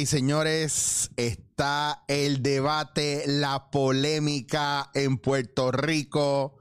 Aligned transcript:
y 0.00 0.06
señores, 0.06 1.10
está 1.16 2.04
el 2.08 2.42
debate, 2.42 3.24
la 3.26 3.70
polémica 3.70 4.90
en 4.94 5.18
Puerto 5.18 5.72
Rico. 5.72 6.56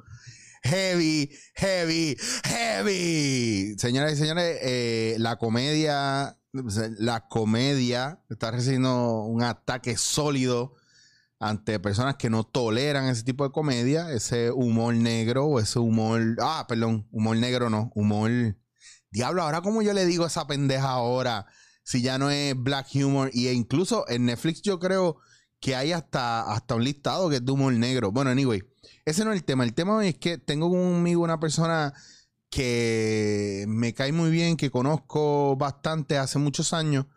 Heavy, 0.64 1.32
heavy, 1.56 2.18
heavy. 2.44 3.76
Señoras 3.78 4.14
y 4.14 4.16
señores, 4.18 4.60
eh, 4.62 5.16
la 5.20 5.38
comedia, 5.38 6.38
la 6.52 7.28
comedia 7.30 8.22
está 8.30 8.52
recibiendo 8.52 9.22
un 9.22 9.42
ataque 9.42 9.96
sólido 9.96 10.76
ante 11.40 11.80
personas 11.80 12.18
que 12.18 12.30
no 12.30 12.44
toleran 12.44 13.06
ese 13.06 13.24
tipo 13.24 13.46
de 13.46 13.52
comedia, 13.52 14.12
ese 14.12 14.52
humor 14.52 14.96
negro 14.96 15.46
o 15.46 15.60
ese 15.62 15.80
humor, 15.80 16.36
ah, 16.42 16.66
perdón, 16.68 17.08
humor 17.12 17.38
negro 17.38 17.70
no, 17.70 17.90
humor, 17.96 18.58
diablo, 19.12 19.44
ahora 19.44 19.62
como 19.62 19.82
yo 19.82 19.94
le 19.94 20.06
digo 20.06 20.26
esa 20.26 20.46
pendeja 20.46 20.90
ahora, 20.90 21.48
si 21.90 22.04
ya 22.04 22.20
no 22.20 22.30
es 22.30 22.54
black 22.56 22.90
humor, 22.94 23.32
y 23.34 23.48
incluso 23.48 24.08
en 24.10 24.26
Netflix 24.26 24.62
yo 24.62 24.78
creo 24.78 25.18
que 25.60 25.76
hay 25.76 25.92
hasta, 25.92 26.42
hasta 26.54 26.76
un 26.76 26.84
listado 26.84 27.32
que 27.32 27.38
es 27.38 27.46
de 27.46 27.52
humor 27.52 27.74
negro. 27.74 28.12
Bueno, 28.12 28.30
anyway, 28.30 28.62
ese 29.06 29.26
no 29.26 29.32
es 29.32 29.40
el 29.40 29.44
tema, 29.44 29.64
el 29.64 29.74
tema 29.74 30.06
es 30.06 30.16
que 30.20 30.38
tengo 30.38 30.70
conmigo 30.70 31.24
una 31.24 31.40
persona 31.40 31.92
que 32.52 33.66
me 33.68 33.96
cae 33.96 34.12
muy 34.12 34.30
bien, 34.30 34.56
que 34.56 34.70
conozco 34.70 35.56
bastante 35.56 36.20
hace 36.20 36.38
muchos 36.38 36.74
años, 36.74 37.08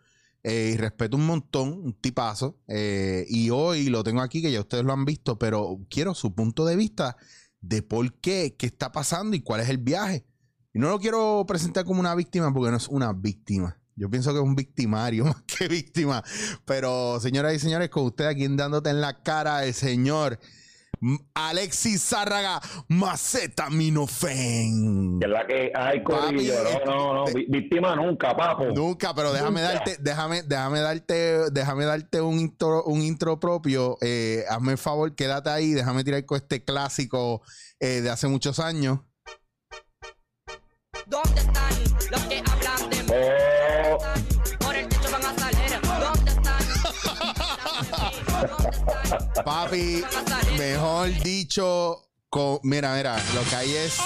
eh, 0.41 0.71
y 0.73 0.77
respeto 0.77 1.17
un 1.17 1.27
montón, 1.27 1.73
un 1.73 1.93
tipazo. 1.93 2.59
eh, 2.67 3.27
y 3.29 3.51
hoy 3.51 3.89
lo 3.89 4.03
tengo 4.03 4.21
aquí, 4.21 4.41
que 4.41 4.51
ya 4.51 4.59
ustedes 4.59 4.83
lo 4.83 4.93
han 4.93 5.05
visto, 5.05 5.37
pero 5.37 5.81
quiero 5.87 6.15
su 6.15 6.33
punto 6.33 6.65
de 6.65 6.75
vista 6.75 7.15
de 7.61 7.83
por 7.83 8.11
qué, 8.21 8.55
qué 8.57 8.65
está 8.65 8.91
pasando 8.91 9.35
y 9.35 9.41
cuál 9.41 9.61
es 9.61 9.69
el 9.69 9.77
viaje. 9.77 10.25
Y 10.73 10.79
no 10.79 10.89
lo 10.89 10.99
quiero 10.99 11.45
presentar 11.47 11.85
como 11.85 11.99
una 11.99 12.15
víctima 12.15 12.51
porque 12.51 12.71
no 12.71 12.77
es 12.77 12.87
una 12.87 13.13
víctima. 13.13 13.79
Yo 13.95 14.09
pienso 14.09 14.31
que 14.31 14.37
es 14.37 14.43
un 14.43 14.55
victimario 14.55 15.25
más 15.25 15.41
que 15.43 15.67
víctima. 15.67 16.23
Pero, 16.65 17.19
señoras 17.19 17.53
y 17.53 17.59
señores, 17.59 17.89
con 17.89 18.03
usted 18.05 18.25
aquí 18.25 18.47
dándote 18.47 18.89
en 18.89 19.01
la 19.01 19.21
cara 19.21 19.65
el 19.65 19.73
señor 19.73 20.39
Alexis 21.33 22.01
Zárraga 22.01 22.61
Maceta 22.87 23.69
Minofen. 23.69 25.19
Que 25.19 25.25
es 25.25 25.31
la 25.31 25.45
que 25.45 25.71
hay 25.75 26.03
corillo, 26.03 26.53
no, 26.85 27.13
no, 27.13 27.13
no, 27.13 27.33
víctima 27.49 27.95
nunca, 27.95 28.35
papo. 28.35 28.65
Nunca, 28.65 29.13
pero 29.13 29.33
déjame 29.33 29.61
Nunca. 29.61 29.73
darte, 29.73 29.97
déjame, 29.99 30.43
déjame 30.43 30.79
darte, 30.79 31.51
déjame 31.51 31.85
darte 31.85 32.21
un 32.21 32.39
intro, 32.39 32.83
un 32.85 33.01
intro 33.01 33.39
propio. 33.39 33.97
Eh, 34.01 34.45
hazme 34.49 34.73
el 34.73 34.77
favor, 34.77 35.13
quédate 35.13 35.49
ahí, 35.49 35.73
déjame 35.73 36.03
tirar 36.03 36.25
con 36.25 36.37
este 36.37 36.63
clásico 36.63 37.41
eh, 37.79 38.01
de 38.01 38.09
hace 38.09 38.27
muchos 38.27 38.59
años. 38.59 38.99
¿Dónde 41.05 41.41
están 41.41 42.11
los 42.11 42.21
que 42.23 42.43
hablan 42.45 42.89
de 42.89 43.52
Papi, 49.45 50.03
mejor 50.57 51.09
dicho, 51.23 52.09
con, 52.29 52.59
mira, 52.63 52.95
mira, 52.95 53.17
lo 53.35 53.43
que 53.49 53.55
hay 53.55 53.73
es. 53.73 53.99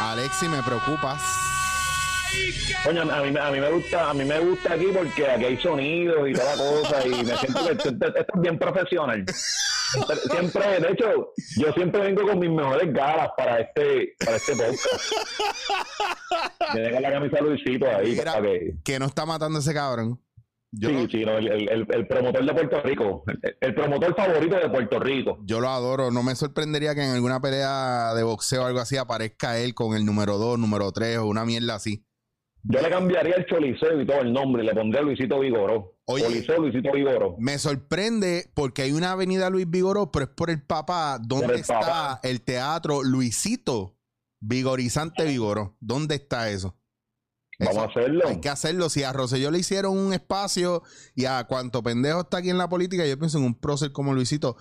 Alexi, 0.00 0.48
me 0.48 0.62
preocupas. 0.62 1.22
coño, 2.84 3.02
a 3.02 3.22
mí, 3.22 3.38
a 3.38 3.50
mí 3.50 3.60
me 3.60 3.70
gusta, 3.70 4.10
a 4.10 4.14
mí 4.14 4.24
me 4.24 4.40
gusta 4.40 4.74
aquí 4.74 4.86
porque 4.92 5.26
aquí 5.26 5.44
hay 5.44 5.56
sonidos 5.58 6.28
y 6.28 6.32
toda 6.32 6.56
la 6.56 6.62
cosa 6.62 7.06
y 7.06 7.10
me 7.10 7.36
siento 7.36 7.66
que 7.66 7.72
esto, 7.72 7.88
es 7.88 8.40
bien 8.40 8.58
profesional. 8.58 9.24
Siempre, 10.30 10.80
de 10.80 10.88
hecho, 10.90 11.32
yo 11.58 11.72
siempre 11.74 12.00
vengo 12.00 12.26
con 12.26 12.38
mis 12.38 12.50
mejores 12.50 12.92
galas 12.92 13.28
para 13.36 13.60
este, 13.60 14.14
para 14.24 14.36
este 14.36 14.56
podcast. 14.56 14.86
Me 16.74 16.80
deja 16.80 17.00
la 17.00 17.12
camisa 17.12 17.40
Luisito 17.42 17.86
ahí 17.86 18.12
Mira, 18.12 18.32
para 18.32 18.42
que. 18.42 18.74
que 18.82 18.98
no 18.98 19.06
está 19.06 19.26
matando 19.26 19.58
ese 19.58 19.74
cabrón. 19.74 20.18
Yo, 20.74 20.88
Sí, 20.88 21.06
sí, 21.10 21.24
no, 21.24 21.36
el, 21.36 21.48
el- 21.68 21.86
el 21.92 22.06
promotor 22.08 22.44
de 22.46 22.54
Puerto 22.54 22.80
Rico, 22.82 23.24
el, 23.26 23.56
el 23.60 23.74
promotor 23.74 24.16
favorito 24.16 24.56
de 24.56 24.70
Puerto 24.70 24.98
Rico. 25.00 25.38
yo 25.44 25.60
lo 25.60 25.68
adoro. 25.68 26.10
No 26.10 26.22
me 26.22 26.34
sorprendería 26.34 26.94
que 26.94 27.04
en 27.04 27.10
alguna 27.10 27.40
pelea 27.40 28.14
de 28.14 28.22
boxeo 28.22 28.62
o 28.62 28.66
algo 28.66 28.80
así 28.80 28.96
aparezca 28.96 29.58
él 29.58 29.74
con 29.74 29.94
el 29.94 30.06
número 30.06 30.38
2, 30.38 30.58
número 30.58 30.90
3 30.90 31.18
o 31.18 31.26
una 31.26 31.44
mierda 31.44 31.74
así. 31.74 32.06
Yo 32.64 32.80
le 32.80 32.88
cambiaría 32.90 33.34
el 33.34 33.44
Choliseo 33.46 34.00
y 34.00 34.06
todo 34.06 34.20
el 34.20 34.32
nombre, 34.32 34.62
le 34.62 34.72
pondría 34.72 35.02
Luisito 35.02 35.40
Vigoró. 35.40 35.96
Oye. 36.06 36.24
Choliseo 36.24 36.58
Luisito 36.60 36.92
Vigoró. 36.92 37.34
Me 37.38 37.58
sorprende 37.58 38.50
porque 38.54 38.82
hay 38.82 38.92
una 38.92 39.10
avenida 39.12 39.50
Luis 39.50 39.68
Vigoró, 39.68 40.10
pero 40.12 40.26
es 40.26 40.30
por 40.30 40.48
el 40.48 40.62
papá. 40.62 41.18
¿Dónde 41.20 41.54
el 41.54 41.60
está 41.60 41.80
papá. 41.80 42.20
el 42.22 42.40
teatro 42.40 43.02
Luisito 43.02 43.98
Vigorizante 44.40 45.24
Vigoró? 45.24 45.76
¿Dónde 45.80 46.14
está 46.16 46.50
eso? 46.50 46.76
Vamos 47.66 47.82
a 47.84 47.86
hacerlo. 47.90 48.24
Hay 48.28 48.40
que 48.40 48.48
hacerlo. 48.48 48.88
Si 48.88 49.02
a 49.02 49.12
Rosselló 49.12 49.50
le 49.50 49.58
hicieron 49.58 49.96
un 49.96 50.12
espacio 50.12 50.82
y 51.14 51.24
a 51.26 51.44
cuanto 51.44 51.82
pendejo 51.82 52.20
está 52.22 52.38
aquí 52.38 52.50
en 52.50 52.58
la 52.58 52.68
política, 52.68 53.04
yo 53.06 53.18
pienso 53.18 53.38
en 53.38 53.44
un 53.44 53.54
prócer 53.54 53.92
como 53.92 54.12
Luisito. 54.14 54.56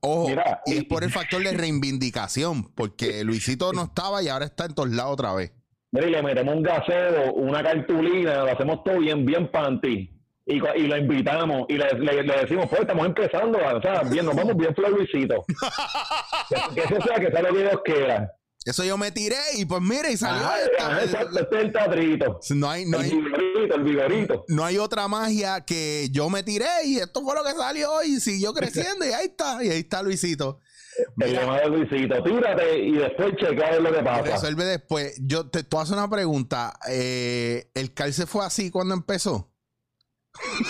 Ojo, 0.00 0.28
Mira, 0.28 0.60
y 0.66 0.78
es 0.78 0.84
por 0.84 1.04
el 1.04 1.10
factor 1.10 1.42
de 1.42 1.52
reivindicación, 1.52 2.64
porque 2.74 3.22
Luisito 3.24 3.72
no 3.72 3.84
estaba 3.84 4.22
y 4.22 4.28
ahora 4.28 4.46
está 4.46 4.64
en 4.66 4.74
todos 4.74 4.90
lados 4.90 5.12
otra 5.14 5.32
vez. 5.34 5.52
Mira, 5.92 6.06
y 6.06 6.10
le 6.10 6.22
metemos 6.22 6.54
un 6.54 6.62
gaseo, 6.62 7.34
una 7.34 7.62
cartulina, 7.62 8.44
lo 8.44 8.52
hacemos 8.52 8.82
todo 8.84 8.98
bien, 8.98 9.24
bien 9.26 9.50
panty. 9.50 10.08
Y, 10.44 10.54
y 10.56 10.86
lo 10.88 10.96
invitamos 10.96 11.66
y 11.68 11.74
le, 11.74 11.86
le- 12.00 12.22
le 12.24 12.36
decimos, 12.40 12.66
pues 12.68 12.80
estamos 12.80 13.06
empezando, 13.06 13.58
o 13.58 13.80
sea, 13.80 14.02
bien, 14.02 14.26
nos 14.26 14.34
vamos 14.34 14.56
bien 14.56 14.74
Flor 14.74 14.90
Luisito. 14.90 15.44
que, 16.48 16.56
que 16.74 16.80
eso 16.80 17.00
sea, 17.06 17.20
que 17.20 17.30
sea 17.30 17.42
lo 17.42 17.54
que 17.54 17.60
Dios 17.60 17.80
quiera. 17.84 18.32
Eso 18.64 18.84
yo 18.84 18.96
me 18.96 19.10
tiré 19.10 19.36
y 19.56 19.64
pues 19.64 19.82
mira, 19.82 20.08
y 20.10 20.16
salió 20.16 20.44
Ajá, 20.46 20.60
esta. 20.62 21.02
exacto, 21.04 21.38
este 21.40 21.60
el 21.60 21.72
teatrito. 21.72 22.40
No 22.50 22.70
hay, 22.70 22.84
no 22.84 22.98
el 22.98 23.04
hay, 23.04 23.10
vigorito, 23.10 23.74
el 23.74 23.82
vigorito. 23.82 24.44
no 24.48 24.64
hay 24.64 24.78
otra 24.78 25.08
magia 25.08 25.64
que 25.64 26.08
yo 26.12 26.30
me 26.30 26.42
tiré 26.44 26.68
y 26.84 26.98
esto 26.98 27.22
fue 27.22 27.34
lo 27.34 27.42
que 27.42 27.52
salió 27.52 28.02
y 28.04 28.20
siguió 28.20 28.54
creciendo 28.54 29.04
y 29.04 29.08
ahí 29.12 29.26
está, 29.26 29.64
y 29.64 29.68
ahí 29.70 29.80
está 29.80 30.02
Luisito. 30.02 30.60
El 31.18 31.32
llamado 31.32 31.70
Luisito. 31.70 32.22
Tírate 32.22 32.78
y 32.78 32.92
después 32.92 33.32
checa 33.36 33.76
lo 33.80 33.92
que 33.92 34.02
pasa. 34.02 34.22
resuelve 34.22 34.64
después. 34.64 35.14
Yo 35.22 35.48
te 35.48 35.64
tú 35.64 35.80
haces 35.80 35.94
una 35.94 36.08
pregunta. 36.08 36.78
eh, 36.88 37.70
¿El 37.74 37.94
calce 37.94 38.26
fue 38.26 38.44
así 38.44 38.70
cuando 38.70 38.94
empezó? 38.94 39.48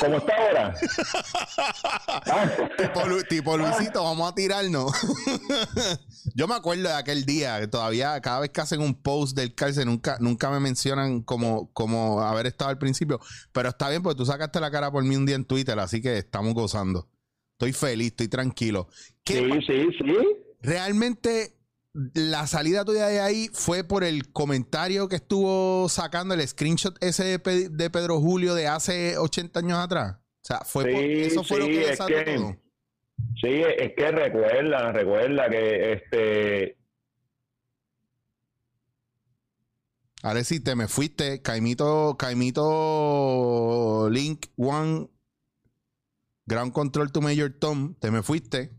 ¿Cómo 0.00 0.16
está 0.16 0.32
Tipo, 2.76 3.06
Lu- 3.06 3.22
tipo 3.24 3.56
Luisito, 3.56 4.02
vamos 4.02 4.30
a 4.30 4.34
tirarnos. 4.34 4.92
Yo 6.34 6.48
me 6.48 6.54
acuerdo 6.54 6.88
de 6.88 6.94
aquel 6.94 7.24
día, 7.24 7.60
que 7.60 7.68
todavía 7.68 8.20
cada 8.20 8.40
vez 8.40 8.50
que 8.50 8.60
hacen 8.60 8.80
un 8.80 8.94
post 8.94 9.36
del 9.36 9.54
cárcel, 9.54 9.86
nunca, 9.86 10.16
nunca 10.20 10.50
me 10.50 10.60
mencionan 10.60 11.22
como, 11.22 11.72
como 11.72 12.20
haber 12.22 12.46
estado 12.46 12.70
al 12.70 12.78
principio. 12.78 13.20
Pero 13.52 13.70
está 13.70 13.88
bien, 13.88 14.02
porque 14.02 14.18
tú 14.18 14.26
sacaste 14.26 14.60
la 14.60 14.70
cara 14.70 14.90
por 14.90 15.04
mí 15.04 15.16
un 15.16 15.26
día 15.26 15.36
en 15.36 15.44
Twitter, 15.44 15.78
así 15.78 16.00
que 16.00 16.18
estamos 16.18 16.54
gozando. 16.54 17.08
Estoy 17.52 17.72
feliz, 17.72 18.08
estoy 18.08 18.28
tranquilo. 18.28 18.88
¿Qué 19.24 19.38
sí, 19.38 19.60
sí, 19.66 19.88
sí. 19.98 20.16
realmente 20.60 21.58
la 22.14 22.46
salida 22.46 22.84
tuya 22.84 23.06
de 23.06 23.20
ahí 23.20 23.50
fue 23.52 23.84
por 23.84 24.02
el 24.02 24.32
comentario 24.32 25.08
que 25.08 25.16
estuvo 25.16 25.88
sacando 25.90 26.32
el 26.34 26.46
screenshot 26.48 26.96
ese 27.04 27.38
de 27.38 27.90
Pedro 27.90 28.18
Julio 28.20 28.54
de 28.54 28.66
hace 28.66 29.18
80 29.18 29.60
años 29.60 29.78
atrás? 29.78 30.16
O 30.42 30.44
sea, 30.44 30.60
fue 30.60 30.84
por- 30.84 31.00
Sí, 31.00 31.20
eso 31.22 31.44
fue 31.44 31.58
lo 31.60 31.66
que 31.66 31.80
es 31.82 31.88
desató 31.90 32.14
que- 32.14 32.34
todo. 32.34 32.56
Sí, 33.40 33.62
es 33.78 33.92
que 33.96 34.10
recuerda, 34.10 34.92
recuerda 34.92 35.48
que 35.48 35.92
este 35.92 36.76
Ahora 40.24 40.44
sí, 40.44 40.60
te 40.60 40.76
me 40.76 40.86
fuiste. 40.86 41.42
Caimito, 41.42 42.16
Caimito 42.16 44.08
Link 44.10 44.46
One 44.56 45.08
Ground 46.46 46.72
Control 46.72 47.10
to 47.10 47.20
Major 47.20 47.50
Tom. 47.52 47.94
Te 47.94 48.10
me 48.12 48.22
fuiste. 48.22 48.72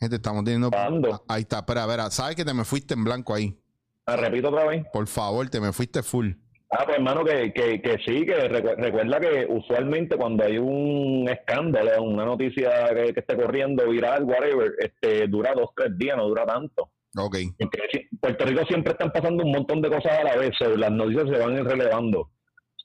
Gente, 0.00 0.16
estamos 0.16 0.42
teniendo. 0.44 0.70
¿Cuándo? 0.70 1.22
Ahí 1.28 1.42
está, 1.42 1.58
espera, 1.58 1.82
espera. 1.82 2.10
¿Sabes 2.10 2.34
que 2.34 2.44
te 2.46 2.54
me 2.54 2.64
fuiste 2.64 2.94
en 2.94 3.04
blanco 3.04 3.34
ahí? 3.34 3.58
ah, 4.06 4.16
repito 4.16 4.48
otra 4.48 4.64
vez. 4.66 4.84
Por 4.92 5.06
favor, 5.06 5.48
te 5.50 5.60
me 5.60 5.72
fuiste 5.72 6.02
full. 6.02 6.32
Ah, 6.74 6.84
pues 6.86 6.96
hermano, 6.96 7.22
que, 7.22 7.52
que, 7.52 7.82
que 7.82 7.98
sí, 8.04 8.24
que 8.24 8.48
recu- 8.48 8.74
recuerda 8.76 9.20
que 9.20 9.46
usualmente 9.46 10.16
cuando 10.16 10.42
hay 10.44 10.56
un 10.56 11.28
escándalo, 11.28 12.02
una 12.02 12.24
noticia 12.24 12.70
que, 12.94 13.12
que 13.12 13.20
esté 13.20 13.36
corriendo 13.36 13.86
viral, 13.90 14.24
whatever, 14.24 14.72
este, 14.78 15.26
dura 15.28 15.52
dos, 15.54 15.68
tres 15.76 15.96
días, 15.98 16.16
no 16.16 16.26
dura 16.26 16.46
tanto. 16.46 16.90
Ok. 17.18 17.36
Porque 17.58 17.78
si- 17.92 18.16
Puerto 18.16 18.46
Rico 18.46 18.64
siempre 18.66 18.92
están 18.92 19.12
pasando 19.12 19.44
un 19.44 19.52
montón 19.52 19.82
de 19.82 19.90
cosas 19.90 20.18
a 20.18 20.24
la 20.24 20.36
vez, 20.36 20.52
las 20.78 20.90
noticias 20.90 21.24
se 21.28 21.36
van 21.38 21.62
relevando. 21.62 22.30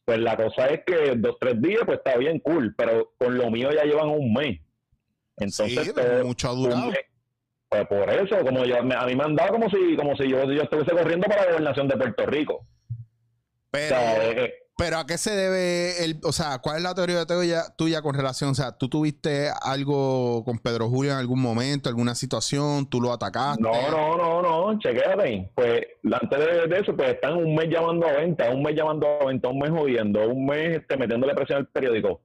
Pues 0.04 0.20
la 0.20 0.36
cosa 0.36 0.68
es 0.68 0.82
que 0.86 1.16
dos, 1.16 1.38
tres 1.40 1.62
días, 1.62 1.84
pues 1.86 2.00
está 2.00 2.18
bien 2.18 2.40
cool, 2.40 2.76
pero 2.78 3.14
con 3.18 3.38
lo 3.38 3.50
mío 3.50 3.70
ya 3.72 3.84
llevan 3.86 4.10
un 4.10 4.34
mes. 4.34 4.60
Entonces, 5.38 5.86
sí, 5.86 5.94
todo- 5.94 6.26
mucho 6.26 6.50
ha 6.50 6.52
durado. 6.54 6.92
Pues 7.70 7.88
por 7.88 8.10
eso, 8.10 8.38
como 8.46 8.66
yo, 8.66 8.78
a 8.80 8.82
mí 8.82 9.16
me 9.16 9.24
han 9.24 9.36
dado 9.36 9.54
como 9.54 9.70
si, 9.70 9.96
como 9.96 10.16
si 10.18 10.30
yo, 10.30 10.44
yo 10.52 10.64
estuviese 10.64 10.92
corriendo 10.92 11.26
para 11.28 11.44
la 11.44 11.48
gobernación 11.52 11.88
de 11.88 11.96
Puerto 11.98 12.26
Rico. 12.26 12.66
Pero, 13.72 13.96
Pero 14.78 14.98
¿a 15.00 15.06
qué 15.06 15.18
se 15.18 15.36
debe 15.36 16.04
el, 16.06 16.20
o 16.24 16.32
sea, 16.32 16.60
cuál 16.60 16.78
es 16.78 16.84
la 16.84 16.94
teoría 16.94 17.26
tuya, 17.26 17.64
tuya 17.78 18.02
con 18.02 18.16
relación, 18.16 18.52
o 18.52 18.56
sea, 18.56 18.78
tú 18.78 18.88
tuviste 18.90 19.50
algo 19.62 20.44
con 20.46 20.60
Pedro 20.60 20.88
Julio 20.88 21.12
en 21.14 21.18
algún 21.18 21.42
momento, 21.42 21.90
alguna 21.90 22.14
situación, 22.16 22.88
tú 22.90 23.02
lo 23.02 23.12
atacaste? 23.12 23.62
No, 23.62 23.72
no, 23.90 24.16
no, 24.18 24.42
no, 24.42 24.80
chequéate. 24.80 25.52
Pues 25.56 25.82
antes 26.04 26.40
de, 26.40 26.68
de 26.68 26.80
eso, 26.80 26.96
pues 26.96 27.10
están 27.10 27.38
un 27.38 27.56
mes 27.56 27.68
llamando 27.70 28.08
a 28.08 28.14
venta, 28.14 28.50
un 28.52 28.62
mes 28.62 28.76
llamando 28.76 29.08
a 29.22 29.26
venta, 29.26 29.50
un 29.50 29.60
mes 29.60 29.70
jodiendo, 29.72 30.28
un 30.30 30.46
mes 30.46 30.78
este, 30.78 30.96
metiéndole 30.96 31.34
presión 31.34 31.58
al 31.60 31.68
periódico. 31.68 32.22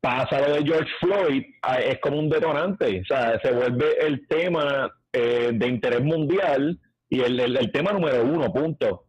Pasa 0.00 0.40
lo 0.40 0.54
de 0.54 0.62
George 0.64 0.90
Floyd, 1.00 1.42
ah, 1.62 1.80
es 1.80 1.98
como 2.00 2.18
un 2.18 2.28
detonante, 2.28 3.00
o 3.00 3.04
sea, 3.06 3.40
se 3.42 3.50
vuelve 3.50 3.98
el 4.06 4.26
tema 4.28 4.92
eh, 5.12 5.50
de 5.52 5.66
interés 5.66 6.02
mundial 6.02 6.78
y 7.08 7.22
el, 7.22 7.40
el- 7.40 7.56
el 7.56 7.72
tema 7.72 7.90
número 7.92 8.22
uno, 8.22 8.52
punto. 8.52 9.05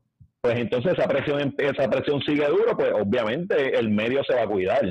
Pues 0.47 0.59
entonces 0.59 0.93
esa 0.97 1.09
presión, 1.09 1.53
esa 1.57 1.89
presión 1.89 2.21
sigue 2.21 2.47
duro, 2.47 2.77
pues 2.77 2.89
obviamente 2.93 3.77
el 3.77 3.89
medio 3.89 4.23
se 4.23 4.33
va 4.33 4.43
a 4.43 4.47
cuidar. 4.47 4.81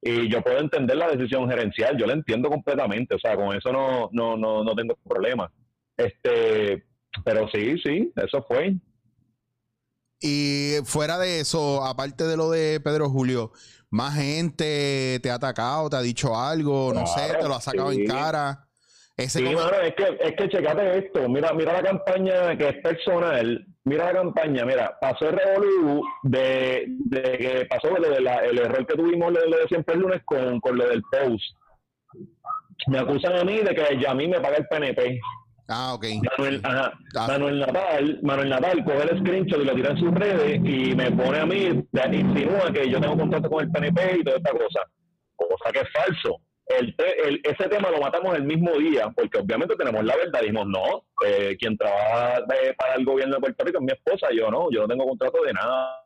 Y 0.00 0.30
yo 0.30 0.40
puedo 0.40 0.58
entender 0.60 0.96
la 0.96 1.08
decisión 1.10 1.46
gerencial, 1.46 1.94
yo 1.98 2.06
la 2.06 2.14
entiendo 2.14 2.48
completamente, 2.48 3.14
o 3.14 3.18
sea, 3.18 3.36
con 3.36 3.54
eso 3.54 3.70
no, 3.70 4.08
no, 4.12 4.38
no, 4.38 4.64
no 4.64 4.74
tengo 4.74 4.96
problema. 5.06 5.52
Este, 5.94 6.86
pero 7.22 7.46
sí, 7.52 7.76
sí, 7.84 8.10
eso 8.16 8.46
fue. 8.48 8.76
Y 10.20 10.76
fuera 10.84 11.18
de 11.18 11.40
eso, 11.40 11.84
aparte 11.84 12.24
de 12.24 12.38
lo 12.38 12.50
de 12.50 12.80
Pedro 12.80 13.10
Julio, 13.10 13.52
más 13.90 14.14
gente 14.14 15.20
te 15.22 15.30
ha 15.30 15.34
atacado, 15.34 15.90
te 15.90 15.96
ha 15.96 16.00
dicho 16.00 16.34
algo, 16.34 16.94
no 16.94 17.06
sé, 17.06 17.34
te 17.38 17.46
lo 17.46 17.56
ha 17.56 17.60
sacado 17.60 17.92
sí. 17.92 18.00
en 18.00 18.06
cara. 18.06 18.68
Ese 19.18 19.40
Sí, 19.40 19.44
come- 19.44 19.56
mano, 19.56 19.80
es 19.82 19.94
que, 19.96 20.16
es 20.18 20.32
que 20.34 20.48
checate 20.48 20.98
esto, 20.98 21.28
mira, 21.28 21.52
mira 21.52 21.74
la 21.74 21.82
campaña 21.82 22.56
que 22.56 22.68
es 22.70 22.76
personal, 22.82 23.66
mira 23.84 24.06
la 24.06 24.12
campaña, 24.20 24.64
mira, 24.64 24.96
pasó 25.00 25.28
el 25.28 25.36
revolú 25.38 26.04
de, 26.22 26.84
de 26.88 27.22
que 27.38 27.66
pasó 27.68 27.88
lo 27.96 28.08
de 28.10 28.20
la- 28.20 28.38
el 28.44 28.58
error 28.58 28.86
que 28.86 28.94
tuvimos 28.96 29.32
lo 29.32 29.40
de, 29.40 29.68
siempre 29.68 29.94
el 29.94 30.00
lunes 30.00 30.22
con, 30.24 30.60
con 30.60 30.76
lo 30.78 30.88
del 30.88 31.02
post. 31.02 31.44
Me 32.88 32.98
acusan 32.98 33.36
a 33.36 33.44
mí 33.44 33.58
de 33.58 33.74
que 33.74 33.98
ya 34.00 34.10
a 34.10 34.14
mí 34.14 34.26
me 34.28 34.40
paga 34.40 34.56
el 34.56 34.66
PNP. 34.66 35.20
Ah, 35.68 35.94
ok. 35.94 36.04
Manuel, 36.38 36.60
ajá, 36.62 36.92
Ah. 37.16 37.26
Manuel 37.28 37.58
Natal, 37.60 38.18
Manuel 38.22 38.48
Natal 38.50 38.84
coge 38.84 39.02
el 39.10 39.18
screenshot 39.20 39.60
y 39.62 39.64
lo 39.64 39.74
tira 39.74 39.90
en 39.92 39.98
sus 39.98 40.12
redes 40.14 40.56
y 40.62 40.94
me 40.94 41.10
pone 41.12 41.38
a 41.38 41.46
mí, 41.46 41.68
insinúa 42.12 42.70
que 42.72 42.90
yo 42.90 43.00
tengo 43.00 43.16
contrato 43.16 43.48
con 43.48 43.64
el 43.64 43.70
PNP 43.70 44.18
y 44.20 44.24
toda 44.24 44.36
esta 44.36 44.50
cosa. 44.50 44.80
Cosa 45.36 45.72
que 45.72 45.80
es 45.80 45.88
falso. 45.92 46.36
El, 46.66 46.94
el- 46.98 47.40
ese 47.44 47.68
tema 47.68 47.90
lo 47.90 48.00
matamos 48.00 48.34
el 48.34 48.42
mismo 48.44 48.72
día, 48.78 49.10
porque 49.14 49.38
obviamente 49.38 49.76
tenemos 49.76 50.04
la 50.04 50.16
verdad. 50.16 50.40
Dijimos, 50.40 50.66
no, 50.66 51.06
eh, 51.26 51.56
quien 51.58 51.76
trabaja 51.76 52.38
eh, 52.62 52.74
para 52.76 52.94
el 52.94 53.04
gobierno 53.04 53.34
de 53.36 53.40
Puerto 53.40 53.64
Rico 53.64 53.78
es 53.78 53.84
mi 53.84 53.92
esposa, 53.92 54.28
yo 54.34 54.50
no, 54.50 54.70
yo 54.70 54.80
no 54.82 54.88
tengo 54.88 55.06
contrato 55.06 55.42
de 55.42 55.52
nada. 55.52 56.00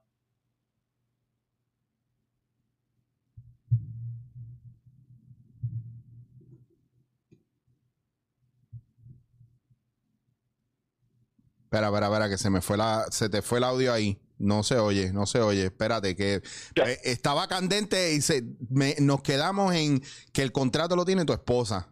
Espera, 11.65 11.87
espera, 11.89 12.07
espera, 12.07 12.29
que 12.29 12.39
se 12.39 12.51
me 12.51 12.61
fue 12.61 12.77
la, 12.77 13.07
se 13.11 13.29
te 13.29 13.43
fue 13.43 13.59
el 13.59 13.65
audio 13.65 13.93
ahí. 13.93 14.19
No 14.39 14.63
se 14.63 14.77
oye, 14.79 15.13
no 15.13 15.27
se 15.27 15.41
oye. 15.41 15.65
Espérate, 15.67 16.15
que 16.15 16.35
eh, 16.35 16.99
estaba 17.05 17.49
candente 17.49 18.13
y 18.13 18.21
se, 18.21 18.45
me- 18.71 18.95
nos 19.01 19.23
quedamos 19.23 19.75
en 19.75 20.01
que 20.33 20.43
el 20.43 20.53
contrato 20.53 20.95
lo 20.97 21.05
tiene 21.05 21.25
tu 21.25 21.33
esposa. 21.33 21.89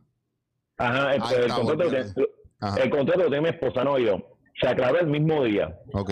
Ajá, 0.78 1.14
el, 1.14 1.22
Ahí 1.22 1.34
el 1.34 1.40
está, 1.42 1.54
contrato, 1.56 1.82
lo 1.84 1.90
tiene- 1.90 2.12
Ajá, 2.60 2.82
el 2.82 2.90
contrato 2.90 3.20
lo 3.22 3.26
tiene 3.30 3.42
mi 3.42 3.48
esposa, 3.48 3.82
no 3.84 3.98
yo. 3.98 4.38
Se 4.60 4.68
aclaró 4.68 5.00
el 5.00 5.06
mismo 5.08 5.44
día. 5.44 5.76
ok. 5.92 6.10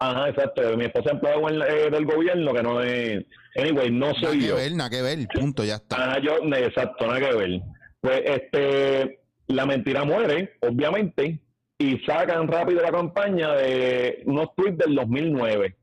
Ajá, 0.00 0.28
exacto. 0.28 0.76
Mi 0.76 0.84
esposa 0.84 1.08
es 1.08 1.12
empleada 1.14 1.40
en 1.48 1.62
eh, 1.62 1.90
del 1.90 2.04
gobierno, 2.06 2.52
que 2.54 2.62
no 2.62 2.80
es. 2.82 3.24
Anyway, 3.56 3.90
no 3.90 4.06
Nada 4.06 4.20
soy 4.20 4.38
que 4.38 4.46
yo. 4.46 4.54
ver, 4.56 4.72
nada 4.74 4.90
que 4.90 5.02
ver, 5.02 5.26
punto, 5.34 5.64
ya 5.64 5.76
está. 5.76 6.12
Ah, 6.12 6.18
yo, 6.22 6.36
exacto, 6.56 7.06
nada 7.06 7.18
que 7.18 7.34
ver. 7.34 7.60
Pues 8.00 8.20
este, 8.24 9.20
la 9.48 9.66
mentira 9.66 10.04
muere, 10.04 10.52
obviamente, 10.60 11.40
y 11.78 11.98
sacan 12.00 12.48
rápido 12.48 12.82
la 12.82 12.90
campaña 12.90 13.52
de 13.54 14.22
unos 14.26 14.54
tweets 14.56 14.78
del 14.78 14.96
2009. 14.96 15.76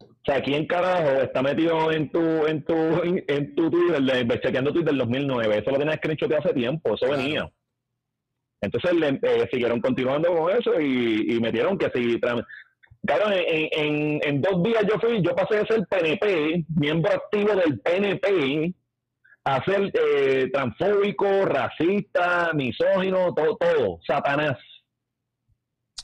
O 0.00 0.06
sea, 0.24 0.42
¿quién 0.42 0.66
carajo 0.66 1.22
está 1.22 1.42
metido 1.42 1.92
en 1.92 2.10
tu, 2.10 2.20
en 2.46 2.64
tu, 2.64 2.74
en 2.74 3.54
tu 3.54 3.70
Twitter, 3.70 4.02
de, 4.02 4.40
chequeando 4.40 4.72
tweets 4.72 4.86
del 4.86 4.98
2009? 4.98 5.58
Eso 5.58 5.70
lo 5.70 5.78
tenía 5.78 5.96
screenshot 5.96 6.28
de 6.28 6.36
hace 6.36 6.52
tiempo, 6.54 6.94
eso 6.94 7.06
Claro. 7.06 7.22
venía. 7.22 7.50
Entonces 8.60 8.92
le, 8.94 9.08
eh, 9.22 9.48
siguieron 9.52 9.80
continuando 9.80 10.34
con 10.34 10.50
eso 10.50 10.80
y, 10.80 11.34
y 11.34 11.40
metieron 11.40 11.78
que 11.78 11.90
si... 11.94 12.18
Claro, 12.20 13.30
en, 13.30 13.68
en, 13.72 14.20
en 14.24 14.42
dos 14.42 14.62
días 14.62 14.84
yo 14.88 14.98
fui, 14.98 15.22
yo 15.22 15.34
pasé 15.34 15.58
de 15.60 15.66
ser 15.66 15.86
PNP, 15.86 16.64
miembro 16.76 17.12
activo 17.12 17.54
del 17.54 17.78
PNP, 17.78 18.74
a 19.44 19.64
ser 19.64 19.90
eh, 19.94 20.50
transfóbico, 20.52 21.46
racista, 21.46 22.50
misógino, 22.54 23.32
todo, 23.34 23.56
todo, 23.56 24.00
satanás. 24.06 24.58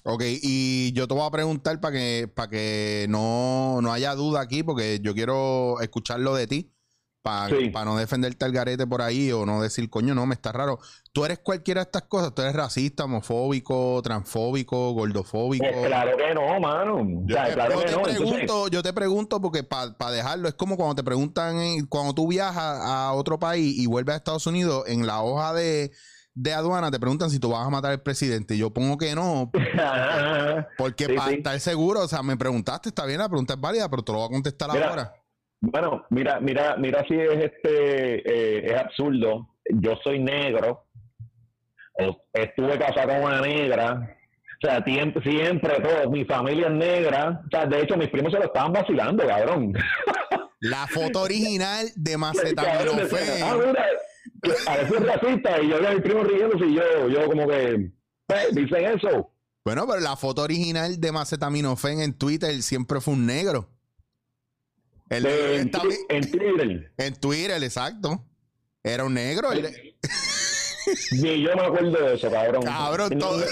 Ok, 0.07 0.23
y 0.27 0.93
yo 0.93 1.09
te 1.09 1.15
voy 1.15 1.27
a 1.27 1.31
preguntar 1.31 1.81
para 1.81 1.95
que, 1.97 2.31
para 2.33 2.51
que 2.51 3.07
no, 3.09 3.81
no 3.81 3.91
haya 3.91 4.15
duda 4.15 4.43
aquí, 4.43 4.63
porque 4.63 5.01
yo 5.03 5.15
quiero 5.15 5.81
escucharlo 5.81 6.35
de 6.35 6.47
ti, 6.47 6.75
para 7.23 7.49
Sí. 7.49 7.71
no 7.73 7.97
defenderte 7.97 8.45
al 8.45 8.53
garete 8.53 8.87
por 8.87 9.01
ahí 9.01 9.33
o 9.33 9.47
no 9.47 9.63
decir, 9.63 9.89
coño, 9.89 10.15
no, 10.15 10.27
me 10.27 10.35
está 10.35 10.53
raro. 10.53 10.79
Tú 11.15 11.25
eres 11.25 11.39
cualquiera 11.39 11.81
de 11.81 11.85
estas 11.87 12.03
cosas, 12.03 12.35
tú 12.35 12.43
eres 12.43 12.55
racista, 12.55 13.05
homofóbico, 13.05 14.03
transfóbico, 14.03 14.93
gordofóbico. 14.93 15.65
Pues 15.65 15.87
claro 15.87 16.19
que 16.19 16.35
no, 16.35 16.61
mano. 16.61 16.97
O 16.97 17.23
Yo, 17.27 17.35
sea, 17.35 17.47
te, 17.47 17.55
claro 17.55 17.73
yo 17.73 17.79
que 17.81 17.87
te 17.87 17.93
no. 17.93 17.99
Entonces, 18.01 18.21
pregunto, 18.21 18.69
yo 18.69 18.83
te 18.83 18.93
pregunto 18.93 19.41
porque 19.41 19.63
para 19.65 20.11
dejarlo, 20.11 20.49
es 20.49 20.55
como 20.55 20.77
cuando 20.77 20.97
te 20.97 21.03
preguntan, 21.03 21.59
eh, 21.61 21.79
cuando 21.89 22.13
tú 22.15 22.29
viajas 22.29 22.79
a 22.83 23.15
otro 23.15 23.39
país 23.39 23.75
y 23.79 23.87
vuelves 23.87 24.13
a 24.13 24.17
Estados 24.19 24.47
Unidos, 24.47 24.85
en 24.87 25.07
la 25.07 25.23
hoja 25.23 25.55
de, 25.55 25.93
de 26.35 26.53
aduana 26.53 26.91
te 26.91 26.99
preguntan 26.99 27.31
si 27.31 27.39
tú 27.39 27.51
vas 27.51 27.67
a 27.67 27.71
matar 27.71 27.93
al 27.93 28.03
presidente. 28.03 28.59
Yo 28.59 28.71
pongo 28.73 28.99
que 28.99 29.15
no, 29.15 29.51
porque 30.79 31.07
Sí, 31.07 31.13
para 31.15 31.29
sí. 31.31 31.35
estar 31.37 31.61
seguro, 31.61 32.01
o 32.01 32.09
sea, 32.09 32.23
me 32.23 32.37
preguntaste, 32.37 32.89
está 32.89 33.07
bien, 33.07 33.19
la 33.21 33.29
pregunta 33.29 33.55
es 33.55 33.61
válida, 33.61 33.89
pero 33.89 34.03
te 34.03 34.13
lo 34.13 34.19
voy 34.19 34.27
a 34.27 34.31
contestar 34.31 34.71
Mira, 34.73 34.89
ahora. 34.89 35.15
Bueno, 35.61 36.05
mira, 36.11 36.41
mira, 36.41 36.77
mira 36.77 37.05
si 37.09 37.15
es 37.15 37.45
este, 37.45 38.19
eh, 38.29 38.67
es 38.67 38.81
absurdo. 38.81 39.49
Yo 39.71 39.95
soy 40.03 40.19
negro, 40.19 40.85
eh, 41.99 42.11
estuve 42.35 42.79
casado 42.79 43.09
con 43.09 43.23
una 43.23 43.41
negra, 43.41 44.17
o 44.63 44.67
sea, 44.67 44.83
siempre, 44.85 45.81
todo, 45.81 46.11
mi 46.11 46.25
familia 46.25 46.67
es 46.67 46.73
negra, 46.75 47.43
o 47.47 47.49
sea, 47.51 47.67
de 47.67 47.81
hecho 47.81 47.97
mis 47.97 48.09
primos 48.09 48.33
se 48.33 48.39
lo 48.39 48.47
estaban 48.47 48.73
vacilando, 48.73 49.27
cabrón. 49.27 49.73
La 50.61 50.87
foto 50.87 51.23
original 51.23 51.89
de 51.95 52.17
Macetaminofen. 52.19 53.77
a 54.67 54.77
veces 54.77 54.93
es 55.01 55.07
racista 55.07 55.61
y 55.63 55.69
yo 55.69 55.79
veo 55.81 55.89
a 55.89 55.93
mis 55.95 56.03
primos 56.03 56.27
riéndose 56.27 56.67
y 56.67 56.75
yo, 56.75 57.09
yo 57.09 57.27
como 57.27 57.49
que, 57.49 57.73
eh, 58.29 58.47
dicen 58.53 58.85
eso. 58.85 59.31
Bueno, 59.65 59.87
pero 59.87 60.01
la 60.01 60.17
foto 60.17 60.43
original 60.43 61.01
de 61.01 61.13
Macetaminofen 61.13 62.01
en 62.01 62.13
Twitter 62.15 62.63
siempre 62.63 63.01
fue 63.01 63.15
un 63.15 63.25
negro. 63.27 63.71
El 65.09 65.23
De- 65.25 65.57
en 65.61 65.71
Twitter. 65.71 66.93
en 66.97 67.15
Twitter, 67.21 67.63
exacto. 67.63 68.25
Era 68.83 69.05
un 69.05 69.15
negro. 69.15 69.53
el- 69.53 69.97
Ni 71.13 71.43
yo 71.43 71.55
me 71.57 71.63
acuerdo 71.63 71.91
de 71.93 72.15
eso, 72.15 72.31
cabrón. 72.31 72.63
Cabrón, 72.63 73.19
todo- 73.19 73.43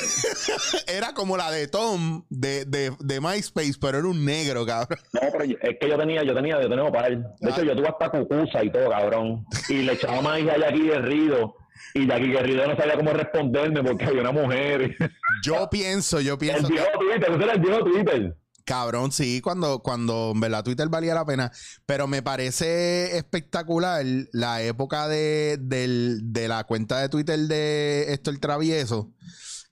era 0.87 1.15
como 1.15 1.37
la 1.37 1.51
de 1.51 1.69
Tom 1.69 2.25
de, 2.29 2.65
de, 2.65 2.93
de 2.99 3.21
MySpace, 3.21 3.75
pero 3.81 3.99
era 3.99 4.07
un 4.07 4.25
negro, 4.25 4.65
cabrón. 4.67 4.99
No, 5.13 5.21
pero 5.33 5.45
yo- 5.45 5.57
es 5.63 5.79
que 5.81 5.89
yo 5.89 5.99
tenía, 5.99 6.23
yo 6.25 6.35
tenía, 6.35 6.61
yo 6.61 6.69
tenía 6.69 6.91
par. 6.91 7.11
De 7.41 7.51
hecho, 7.51 7.63
yo 7.63 7.75
tuve 7.77 7.89
hasta 7.89 8.11
cucusa 8.11 8.65
y 8.65 8.71
todo, 8.71 8.91
cabrón. 8.91 9.45
Y 9.69 9.75
le 9.83 9.93
echaba 9.95 10.21
maíz 10.21 10.49
a 10.51 10.59
Jackie 10.59 10.83
Guerrido. 10.89 11.57
Y 11.95 12.07
Jackie 12.07 12.29
Guerrido 12.31 12.67
no 12.67 12.77
sabía 12.77 12.95
cómo 12.97 13.13
responderme 13.13 13.83
porque 13.83 14.05
había 14.05 14.21
una 14.23 14.33
mujer. 14.33 14.97
Yo 15.43 15.69
pienso, 15.71 16.21
yo 16.21 16.35
El 16.35 16.39
pienso 16.39 16.69
viejo 16.69 16.87
que, 16.93 16.99
Twitter, 16.99 17.33
ese 17.35 17.43
era 17.45 17.53
el 17.55 17.61
viejo 17.61 17.85
Twitter. 17.85 18.37
Cabrón, 18.73 19.13
sí, 19.13 19.41
cuando, 19.43 19.81
cuando 19.81 20.33
en 20.35 20.41
verdad 20.41 20.65
Twitter 20.65 20.89
valía 20.89 21.15
la 21.15 21.27
pena. 21.27 21.53
Pero 21.85 22.07
me 22.07 22.23
parece 22.23 23.17
espectacular 23.19 24.05
la 24.33 24.63
época 24.63 25.09
de, 25.09 25.59
del- 25.61 26.33
de 26.33 26.49
la 26.49 26.65
cuenta 26.65 26.99
de 27.01 27.09
Twitter 27.11 27.39
de 27.41 28.13
esto 28.13 28.31
el 28.31 28.41
travieso. 28.41 29.11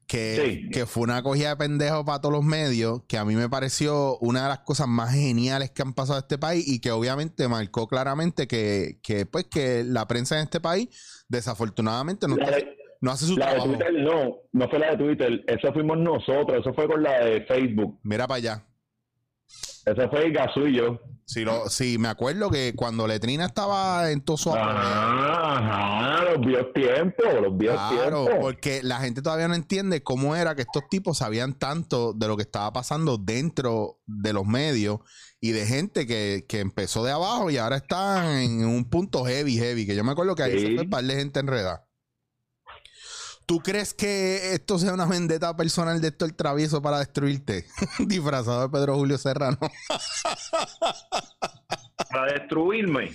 Que, 0.07 0.35
Sí. 0.64 0.71
que 0.71 0.87
fue 0.87 1.04
una 1.04 1.23
cogida 1.23 1.50
de 1.50 1.57
pendejo 1.57 2.04
para 2.04 2.21
todos 2.21 2.33
los 2.33 2.42
medios, 2.45 3.02
que 3.07 3.16
a 3.16 3.25
mí 3.25 3.37
me 3.37 3.49
pareció 3.49 4.19
una 4.19 4.42
de 4.42 4.49
las 4.49 4.59
cosas 4.59 4.88
más 4.88 5.12
geniales 5.14 5.71
que 5.71 5.83
han 5.83 5.95
pasado 5.95 6.19
en 6.19 6.25
este 6.25 6.37
país 6.37 6.66
y 6.66 6.80
que 6.80 6.90
obviamente 6.90 7.47
marcó 7.47 7.87
claramente 7.87 8.49
que, 8.49 8.99
que, 9.04 9.25
pues, 9.25 9.45
que 9.45 9.85
la 9.85 10.09
prensa 10.09 10.35
en 10.37 10.42
este 10.42 10.59
país 10.61 10.88
desafortunadamente 11.28 12.26
no, 12.26 12.35
de, 12.35 12.76
no 13.00 13.12
hace 13.12 13.26
su 13.26 13.37
la 13.37 13.54
de. 13.54 13.61
Twitter 13.61 13.92
no, 14.02 14.35
no 14.52 14.69
fue 14.69 14.78
la 14.80 14.90
de 14.90 14.97
Twitter. 14.97 15.45
Eso 15.47 15.73
fuimos 15.73 15.97
nosotros, 15.99 16.59
eso 16.61 16.75
fue 16.75 16.88
con 16.88 17.04
la 17.04 17.25
de 17.25 17.42
Facebook. 17.42 18.00
Mira 18.02 18.26
para 18.26 18.38
allá. 18.38 18.66
Ese 19.87 20.08
fue 20.08 20.30
Gazú 20.30 20.66
y 20.66 20.76
yo. 20.76 20.99
Sí, 21.25 21.44
lo, 21.44 21.68
sí, 21.70 21.96
me 21.99 22.08
acuerdo 22.08 22.50
que 22.50 22.75
cuando 22.75 23.06
Letrina 23.06 23.46
estaba 23.46 24.10
en 24.10 24.20
todo 24.20 24.37
su 24.37 24.52
Ah, 24.52 26.16
Ajá, 26.16 26.25
los 26.32 26.40
viejos 26.46 26.72
tiempos, 26.75 27.25
los 27.40 27.56
viejos 27.56 27.78
Claro, 27.92 28.25
tiempos. 28.25 28.42
porque 28.44 28.82
la 28.82 28.99
gente 29.00 29.22
todavía 29.22 29.46
no 29.49 29.54
entiende 29.54 30.02
cómo 30.02 30.34
era 30.34 30.54
que 30.54 30.62
estos 30.62 30.88
tipos 30.90 31.18
sabían 31.18 31.54
tanto 31.58 32.12
de 32.12 32.26
lo 32.28 32.37
que 32.37 32.42
estaba 32.42 32.72
pasando 32.72 33.16
dentro 33.16 34.00
de 34.06 34.32
los 34.32 34.44
medios 34.46 34.99
y 35.40 35.52
de 35.52 35.66
gente 35.66 36.06
que, 36.06 36.44
que 36.49 36.60
empezó 36.60 37.04
de 37.04 37.12
abajo 37.12 37.50
y 37.50 37.58
ahora 37.58 37.76
están 37.76 38.26
en 38.38 38.64
un 38.66 38.88
punto 38.90 39.25
heavy, 39.25 39.56
heavy, 39.56 39.87
que 39.87 39.94
yo 39.96 40.02
me 40.04 40.12
acuerdo 40.12 40.34
que 40.34 40.42
ahí 40.42 40.52
Sí. 40.52 40.66
se 40.66 40.75
fue 40.75 40.82
un 40.84 40.90
par 40.90 41.04
de 41.04 41.14
gente 41.14 41.40
enredada. 41.40 41.87
¿Tú 43.50 43.59
crees 43.59 43.92
que 43.95 44.52
esto 44.54 44.78
sea 44.78 44.95
una 44.95 45.07
vendetta 45.07 45.57
personal 45.57 46.00
de 46.00 46.07
esto 46.07 46.25
el 46.25 46.37
travieso 46.37 46.80
para 46.80 47.00
destruirte? 47.00 47.66
Disfrazado 47.99 48.62
de 48.62 48.69
Pedro 48.69 48.95
Julio 48.95 49.19
Serrano. 49.19 49.59
Para 52.12 52.33
destruirme. 52.33 53.11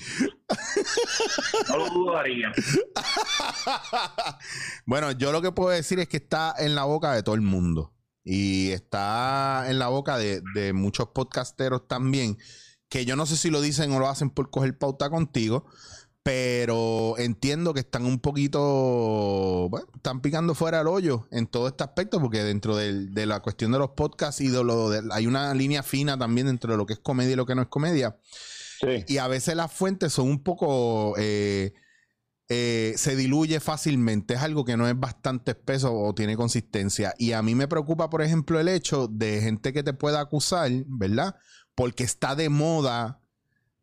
No 1.69 1.77
lo 1.77 1.89
dudaría. 1.89 2.51
bueno, 4.85 5.13
yo 5.13 5.31
lo 5.31 5.41
que 5.41 5.53
puedo 5.53 5.69
decir 5.69 6.01
es 6.01 6.09
que 6.09 6.17
está 6.17 6.53
en 6.57 6.75
la 6.75 6.83
boca 6.83 7.13
de 7.13 7.23
todo 7.23 7.35
el 7.35 7.41
mundo. 7.41 7.93
Y 8.21 8.71
está 8.71 9.69
en 9.69 9.79
la 9.79 9.87
boca 9.87 10.17
de, 10.17 10.41
de 10.53 10.73
muchos 10.73 11.07
podcasteros 11.15 11.87
también. 11.87 12.37
Que 12.89 13.05
yo 13.05 13.15
no 13.15 13.25
sé 13.25 13.37
si 13.37 13.49
lo 13.49 13.61
dicen 13.61 13.89
o 13.93 13.99
lo 13.99 14.09
hacen 14.09 14.29
por 14.29 14.49
coger 14.49 14.77
pauta 14.77 15.09
contigo. 15.09 15.65
Pero 16.25 17.19
entiendo 17.19 17.71
que 17.75 17.81
están 17.81 18.03
un 18.03 18.17
poquito. 18.19 19.67
Bueno, 19.69 19.85
están 19.95 20.21
picando 20.21 20.55
fuera 20.55 20.81
el 20.81 20.87
hoyo 20.87 21.27
en 21.29 21.45
todo 21.45 21.67
este 21.67 21.83
aspecto. 21.83 22.19
Porque 22.19 22.43
dentro 22.43 22.75
del- 22.75 23.13
de 23.13 23.27
la 23.27 23.41
cuestión 23.41 23.71
de 23.71 23.77
los 23.77 23.91
podcasts 23.91 24.41
y 24.41 24.47
de 24.47 24.63
lo 24.63 24.89
de- 24.89 25.07
hay 25.11 25.27
una 25.27 25.53
línea 25.53 25.83
fina 25.83 26.17
también 26.17 26.47
dentro 26.47 26.71
de 26.71 26.77
lo 26.77 26.87
que 26.87 26.93
es 26.93 26.99
comedia 26.99 27.33
y 27.33 27.35
lo 27.35 27.45
que 27.45 27.53
no 27.53 27.61
es 27.61 27.67
comedia 27.67 28.17
Sí. 28.81 29.05
y 29.07 29.17
a 29.19 29.27
veces 29.27 29.55
las 29.55 29.71
fuentes 29.71 30.13
son 30.13 30.27
un 30.27 30.39
poco 30.43 31.13
eh, 31.19 31.73
eh, 32.49 32.93
se 32.97 33.15
diluye 33.15 33.59
fácilmente 33.59 34.33
es 34.33 34.41
algo 34.41 34.65
que 34.65 34.77
no 34.77 34.87
es 34.87 34.99
bastante 34.99 35.51
espeso 35.51 35.93
o 35.93 36.13
tiene 36.15 36.35
consistencia 36.35 37.13
y 37.19 37.33
a 37.33 37.41
mí 37.43 37.53
me 37.55 37.67
preocupa 37.67 38.09
por 38.09 38.21
ejemplo 38.23 38.59
el 38.59 38.67
hecho 38.67 39.07
de 39.07 39.41
gente 39.41 39.73
que 39.73 39.83
te 39.83 39.93
pueda 39.93 40.19
acusar 40.21 40.69
verdad 40.87 41.35
porque 41.75 42.03
está 42.03 42.35
de 42.35 42.49
moda 42.49 43.21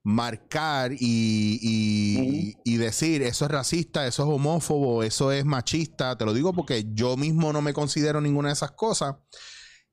marcar 0.04 0.92
y, 0.92 1.58
y- 1.62 2.54
y 2.64 2.76
decir 2.76 3.22
eso 3.22 3.44
es 3.44 3.50
racista, 3.50 4.06
eso 4.06 4.22
es 4.24 4.28
homófobo, 4.28 5.02
eso 5.02 5.30
es 5.32 5.44
machista. 5.44 6.16
Te 6.18 6.24
lo 6.24 6.34
digo 6.34 6.52
porque 6.52 6.86
yo 6.92 7.16
mismo 7.16 7.52
no 7.52 7.62
me 7.62 7.72
considero 7.72 8.20
ninguna 8.20 8.48
de 8.48 8.54
esas 8.54 8.72
cosas. 8.72 9.16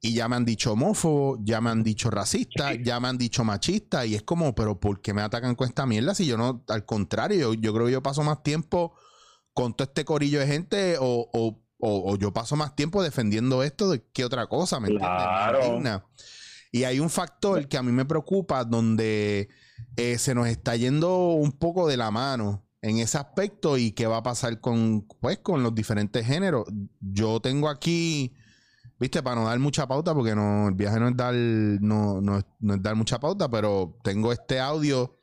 Y 0.02 0.14
ya 0.14 0.30
me 0.30 0.38
han 0.38 0.46
dicho 0.46 0.72
homófobo, 0.74 1.38
ya 1.44 1.60
me 1.60 1.70
han 1.72 1.84
dicho 1.84 2.10
racista, 2.10 2.74
ya 2.74 3.00
me 3.02 3.10
han 3.10 3.18
dicho 3.18 3.44
machista. 3.44 4.06
Y 4.06 4.16
es 4.16 4.24
como, 4.24 4.56
pero 4.56 4.80
¿por 4.80 5.02
qué 5.02 5.14
me 5.14 5.22
atacan 5.22 5.56
con 5.56 5.68
esta 5.68 5.86
mierda? 5.86 6.16
Si 6.16 6.26
yo 6.26 6.38
no, 6.38 6.64
al 6.70 6.86
contrario, 6.86 7.54
yo, 7.54 7.60
yo 7.62 7.74
creo 7.74 7.86
que 7.88 7.92
yo 7.92 8.02
paso 8.02 8.24
más 8.24 8.42
tiempo 8.42 8.94
con 9.54 9.74
todo 9.74 9.88
este 9.90 10.06
corillo 10.06 10.40
de 10.40 10.48
gente 10.48 10.96
o, 11.00 11.30
o- 11.34 11.62
o- 11.82 12.12
o 12.14 12.18
yo 12.18 12.32
paso 12.34 12.56
más 12.56 12.76
tiempo 12.76 13.04
defendiendo 13.04 13.62
esto 13.62 13.90
de 13.90 14.02
que 14.14 14.24
otra 14.24 14.48
cosa, 14.48 14.80
¿me 14.80 14.88
entiendes? 14.88 15.10
Claro. 15.10 15.60
Y 16.72 16.84
hay 16.86 17.00
un 17.02 17.10
factor 17.10 17.68
que 17.68 17.78
a 17.78 17.84
mí 17.84 17.92
me 17.92 18.06
preocupa 18.06 18.64
donde 18.64 19.50
eh, 19.98 20.18
se 20.18 20.34
nos 20.36 20.48
está 20.48 20.76
yendo 20.76 21.30
un 21.34 21.52
poco 21.52 21.88
de 21.88 21.98
la 21.98 22.12
mano 22.12 22.66
en 22.82 23.00
ese 23.00 23.18
aspecto 23.18 23.78
y 23.78 23.92
qué 23.92 24.08
va 24.08 24.18
a 24.18 24.24
pasar 24.24 24.60
con, 24.62 25.02
pues, 25.20 25.40
con 25.40 25.64
los 25.64 25.76
diferentes 25.76 26.26
géneros. 26.26 26.66
Yo 27.02 27.40
tengo 27.42 27.68
aquí, 27.70 28.34
viste, 29.00 29.22
para 29.22 29.36
no 29.36 29.46
dar 29.48 29.60
mucha 29.60 29.86
pauta, 29.88 30.14
porque 30.14 30.36
no, 30.36 30.70
el 30.70 30.76
viaje 30.76 31.00
no 31.00 31.10
es 31.10 31.18
dar, 31.18 31.34
no, 31.34 32.22
no 32.22 32.42
no 32.60 32.74
es 32.76 32.82
dar 32.82 32.96
mucha 32.96 33.20
pauta, 33.20 33.50
pero 33.50 33.98
tengo 34.04 34.32
este 34.32 34.60
audio 34.60 35.18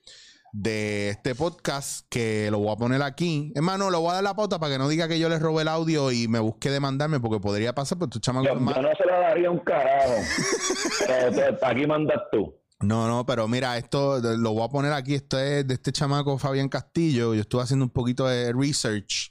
de 0.52 1.10
este 1.10 1.34
podcast 1.34 2.06
que 2.08 2.50
lo 2.50 2.58
voy 2.58 2.72
a 2.72 2.76
poner 2.76 3.02
aquí. 3.02 3.52
Hermano, 3.54 3.90
lo 3.90 4.00
voy 4.00 4.10
a 4.10 4.14
dar 4.14 4.24
la 4.24 4.34
pauta 4.34 4.58
para 4.58 4.72
que 4.72 4.78
no 4.78 4.88
diga 4.88 5.06
que 5.08 5.18
yo 5.18 5.28
les 5.28 5.40
robé 5.40 5.62
el 5.62 5.68
audio 5.68 6.12
y 6.12 6.28
me 6.28 6.38
busque 6.38 6.70
demandarme, 6.70 7.20
porque 7.20 7.40
podría 7.40 7.74
pasar, 7.74 7.98
pero 7.98 8.08
tu 8.08 8.18
chamaco 8.20 8.46
Yo, 8.46 8.54
es 8.54 8.60
más- 8.60 8.74
yo 8.76 8.82
no 8.82 8.88
se 8.96 9.04
la 9.06 9.18
daría 9.18 9.50
un 9.50 9.58
carajo. 9.60 10.14
Pero 11.06 11.32
te- 11.58 11.66
aquí 11.66 11.86
mandas 11.86 12.18
tú. 12.32 12.54
No, 12.80 13.08
no, 13.08 13.24
pero 13.24 13.48
mira, 13.48 13.78
esto 13.78 14.20
lo 14.20 14.52
voy 14.52 14.64
a 14.64 14.68
poner 14.68 14.92
aquí. 14.92 15.14
Esto 15.14 15.38
es 15.38 15.66
de 15.66 15.74
este 15.74 15.92
chamaco 15.92 16.38
Fabián 16.38 16.68
Castillo. 16.68 17.34
Yo 17.34 17.40
estuve 17.40 17.62
haciendo 17.62 17.84
un 17.84 17.90
poquito 17.90 18.26
de 18.26 18.52
research 18.52 19.30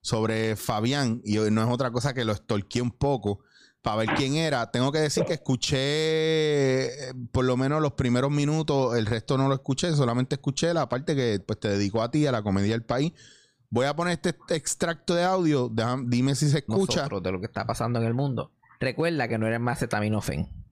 sobre 0.00 0.54
Fabián 0.54 1.20
y 1.24 1.38
no 1.38 1.62
es 1.62 1.68
otra 1.68 1.90
cosa 1.90 2.14
que 2.14 2.24
lo 2.24 2.34
stalkeé 2.34 2.82
un 2.82 2.92
poco 2.92 3.40
para 3.82 3.96
ver 3.96 4.08
quién 4.16 4.34
era. 4.36 4.70
Tengo 4.70 4.92
que 4.92 4.98
decir 4.98 5.24
que 5.24 5.34
escuché 5.34 5.76
eh, 5.78 7.14
por 7.32 7.44
lo 7.44 7.56
menos 7.56 7.82
los 7.82 7.92
primeros 7.92 8.30
minutos, 8.30 8.96
el 8.96 9.06
resto 9.06 9.36
no 9.36 9.48
lo 9.48 9.54
escuché, 9.54 9.92
solamente 9.94 10.36
escuché 10.36 10.72
la 10.72 10.88
parte 10.88 11.16
que 11.16 11.38
pues, 11.40 11.60
te 11.60 11.68
dedicó 11.68 12.02
a 12.02 12.10
ti, 12.10 12.26
a 12.26 12.32
la 12.32 12.42
comedia 12.42 12.72
del 12.72 12.84
país. 12.84 13.12
Voy 13.70 13.86
a 13.86 13.94
poner 13.94 14.20
este 14.22 14.54
extracto 14.54 15.14
de 15.14 15.24
audio, 15.24 15.70
dime 16.04 16.34
si 16.34 16.48
se 16.48 16.58
escucha. 16.58 17.08
de 17.08 17.32
lo 17.32 17.40
que 17.40 17.46
está 17.46 17.66
pasando 17.66 17.98
en 17.98 18.06
el 18.06 18.14
mundo. 18.14 18.52
Recuerda 18.80 19.26
que 19.26 19.36
no 19.36 19.46
eres 19.46 19.60
más 19.60 19.78
acetaminofén. 19.78 20.63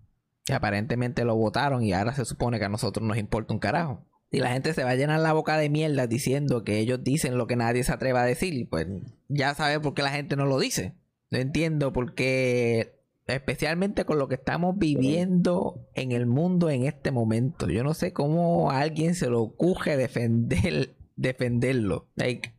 Que 0.44 0.54
aparentemente 0.54 1.24
lo 1.24 1.36
votaron 1.36 1.82
y 1.82 1.92
ahora 1.92 2.14
se 2.14 2.24
supone 2.24 2.58
que 2.58 2.64
a 2.64 2.68
nosotros 2.68 3.06
nos 3.06 3.16
importa 3.16 3.54
un 3.54 3.60
carajo. 3.60 4.04
Y 4.30 4.38
la 4.38 4.50
gente 4.50 4.72
se 4.72 4.82
va 4.82 4.90
a 4.90 4.96
llenar 4.96 5.20
la 5.20 5.34
boca 5.34 5.58
de 5.58 5.68
mierda 5.68 6.06
diciendo 6.06 6.64
que 6.64 6.78
ellos 6.78 7.04
dicen 7.04 7.36
lo 7.36 7.46
que 7.46 7.54
nadie 7.54 7.84
se 7.84 7.92
atreva 7.92 8.22
a 8.22 8.26
decir. 8.26 8.68
Pues 8.68 8.86
ya 9.28 9.54
sabes 9.54 9.78
por 9.80 9.92
qué 9.92 10.02
la 10.02 10.10
gente 10.10 10.36
no 10.36 10.46
lo 10.46 10.58
dice. 10.58 10.94
No 11.30 11.38
entiendo 11.38 11.92
por 11.92 12.14
qué, 12.14 12.94
especialmente 13.26 14.04
con 14.04 14.18
lo 14.18 14.28
que 14.28 14.36
estamos 14.36 14.78
viviendo 14.78 15.86
en 15.94 16.12
el 16.12 16.26
mundo 16.26 16.70
en 16.70 16.84
este 16.84 17.10
momento. 17.10 17.68
Yo 17.68 17.84
no 17.84 17.92
sé 17.92 18.12
cómo 18.12 18.70
alguien 18.70 19.14
se 19.14 19.28
le 19.28 19.36
ocurre 19.36 19.96
defender 19.96 20.94
defenderlo. 21.22 22.08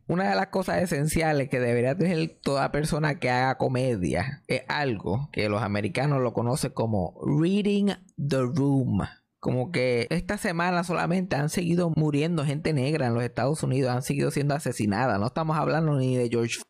Una 0.08 0.30
de 0.30 0.36
las 0.36 0.48
cosas 0.48 0.82
esenciales 0.82 1.48
que 1.48 1.60
debería 1.60 1.96
tener 1.96 2.38
toda 2.42 2.72
persona 2.72 3.18
que 3.20 3.30
haga 3.30 3.56
comedia 3.56 4.42
es 4.48 4.62
algo 4.68 5.28
que 5.32 5.48
los 5.48 5.62
americanos 5.62 6.20
lo 6.20 6.32
conocen 6.32 6.72
como 6.72 7.14
reading 7.24 7.92
the 8.16 8.40
room. 8.40 9.02
Como 9.38 9.70
que 9.70 10.06
esta 10.08 10.38
semana 10.38 10.84
solamente 10.84 11.36
han 11.36 11.50
seguido 11.50 11.92
muriendo 11.94 12.46
gente 12.46 12.72
negra 12.72 13.06
en 13.06 13.14
los 13.14 13.22
Estados 13.22 13.62
Unidos, 13.62 13.92
han 13.92 14.02
seguido 14.02 14.30
siendo 14.30 14.54
asesinadas. 14.54 15.20
No 15.20 15.26
estamos 15.26 15.58
hablando 15.58 15.96
ni 15.96 16.16
de 16.16 16.30
George 16.30 16.60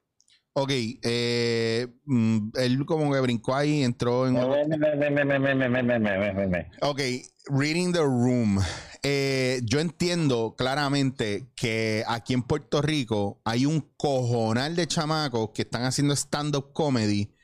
Ok, 0.56 0.70
eh, 0.70 1.88
él 2.54 2.87
como 2.87 3.12
que 3.12 3.18
brincó 3.18 3.56
ahí, 3.56 3.82
entró 3.82 4.28
en... 4.28 4.37
Ok, 6.80 7.00
Reading 7.46 7.92
the 7.92 7.99
Room. 7.99 8.61
Eh, 9.02 9.62
yo 9.64 9.80
entiendo 9.80 10.54
claramente 10.56 11.49
que 11.56 12.04
aquí 12.06 12.34
en 12.34 12.44
Puerto 12.44 12.82
Rico 12.82 13.40
hay 13.44 13.66
un 13.66 13.80
cojonal 13.96 14.76
de 14.76 14.87
chamacos 14.87 15.50
que 15.52 15.62
están 15.62 15.82
haciendo 15.82 16.14
stand-up 16.14 16.73
comedy 16.73 17.34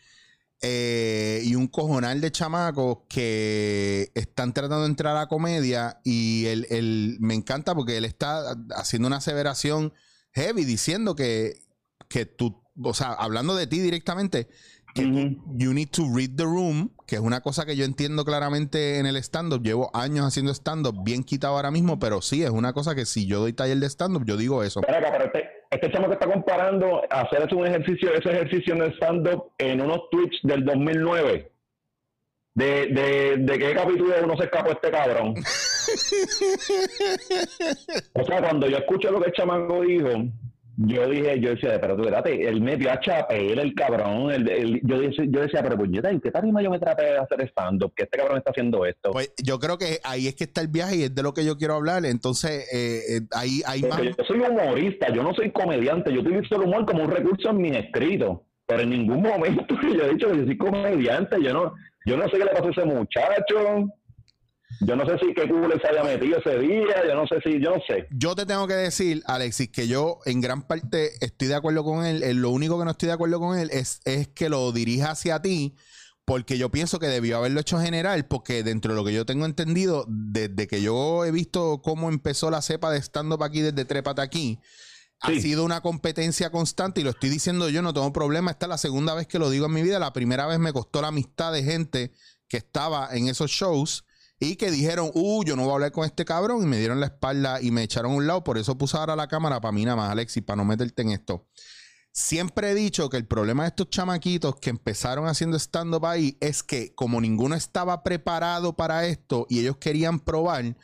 y 0.63 1.55
un 1.57 1.67
cojonal 1.67 2.21
de 2.21 2.31
chamacos 2.31 2.99
que 3.09 4.13
están 4.15 4.53
tratando 4.53 4.83
de 4.83 4.89
entrar 4.91 5.17
a 5.17 5.27
comedia 5.27 6.01
y 6.05 6.47
él, 6.47 6.67
él, 6.71 7.17
me 7.19 7.35
encanta 7.35 7.75
porque 7.75 7.97
él 7.97 8.05
está 8.05 8.55
haciendo 8.77 9.09
una 9.09 9.17
aseveración 9.17 9.93
heavy 10.33 10.65
diciendo 10.65 11.17
que, 11.17 11.63
que 12.09 12.25
tú 12.25 12.60
o 12.83 12.95
sea, 12.95 13.13
hablando 13.13 13.55
de 13.55 13.67
ti 13.67 13.81
directamente, 13.81 14.49
que 14.95 15.03
you 15.57 15.73
need 15.73 15.91
to 15.91 16.03
read 16.15 16.31
the 16.37 16.45
room, 16.45 16.91
que 17.07 17.17
es 17.17 17.21
una 17.21 17.41
cosa 17.41 17.65
que 17.67 17.77
yo 17.77 17.85
entiendo 17.85 18.25
claramente 18.25 18.99
en 18.99 19.07
el 19.07 19.17
stand-up. 19.17 19.63
Llevo 19.63 19.91
años 19.95 20.27
haciendo 20.27 20.53
stand-up, 20.53 21.05
bien 21.05 21.23
quitado 21.23 21.55
ahora 21.57 21.71
mismo, 21.71 21.99
pero 21.99 22.21
sí, 22.23 22.43
es 22.43 22.51
una 22.51 22.73
cosa 22.73 22.95
que 22.95 23.07
si 23.07 23.27
yo 23.27 23.41
doy 23.41 23.53
taller 23.53 23.79
de 23.79 23.87
stand-up, 23.89 24.25
yo 24.25 24.37
digo 24.37 24.63
eso. 24.63 24.81
Acá, 24.81 25.01
pero 25.13 25.25
este, 25.27 25.49
este 25.71 25.91
chamo 25.93 26.09
que 26.09 26.15
está 26.15 26.27
comparando 26.27 27.03
hacer 27.11 27.43
ese 27.43 27.55
un 27.55 27.67
ejercicio, 27.67 28.13
ese 28.15 28.31
ejercicio 28.31 28.75
en 28.75 28.83
el 28.83 28.93
stand-up 28.95 29.53
en 29.59 29.81
unos 29.81 30.11
tweets 30.11 30.39
del 30.43 30.65
2009. 30.65 31.53
¿De, 32.53 32.87
de, 32.89 33.37
de 33.39 33.59
qué 33.59 33.75
capítulo 33.75 34.13
uno 34.25 34.37
se 34.37 34.45
escapó 34.45 34.73
este 34.73 34.91
cabrón? 34.91 35.35
o 38.13 38.25
sea, 38.25 38.41
cuando 38.41 38.67
yo 38.67 38.79
escuché 38.79 39.09
lo 39.11 39.21
que 39.21 39.29
el 39.29 39.35
chamaco 39.35 39.83
dijo, 39.83 40.09
yo 40.77 41.09
dije, 41.09 41.41
yo 41.41 41.51
decía, 41.51 41.79
pero 41.81 41.95
tú, 41.97 42.03
espérate, 42.03 42.49
él 42.49 42.61
me 42.61 42.77
dio 42.77 42.91
a 42.91 42.99
chapear 43.01 43.59
el 43.59 43.75
cabrón. 43.75 44.31
el- 44.33 44.49
el- 44.49 44.81
yo, 44.83 44.99
decía, 44.99 45.25
yo 45.29 45.41
decía, 45.43 45.63
pero 45.63 45.77
puñeta, 45.77 46.11
¿en 46.11 46.21
qué 46.21 46.31
tarima 46.31 46.63
yo 46.63 46.71
me 46.71 46.79
traté 46.79 47.05
de 47.05 47.19
hacer 47.19 47.43
stand-up? 47.49 47.93
Que 47.95 48.05
este 48.05 48.17
cabrón 48.19 48.39
está 48.39 48.51
haciendo 48.51 48.85
esto. 48.87 49.11
Pues 49.11 49.33
yo 49.43 49.59
creo 49.59 49.77
que 49.77 49.99
ahí 50.05 50.27
es 50.27 50.35
que 50.35 50.45
está 50.45 50.61
el 50.61 50.69
viaje 50.69 50.97
y 50.97 51.03
es 51.05 51.15
de 51.15 51.23
lo 51.23 51.35
que 51.35 51.45
yo 51.45 51.57
quiero 51.59 51.75
hablar. 51.75 52.05
Entonces, 52.07 52.67
eh, 52.73 53.17
eh, 53.17 53.21
ahí 53.33 53.61
hay 53.67 53.83
más. 53.83 54.01
Yo 54.03 54.25
soy 54.27 54.41
humorista, 54.41 55.13
yo 55.13 55.23
no 55.23 55.35
soy 55.35 55.51
comediante, 55.51 56.13
yo 56.13 56.21
utilizo 56.21 56.57
el 56.57 56.63
humor 56.63 56.87
como 56.87 57.05
un 57.05 57.11
recurso 57.11 57.51
en 57.51 57.57
mi 57.59 57.71
escrito, 57.77 58.45
pero 58.67 58.81
en 58.83 58.91
ningún 58.91 59.23
momento 59.23 59.65
yo 59.83 60.05
he 60.05 60.11
dicho 60.15 60.31
que 60.31 60.39
yo 60.39 60.45
soy 60.45 60.57
comediante, 60.57 61.37
yo 61.43 61.53
no, 61.53 61.75
yo 62.07 62.17
no 62.17 62.25
sé 62.29 62.39
qué 62.39 62.45
le 62.45 62.51
pasó 62.53 62.69
a 62.69 62.71
ese 62.71 62.85
muchacho, 62.85 63.89
yo 64.79 64.97
no 64.97 65.05
sé 65.05 65.19
si 65.19 65.35
qué 65.35 65.49
culo 65.49 65.75
se 65.81 65.89
había 65.89 66.05
metido 66.05 66.39
ese 66.39 66.59
día, 66.59 67.07
yo 67.07 67.15
no 67.15 67.27
sé 67.27 67.41
si, 67.45 67.61
yo 67.61 67.75
no 67.75 67.83
sé. 67.87 68.07
Yo 68.11 68.35
te 68.35 68.47
tengo 68.47 68.67
que 68.67 68.75
decir, 68.75 69.23
Alexis, 69.27 69.69
que 69.71 69.89
yo 69.89 70.21
en 70.25 70.41
gran 70.41 70.63
parte 70.63 71.13
estoy 71.25 71.49
de 71.49 71.57
acuerdo 71.57 71.85
con 71.85 72.05
él. 72.05 72.23
Eh, 72.23 72.35
Lo 72.35 72.51
único 72.51 72.79
que 72.79 72.85
no 72.85 72.93
estoy 72.93 73.09
de 73.09 73.15
acuerdo 73.15 73.41
con 73.41 73.59
él 73.59 73.71
es, 73.73 74.01
es 74.05 74.29
que 74.29 74.49
lo 74.49 74.71
dirija 74.73 75.11
hacia 75.11 75.43
ti, 75.43 75.75
porque 76.25 76.57
yo 76.57 76.71
pienso 76.71 76.99
que 76.99 77.09
debió 77.09 77.39
haberlo 77.39 77.61
hecho 77.61 77.79
general, 77.81 78.27
porque 78.27 78.63
dentro 78.63 78.93
de 78.93 79.01
lo 79.01 79.05
que 79.05 79.13
yo 79.13 79.27
tengo 79.27 79.45
entendido, 79.45 80.07
desde 80.09 80.67
que 80.67 80.81
yo 80.81 81.25
he 81.25 81.33
visto 81.33 81.83
cómo 81.83 82.09
empezó 82.09 82.51
la 82.51 82.63
cepa 82.63 82.91
de 82.91 82.99
stand-up 83.03 83.43
aquí 83.43 83.61
desde 83.61 83.85
Trépate 83.85 84.23
aquí, 84.23 84.61
ha 85.23 85.31
sido 85.33 85.65
una 85.65 85.83
competencia 85.83 86.51
constante 86.51 87.03
y 87.03 87.05
lo 87.05 87.11
estoy 87.11 87.29
diciendo 87.29 87.69
yo, 87.69 87.83
no 87.83 87.93
tengo 87.93 88.11
problema. 88.13 88.53
Esta 88.53 88.65
es 88.65 88.71
la 88.71 88.79
segunda 88.79 89.15
vez 89.15 89.27
que 89.27 89.39
lo 89.39 89.51
digo 89.51 89.67
en 89.67 89.73
mi 89.73 89.83
vida. 89.83 89.99
La 89.99 90.15
primera 90.15 90.47
vez 90.47 90.59
me 90.59 90.73
costó 90.73 91.03
la 91.03 91.09
amistad 91.09 91.53
de 91.53 91.63
gente 91.63 92.13
que 92.49 92.57
estaba 92.57 93.15
en 93.15 93.29
esos 93.29 93.51
shows 93.51 94.05
y 94.43 94.57
que 94.57 94.71
dijeron, 94.71 95.11
uh, 95.15 95.45
yo 95.45 95.55
no 95.55 95.63
voy 95.63 95.73
a 95.73 95.75
hablar 95.75 95.93
con 95.93 96.07
este 96.07 96.25
cabrón 96.25 96.63
y 96.63 96.67
me 96.67 96.79
dieron 96.79 96.99
la 96.99 97.07
espalda 97.07 97.61
y 97.61 97.71
me 97.71 97.83
echaron 97.83 98.13
a 98.13 98.15
un 98.17 98.27
lado. 98.27 98.43
Por 98.43 98.57
eso 98.57 98.77
puse 98.77 98.97
ahora 98.97 99.15
la 99.15 99.29
cámara 99.29 99.61
para 99.61 99.71
mí 99.71 99.85
nada 99.85 99.97
más, 99.97 100.11
Alexis, 100.11 100.43
para 100.43 100.57
no 100.57 100.65
meterte 100.65 101.03
en 101.03 101.11
esto. 101.11 101.47
Siempre 102.13 102.71
he 102.71 102.75
dicho 102.75 103.11
que 103.11 103.19
el 103.19 103.27
problema 103.27 103.65
de 103.65 103.69
estos 103.69 103.91
chamaquitos 103.91 104.57
que 104.57 104.71
empezaron 104.71 105.29
haciendo 105.29 105.59
stand-up 105.59 106.07
ahí 106.07 106.39
es 106.41 106.63
que 106.63 106.95
como 106.95 107.21
ninguno 107.21 107.55
estaba 107.55 108.03
preparado 108.03 108.75
para 108.75 109.07
esto 109.07 109.47
y 109.51 109.61
ellos 109.61 109.77
querían 109.77 110.19
probar, 110.19 110.77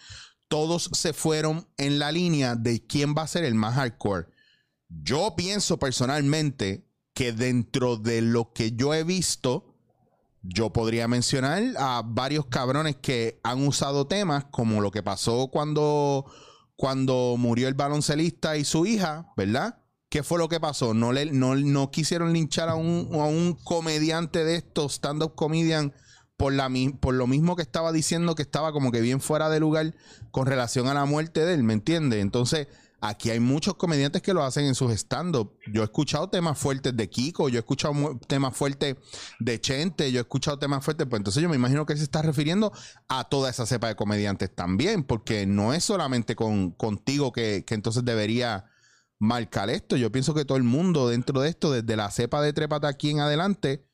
todos 0.49 0.91
se 0.93 1.15
fueron 1.15 1.67
en 1.79 1.99
la 1.99 2.13
línea 2.13 2.55
de 2.55 2.87
quién 2.87 3.15
va 3.17 3.23
a 3.23 3.27
ser 3.27 3.45
el 3.45 3.55
más 3.55 3.75
hardcore. 3.75 4.29
Yo 4.89 5.35
pienso 5.35 5.79
personalmente 5.79 6.87
que 7.15 7.33
dentro 7.33 7.97
de 7.97 8.21
lo 8.21 8.53
que 8.53 8.73
yo 8.73 8.93
he 8.95 9.03
visto, 9.03 9.76
yo 10.49 10.73
podría 10.73 11.09
mencionar 11.09 11.63
a 11.79 12.03
varios 12.05 12.47
cabrones 12.47 12.97
que 12.97 13.41
han 13.43 13.67
usado 13.67 14.07
temas 14.07 14.45
como 14.51 14.81
lo 14.81 14.91
que 14.91 15.03
pasó 15.03 15.49
cuando, 15.49 16.25
cuando 16.77 17.37
murió 17.39 17.69
el 17.69 17.75
baloncelista 17.75 18.57
y 18.57 18.65
su 18.65 18.87
hija, 18.87 19.33
¿verdad? 19.37 19.83
¿Qué 20.09 20.23
fue 20.23 20.39
lo 20.39 20.49
que 20.49 20.61
pasó? 20.61 20.95
No, 20.95 21.13
le, 21.13 21.27
no, 21.27 21.57
no 21.57 21.91
quisieron 21.91 22.33
linchar 22.33 22.69
a 22.69 22.75
un, 22.75 23.09
a 23.13 23.25
un 23.25 23.55
comediante 23.65 24.45
de 24.45 24.57
estos, 24.57 24.95
stand-up 24.95 25.35
comedian, 25.35 25.93
por, 26.37 26.53
la, 26.53 26.71
por 27.01 27.15
lo 27.15 27.27
mismo 27.27 27.57
que 27.57 27.63
estaba 27.63 27.93
diciendo 27.93 28.35
que 28.35 28.43
estaba 28.43 28.73
como 28.73 28.93
que 28.93 29.01
bien 29.01 29.21
fuera 29.21 29.49
de 29.49 29.61
lugar 29.61 29.95
con 30.31 30.47
relación 30.47 30.87
a 30.87 30.95
la 30.95 31.07
muerte 31.07 31.45
de 31.45 31.55
él, 31.55 31.63
¿me 31.63 31.73
entiendes? 31.73 32.21
Entonces, 32.21 32.69
aquí 33.09 33.31
hay 33.31 33.41
muchos 33.41 33.75
comediantes 33.75 34.23
que 34.23 34.35
lo 34.35 34.43
hacen 34.43 34.65
en 34.65 34.75
sus 34.75 34.93
stand-up. 34.93 35.57
Yo 35.73 35.83
he 35.83 35.85
escuchado 35.85 36.29
temas 36.29 36.59
fuertes 36.59 36.97
de 36.97 37.09
Kiko, 37.09 37.49
yo 37.49 37.59
he 37.59 37.61
escuchado 37.61 38.19
temas 38.27 38.57
fuertes 38.57 38.97
de 39.39 39.61
Chente, 39.61 40.11
yo 40.13 40.21
he 40.21 40.23
escuchado 40.23 40.59
temas 40.59 40.85
fuertes, 40.85 41.07
pues 41.09 41.21
entonces 41.21 41.43
yo 41.43 41.49
me 41.49 41.57
imagino 41.57 41.87
que 41.87 41.97
se 41.97 42.03
está 42.03 42.23
refiriendo 42.23 42.73
a 43.09 43.25
toda 43.25 43.51
esa 43.51 43.67
cepa 43.67 43.89
de 43.89 43.97
comediantes 43.97 44.55
también, 44.55 45.05
porque 45.05 45.47
no 45.47 45.73
es 45.73 45.85
solamente 45.85 46.37
con, 46.37 46.73
contigo 46.73 47.33
que, 47.33 47.65
que 47.67 47.75
entonces 47.75 48.05
debería 48.05 48.67
marcar 49.19 49.71
esto. 49.71 49.97
Yo 49.97 50.13
pienso 50.13 50.35
que 50.35 50.45
todo 50.45 50.59
el 50.59 50.65
mundo 50.65 51.09
dentro 51.09 51.41
de 51.41 51.49
esto, 51.49 51.73
desde 51.73 51.97
la 51.97 52.11
cepa 52.11 52.43
de 52.43 52.53
Trépata 52.53 52.89
aquí 52.89 53.11
en 53.11 53.21
adelante, 53.21 53.86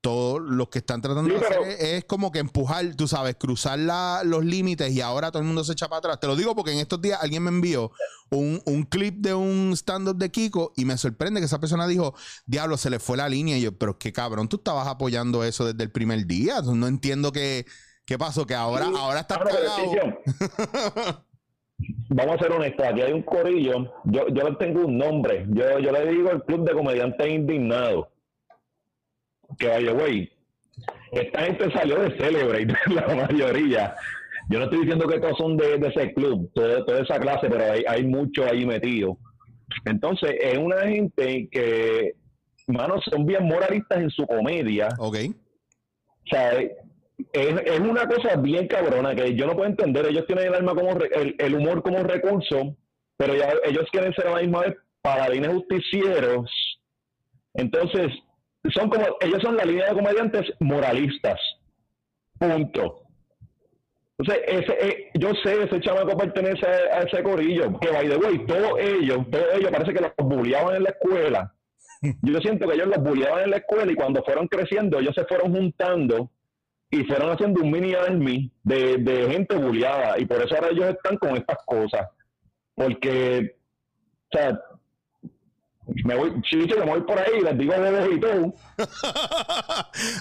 todos 0.00 0.40
los 0.40 0.68
que 0.68 0.78
están 0.78 1.02
tratando 1.02 1.28
Sí, 1.28 1.40
de 1.40 1.44
hacer 1.46 1.58
es, 1.62 1.80
es 1.82 2.04
como 2.04 2.30
que 2.30 2.38
empujar, 2.38 2.94
tú 2.94 3.08
sabes, 3.08 3.34
cruzar 3.36 3.78
la- 3.80 4.22
los 4.24 4.44
límites 4.44 4.92
y 4.92 5.00
ahora 5.00 5.30
todo 5.32 5.40
el 5.42 5.46
mundo 5.48 5.64
se 5.64 5.72
echa 5.72 5.88
para 5.88 5.98
atrás. 5.98 6.20
Te 6.20 6.26
lo 6.28 6.36
digo 6.36 6.54
porque 6.54 6.72
en 6.72 6.78
estos 6.78 7.00
días 7.00 7.18
alguien 7.20 7.42
me 7.42 7.50
envió 7.50 7.90
un, 8.30 8.62
un 8.64 8.84
clip 8.84 9.16
de 9.18 9.34
un 9.34 9.72
stand-up 9.74 10.16
de 10.16 10.30
Kiko 10.30 10.72
y 10.76 10.84
me 10.84 10.96
sorprende 10.96 11.40
que 11.40 11.46
esa 11.46 11.58
persona 11.58 11.86
dijo, 11.88 12.14
diablo, 12.46 12.76
se 12.76 12.90
le 12.90 13.00
fue 13.00 13.16
la 13.16 13.28
línea. 13.28 13.58
Y 13.58 13.62
yo, 13.62 13.76
pero 13.76 13.98
qué 13.98 14.12
cabrón, 14.12 14.48
tú 14.48 14.58
estabas 14.58 14.86
apoyando 14.86 15.42
eso 15.42 15.64
desde 15.66 15.82
el 15.82 15.90
primer 15.90 16.26
día. 16.26 16.60
No 16.62 16.86
entiendo 16.86 17.32
qué, 17.32 17.66
qué 18.06 18.16
pasó, 18.18 18.46
que 18.46 18.54
ahora, 18.54 18.86
Sí, 18.86 18.92
ahora 18.96 19.20
estás 19.20 19.38
pero, 19.38 19.50
cagado. 19.50 21.24
Vamos 22.10 22.36
a 22.36 22.38
ser 22.38 22.52
honestos, 22.52 22.86
aquí 22.86 23.00
hay 23.02 23.12
un 23.12 23.22
corillo, 23.22 23.92
yo, 24.04 24.26
yo 24.28 24.48
le 24.48 24.56
tengo 24.56 24.84
un 24.86 24.98
nombre, 24.98 25.46
yo, 25.50 25.78
yo 25.78 25.92
le 25.92 26.10
digo 26.10 26.30
el 26.30 26.42
Club 26.42 26.66
de 26.66 26.72
Comediantes 26.74 27.28
Indignados, 27.28 28.06
que 29.58 29.68
vaya, 29.68 29.92
güey, 29.92 30.30
esta 31.12 31.42
gente 31.42 31.70
salió 31.72 31.98
de 32.00 32.16
Celebrate, 32.18 32.66
la 32.94 33.14
mayoría. 33.14 33.94
Yo 34.50 34.58
no 34.58 34.64
estoy 34.64 34.80
diciendo 34.80 35.06
que 35.06 35.20
todos 35.20 35.36
son 35.38 35.56
de, 35.56 35.78
de 35.78 35.88
ese 35.88 36.12
club, 36.14 36.50
todo- 36.54 36.84
toda 36.84 37.00
esa 37.02 37.18
clase, 37.18 37.48
pero 37.50 37.72
hay, 37.72 37.84
hay 37.86 38.04
mucho 38.04 38.44
ahí 38.44 38.64
metido. 38.66 39.18
Entonces, 39.84 40.34
es 40.40 40.56
una 40.58 40.80
gente 40.82 41.48
que, 41.50 42.14
manos, 42.66 43.04
son 43.10 43.26
bien 43.26 43.44
moralistas 43.46 43.98
en 43.98 44.10
su 44.10 44.26
comedia. 44.26 44.88
Ok. 44.98 45.16
O 45.28 46.28
sea, 46.30 46.58
es, 46.60 46.70
es 47.32 47.80
una 47.80 48.06
cosa 48.06 48.36
bien 48.36 48.66
cabrona 48.68 49.14
que 49.14 49.34
yo 49.34 49.46
no 49.46 49.54
puedo 49.54 49.68
entender. 49.68 50.06
Ellos 50.06 50.26
tienen 50.26 50.46
el 50.48 50.54
alma 50.54 50.74
como 50.74 50.94
re- 50.94 51.10
el, 51.14 51.34
el 51.38 51.54
humor 51.54 51.82
como 51.82 51.98
recurso, 52.02 52.76
pero 53.16 53.34
ya 53.34 53.50
ellos 53.64 53.86
quieren 53.90 54.12
ser 54.14 54.28
a 54.28 54.36
la 54.36 54.40
misma 54.40 54.60
vez 54.60 54.76
paladines 55.02 55.52
justicieros. 55.52 56.50
Entonces, 57.54 58.08
son 58.74 58.88
como, 58.88 59.04
ellos 59.20 59.42
son 59.42 59.56
la 59.56 59.64
línea 59.64 59.88
de 59.88 59.94
comediantes 59.94 60.52
moralistas. 60.60 61.38
Punto. 62.38 63.02
Entonces, 64.18 64.44
ese, 64.48 64.88
eh, 64.88 65.10
yo 65.14 65.30
sé, 65.44 65.62
ese 65.62 65.80
chamaco 65.80 66.16
pertenece 66.16 66.66
a, 66.66 67.00
ese 67.00 67.22
corillo, 67.22 67.78
que 67.78 67.90
by 67.90 68.08
the 68.08 68.16
way, 68.16 68.46
todos 68.46 68.72
ellos, 68.80 69.18
todos 69.30 69.46
ellos 69.54 69.70
parece 69.70 69.94
que 69.94 70.00
los 70.00 70.12
bulliaban 70.18 70.76
en 70.76 70.82
la 70.82 70.90
escuela. 70.90 71.54
Yo 72.22 72.40
siento 72.40 72.68
que 72.68 72.74
ellos 72.74 72.88
los 72.88 73.02
bulliaban 73.02 73.44
en 73.44 73.50
la 73.50 73.56
escuela 73.58 73.90
y 73.90 73.94
cuando 73.94 74.22
fueron 74.24 74.48
creciendo, 74.48 74.98
ellos 74.98 75.14
se 75.14 75.24
fueron 75.24 75.54
juntando 75.54 76.30
y 76.90 77.04
fueron 77.04 77.30
haciendo 77.30 77.62
un 77.62 77.70
mini 77.70 77.94
army 77.94 78.50
de, 78.62 78.96
de 78.98 79.30
gente 79.30 79.56
bulliada 79.56 80.18
y 80.18 80.24
por 80.24 80.38
eso 80.38 80.54
ahora 80.54 80.68
ellos 80.70 80.86
están 80.86 81.16
con 81.18 81.36
estas 81.36 81.58
cosas. 81.64 82.08
Porque, 82.74 83.56
o 84.32 84.36
sea, 84.36 84.60
me 86.04 86.14
voy, 86.14 86.40
chicho, 86.42 86.76
me 86.78 86.84
voy 86.86 87.00
por 87.02 87.18
ahí 87.18 87.32
y 87.38 87.44
les 87.44 87.58
digo 87.58 87.72
bobos 87.76 88.08
y 88.14 88.20
todo. 88.20 88.54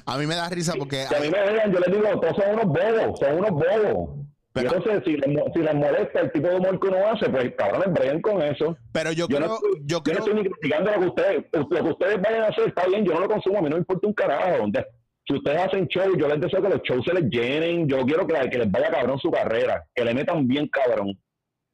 a 0.06 0.18
mí 0.18 0.26
me 0.26 0.36
da 0.36 0.50
risa 0.50 0.74
porque 0.78 1.06
Que 1.10 1.16
a 1.16 1.20
mí 1.20 1.30
me 1.30 1.42
vean, 1.42 1.72
yo 1.72 1.80
les 1.80 1.94
digo, 1.94 2.20
todos 2.20 2.36
son 2.36 2.54
unos 2.54 2.66
bobos, 2.66 3.20
son 3.20 3.38
unos 3.38 3.52
bobos. 3.52 4.10
Pero- 4.54 4.72
y 4.72 4.74
entonces, 4.76 5.04
si 5.06 5.12
les, 5.18 5.30
si 5.54 5.60
les 5.60 5.76
molesta 5.76 6.20
el 6.22 6.32
tipo 6.32 6.48
de 6.48 6.56
humor 6.56 6.80
que 6.80 6.88
uno 6.88 6.98
hace, 7.08 7.30
pues 7.30 7.54
cabrones, 7.58 7.94
breguen 7.94 8.22
con 8.22 8.42
eso. 8.42 8.76
pero 8.92 9.12
yo, 9.12 9.28
Yo, 9.30 9.38
creo, 9.38 9.48
no, 9.50 9.54
estoy- 9.56 9.72
yo 9.82 9.98
yo 9.98 10.04
creo 10.04 10.18
no 10.20 10.26
estoy 10.26 10.34
ni 10.44 10.50
criticando 10.50 10.92
lo 10.92 11.00
que 11.00 11.08
ustedes, 11.08 11.46
lo 11.52 11.68
que 11.84 11.90
ustedes 11.92 12.22
vayan 12.22 12.42
a 12.42 12.48
hacer, 12.48 12.68
está 12.70 12.88
bien, 12.88 13.06
yo 13.06 13.14
no 13.14 13.20
lo 13.20 13.28
consumo, 13.30 13.60
a 13.60 13.62
mí 13.62 13.70
no 13.70 13.76
me 13.76 13.82
importa 13.82 14.08
un 14.08 14.14
carajo. 14.14 14.66
De- 14.70 14.86
si 15.28 15.36
ustedes 15.36 15.60
hacen 15.60 15.88
show, 15.90 16.16
yo 16.18 16.28
les 16.28 16.40
deseo 16.42 16.62
que 16.62 16.70
los 16.70 16.82
shows 16.84 17.06
se 17.06 17.14
les 17.14 17.26
llenen, 17.30 17.88
yo 17.88 18.04
quiero 18.06 18.26
que, 18.26 18.50
que 18.50 18.58
les 18.58 18.72
vaya 18.72 18.90
cabrón 18.90 19.20
su 19.20 19.30
carrera, 19.30 19.84
que 19.94 20.04
le 20.06 20.14
metan 20.14 20.48
bien 20.48 20.68
cabrón. 20.70 21.12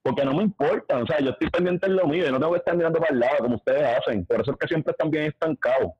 Porque 0.04 0.26
no 0.26 0.34
me 0.34 0.44
importa, 0.44 0.98
o 0.98 1.08
sea, 1.08 1.20
yo 1.22 1.30
estoy 1.30 1.50
pendiente 1.50 1.88
en 1.88 1.96
lo 1.96 2.06
mío, 2.06 2.26
yo 2.26 2.32
no 2.32 2.40
tengo 2.40 2.52
que 2.52 2.60
estar 2.60 2.76
mirando 2.76 3.00
para 3.00 3.14
el 3.14 3.20
lado 3.20 3.38
como 3.40 3.56
ustedes 3.56 3.98
hacen. 3.98 4.26
Por 4.26 4.42
eso 4.42 4.52
es 4.52 4.58
que 4.58 4.68
siempre 4.68 4.92
están 4.92 5.10
bien 5.10 5.26
estancados. 5.26 5.94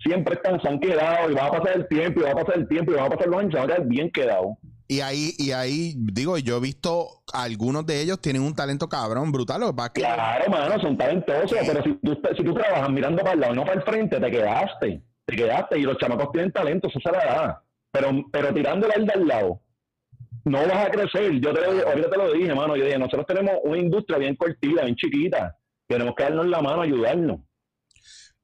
Siempre 0.00 0.34
están, 0.34 0.60
se 0.60 0.68
han 0.68 0.78
quedado 0.78 1.30
y 1.30 1.34
va 1.34 1.46
a 1.46 1.50
pasar 1.50 1.76
el 1.76 1.88
tiempo 1.88 2.20
y 2.20 2.24
va 2.24 2.32
a 2.32 2.34
pasar 2.34 2.58
el 2.58 2.68
tiempo 2.68 2.92
y 2.92 2.94
van 2.96 3.06
a 3.06 3.10
pasar 3.10 3.26
los 3.26 3.40
años 3.40 3.50
y 3.50 3.52
se 3.52 3.58
van 3.58 3.70
a 3.70 3.74
quedar 3.74 3.88
bien 3.88 4.10
quedados. 4.10 4.58
Y 4.86 5.00
ahí, 5.00 5.32
y 5.38 5.52
ahí, 5.52 5.94
digo, 5.96 6.38
yo 6.38 6.58
he 6.58 6.60
visto 6.60 7.22
algunos 7.32 7.84
de 7.84 8.00
ellos 8.00 8.20
tienen 8.20 8.42
un 8.42 8.54
talento 8.54 8.88
cabrón, 8.88 9.32
brutal. 9.32 9.60
Lo 9.60 9.74
que 9.74 10.00
Claro, 10.00 10.50
mano, 10.50 10.80
son 10.80 10.96
talentosos, 10.96 11.58
pero 11.66 11.82
si 11.82 11.94
tú, 11.94 12.20
si 12.36 12.44
tú 12.44 12.54
trabajas 12.54 12.90
mirando 12.90 13.22
para 13.22 13.32
el 13.32 13.40
lado 13.40 13.52
y 13.54 13.56
no 13.56 13.64
para 13.64 13.76
el 13.76 13.82
frente, 13.82 14.20
te 14.20 14.30
quedaste. 14.30 15.02
Te 15.26 15.36
quedaste 15.36 15.78
y 15.78 15.82
los 15.82 15.98
chamacos 15.98 16.32
tienen 16.32 16.52
talento, 16.52 16.88
eso 16.88 17.00
se 17.00 17.12
la 17.12 17.18
da. 17.18 17.64
Pero, 17.92 18.10
pero 18.30 18.54
tirándole 18.54 18.94
al 18.94 19.06
de 19.06 19.12
al 19.12 19.26
lado, 19.26 19.60
no 20.48 20.58
vas 20.66 20.86
a 20.86 20.90
crecer. 20.90 21.32
Yo 21.40 21.52
te 21.52 21.60
lo, 21.60 21.88
ahorita 21.88 22.10
te 22.10 22.16
lo 22.16 22.32
dije, 22.32 22.54
mano. 22.54 22.76
Yo 22.76 22.84
dije, 22.84 22.98
nosotros 22.98 23.26
tenemos 23.26 23.54
una 23.64 23.78
industria 23.78 24.18
bien 24.18 24.36
cortita, 24.36 24.82
bien 24.84 24.96
chiquita. 24.96 25.56
Tenemos 25.86 26.14
que 26.16 26.22
darnos 26.24 26.46
la 26.46 26.60
mano, 26.60 26.82
ayudarnos. 26.82 27.40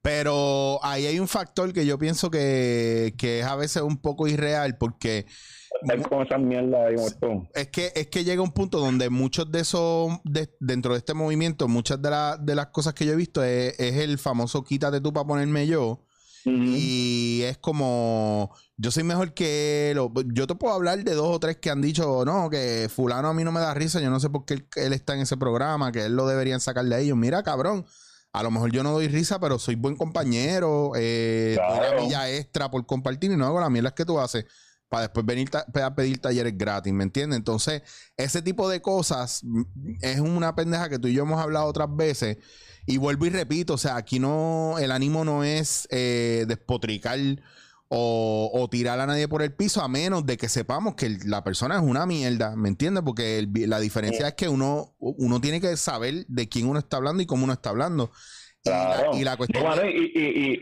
Pero 0.02 0.80
ahí 0.84 1.06
hay 1.06 1.18
un 1.18 1.28
factor 1.28 1.72
que 1.72 1.86
yo 1.86 1.98
pienso 1.98 2.30
que, 2.30 3.14
que 3.16 3.40
es 3.40 3.46
a 3.46 3.56
veces 3.56 3.82
un 3.82 3.96
poco 4.02 4.28
irreal 4.28 4.76
porque 4.78 5.24
con 6.10 6.26
esa 6.26 6.36
mierda 6.36 6.86
ahí 6.86 6.94
es 7.54 7.68
que, 7.68 7.90
es 7.94 8.08
que 8.08 8.22
llega 8.22 8.42
un 8.42 8.52
punto 8.52 8.78
donde 8.78 9.08
muchos 9.08 9.50
de 9.50 9.60
esos, 9.60 10.12
de- 10.24 10.50
dentro 10.60 10.92
de 10.92 10.98
este 10.98 11.14
movimiento, 11.14 11.68
muchas 11.68 12.02
de, 12.02 12.10
la- 12.10 12.36
de 12.36 12.54
las 12.54 12.66
cosas 12.66 12.92
que 12.92 13.06
yo 13.06 13.12
he 13.12 13.16
visto 13.16 13.42
es, 13.42 13.78
es 13.80 13.96
el 13.96 14.18
famoso 14.18 14.62
quítate 14.62 15.00
tú 15.00 15.10
para 15.10 15.26
ponerme 15.26 15.66
yo. 15.66 16.04
Y 16.44 17.42
es 17.42 17.59
como, 17.59 18.50
yo 18.76 18.90
soy 18.90 19.02
mejor 19.04 19.33
que 19.35 19.90
él. 19.90 19.98
o- 19.98 20.12
Yo 20.33 20.46
te 20.46 20.54
puedo 20.54 20.74
hablar 20.74 21.02
de 21.02 21.14
dos 21.14 21.28
o 21.28 21.40
tres 21.40 21.57
que 21.57 21.70
han 21.70 21.80
dicho, 21.80 22.24
no, 22.24 22.50
que 22.50 22.88
fulano 22.94 23.28
a 23.28 23.35
mí 23.35 23.44
no 23.44 23.52
me 23.52 23.61
da 23.61 23.74
risa, 23.74 24.00
yo 24.00 24.11
no 24.11 24.20
sé 24.20 24.30
por 24.30 24.44
qué 24.44 24.54
él, 24.54 24.68
él 24.76 24.92
está 24.92 25.14
en 25.14 25.20
ese 25.20 25.37
programa, 25.37 25.92
que 25.92 26.04
él 26.07 26.16
lo 26.16 26.26
deberían 26.26 26.61
sacar 26.61 26.85
de 26.85 27.00
ellos. 27.02 27.16
Mira, 27.16 27.42
cabrón, 27.42 27.85
a 28.33 28.42
lo 28.42 28.50
mejor 28.50 28.72
yo 28.72 28.83
no 28.83 28.92
doy 28.92 29.09
risa, 29.09 29.38
pero 29.40 29.59
soy 29.59 29.74
buen 29.76 29.96
compañero, 29.96 30.92
eh, 30.96 31.57
doy 31.68 31.76
la 31.80 31.88
Claro. 31.90 32.02
milla 32.02 32.30
extra 32.30 32.70
por 32.70 32.85
compartir 32.87 33.30
y 33.33 33.37
no 33.37 33.46
hago 33.46 33.61
las 33.61 33.70
mierdas 33.70 33.92
que 33.94 34.04
tú 34.04 34.18
haces 34.20 34.44
para 34.88 35.02
después 35.02 35.24
venir 35.26 35.48
a 35.57 35.94
pedir 35.94 36.18
talleres 36.20 36.57
gratis, 36.57 36.92
¿me 36.92 37.02
entiendes? 37.04 37.38
Entonces, 37.38 37.83
ese 38.16 38.42
tipo 38.42 38.68
de 38.68 38.80
cosas 38.83 39.40
mm, 39.42 39.62
es 40.02 40.20
una 40.20 40.54
pendeja 40.54 40.88
que 40.88 40.98
tú 40.98 41.09
y 41.09 41.14
yo 41.14 41.22
hemos 41.22 41.40
hablado 41.40 41.66
otras 41.66 41.88
veces. 41.96 42.37
Y 42.87 42.99
vuelvo 42.99 43.27
y 43.27 43.31
repito, 43.31 43.75
o 43.75 43.79
sea, 43.79 43.97
aquí 43.97 44.18
no, 44.18 44.77
el 44.79 44.92
ánimo 44.92 45.25
no 45.25 45.42
es 45.44 45.88
eh, 45.90 46.44
despotricar 46.47 47.18
o, 47.88 48.51
o 48.53 48.68
tirar 48.68 48.99
a 49.01 49.07
nadie 49.07 49.29
por 49.29 49.40
el 49.42 49.53
piso, 49.55 49.81
a 49.83 49.88
menos 49.88 50.27
de 50.27 50.37
que 50.37 50.49
sepamos 50.49 50.94
que 50.94 51.07
el- 51.07 51.18
la 51.27 51.44
persona 51.44 51.77
es 51.77 51.83
una 51.83 52.07
mierda, 52.07 52.57
¿me 52.57 52.68
entiendes? 52.68 53.03
Porque 53.05 53.38
el- 53.38 53.51
la 53.70 53.79
diferencia 53.81 54.29
es 54.29 54.35
que 54.35 54.49
uno, 54.49 54.94
uno 54.99 55.40
tiene 55.40 55.61
que 55.61 55.77
saber 55.77 56.25
de 56.29 56.49
quién 56.49 56.66
uno 56.66 56.79
está 56.79 56.97
hablando 56.97 57.23
y 57.23 57.27
cómo 57.27 57.44
uno 57.44 57.53
está 57.53 57.70
hablando. 57.70 58.11
Y, 58.64 58.68
Claro. 58.70 59.12
la, 59.12 59.18
y 59.18 59.25
la 59.25 59.37
cuestión... 59.37 59.64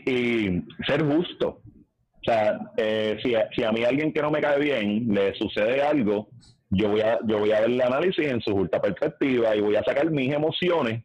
Y 0.05 0.63
ser 0.85 1.03
justo. 1.05 1.61
O 1.65 2.23
sea, 2.25 2.57
eh, 2.77 3.17
si, 3.23 3.35
a- 3.35 3.49
si 3.55 3.63
a 3.63 3.71
mí 3.71 3.83
alguien 3.83 4.13
que 4.13 4.21
no 4.21 4.31
me 4.31 4.41
cae 4.41 4.59
bien 4.59 5.07
le 5.13 5.33
sucede 5.35 5.81
algo, 5.81 6.29
yo 6.69 6.89
voy 6.89 7.01
a, 7.01 7.19
yo 7.27 7.39
voy 7.39 7.51
a 7.51 7.61
ver 7.61 7.69
el 7.71 7.81
análisis 7.81 8.25
en 8.27 8.41
su 8.41 8.51
justa 8.53 8.81
perspectiva 8.81 9.55
y 9.55 9.61
voy 9.61 9.75
a 9.75 9.83
sacar 9.83 10.09
mis 10.09 10.31
emociones 10.33 11.03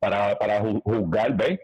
para, 0.00 0.36
para 0.38 0.60
ju- 0.62 0.82
juzgar, 0.82 1.36
¿ves? 1.36 1.60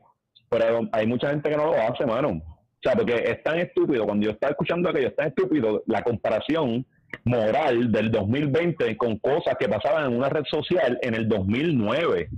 Pero 0.48 0.88
hay 0.92 1.06
mucha 1.06 1.30
gente 1.30 1.50
que 1.50 1.56
no 1.56 1.66
lo 1.66 1.74
hace, 1.74 2.06
mano. 2.06 2.28
O 2.28 2.78
sea, 2.82 2.92
porque 2.94 3.14
es 3.16 3.42
tan 3.42 3.58
estúpido, 3.58 4.04
cuando 4.04 4.26
yo 4.26 4.30
estaba 4.32 4.52
escuchando 4.52 4.88
aquello, 4.88 5.08
es 5.08 5.16
tan 5.16 5.28
estúpido 5.28 5.82
la 5.86 6.02
comparación 6.02 6.86
moral 7.24 7.90
del 7.90 8.10
2020 8.10 8.96
con 8.96 9.18
cosas 9.18 9.56
que 9.58 9.68
pasaban 9.68 10.06
en 10.12 10.16
una 10.18 10.28
red 10.28 10.44
social 10.48 10.98
en 11.02 11.14
el 11.14 11.28
2009. 11.28 12.28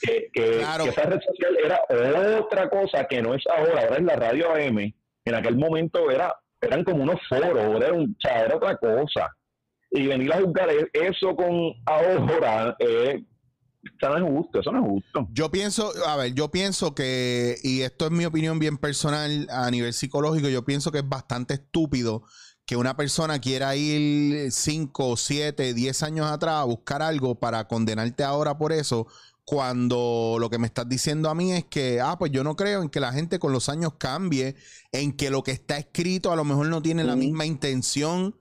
Que, 0.00 0.28
que- 0.32 0.58
Claro. 0.58 0.84
que 0.84 0.90
esa 0.90 1.02
red 1.02 1.20
social 1.20 1.56
era 1.62 2.38
otra 2.40 2.68
cosa 2.68 3.04
que 3.04 3.22
no 3.22 3.34
es 3.34 3.42
ahora, 3.46 3.82
ahora 3.82 3.96
es 3.96 4.02
la 4.02 4.16
radio 4.16 4.50
AM. 4.54 4.92
En 5.26 5.34
aquel 5.34 5.56
momento 5.56 6.10
era 6.10 6.34
eran 6.60 6.82
como 6.82 7.02
unos 7.02 7.20
foros, 7.28 7.76
era, 7.76 7.92
un, 7.92 8.16
o 8.16 8.20
sea, 8.20 8.44
era 8.46 8.56
otra 8.56 8.76
cosa. 8.78 9.30
Y 9.90 10.06
venir 10.06 10.32
a 10.32 10.40
juzgar 10.40 10.70
e- 10.70 10.88
eso 10.94 11.36
con 11.36 11.72
ahora, 11.84 12.74
eh, 12.78 13.22
eso 14.00 14.08
no 14.10 14.16
es 14.16 14.32
justo, 14.36 14.60
eso 14.60 14.72
no 14.72 14.84
es 14.84 14.90
justo. 14.90 15.28
Yo 15.32 15.50
pienso, 15.50 15.92
a 16.06 16.16
ver, 16.16 16.34
yo 16.34 16.50
pienso 16.50 16.94
que, 16.94 17.56
y 17.62 17.80
esto 17.80 18.06
es 18.06 18.10
mi 18.10 18.24
opinión 18.24 18.58
bien 18.58 18.78
personal 18.78 19.46
a 19.50 19.70
nivel 19.70 19.92
psicológico, 19.92 20.48
yo 20.48 20.64
pienso 20.64 20.92
que 20.92 20.98
es 20.98 21.08
bastante 21.08 21.54
estúpido 21.54 22.24
que 22.66 22.76
una 22.76 22.96
persona 22.96 23.38
quiera 23.40 23.76
ir 23.76 24.50
5, 24.50 25.16
7, 25.16 25.74
10 25.74 26.02
años 26.02 26.26
atrás 26.26 26.54
a 26.54 26.64
buscar 26.64 27.02
algo 27.02 27.34
para 27.34 27.68
condenarte 27.68 28.24
ahora 28.24 28.56
por 28.56 28.72
eso, 28.72 29.06
cuando 29.44 30.38
lo 30.40 30.48
que 30.48 30.58
me 30.58 30.66
estás 30.66 30.88
diciendo 30.88 31.28
a 31.28 31.34
mí 31.34 31.52
es 31.52 31.64
que, 31.66 32.00
ah, 32.00 32.16
pues 32.18 32.32
yo 32.32 32.42
no 32.42 32.56
creo 32.56 32.82
en 32.82 32.88
que 32.88 33.00
la 33.00 33.12
gente 33.12 33.38
con 33.38 33.52
los 33.52 33.68
años 33.68 33.94
cambie, 33.98 34.56
en 34.90 35.12
que 35.12 35.30
lo 35.30 35.42
que 35.42 35.52
está 35.52 35.76
escrito 35.76 36.32
a 36.32 36.36
lo 36.36 36.44
mejor 36.44 36.68
no 36.68 36.80
tiene 36.80 37.04
la 37.04 37.16
misma 37.16 37.44
intención. 37.44 38.36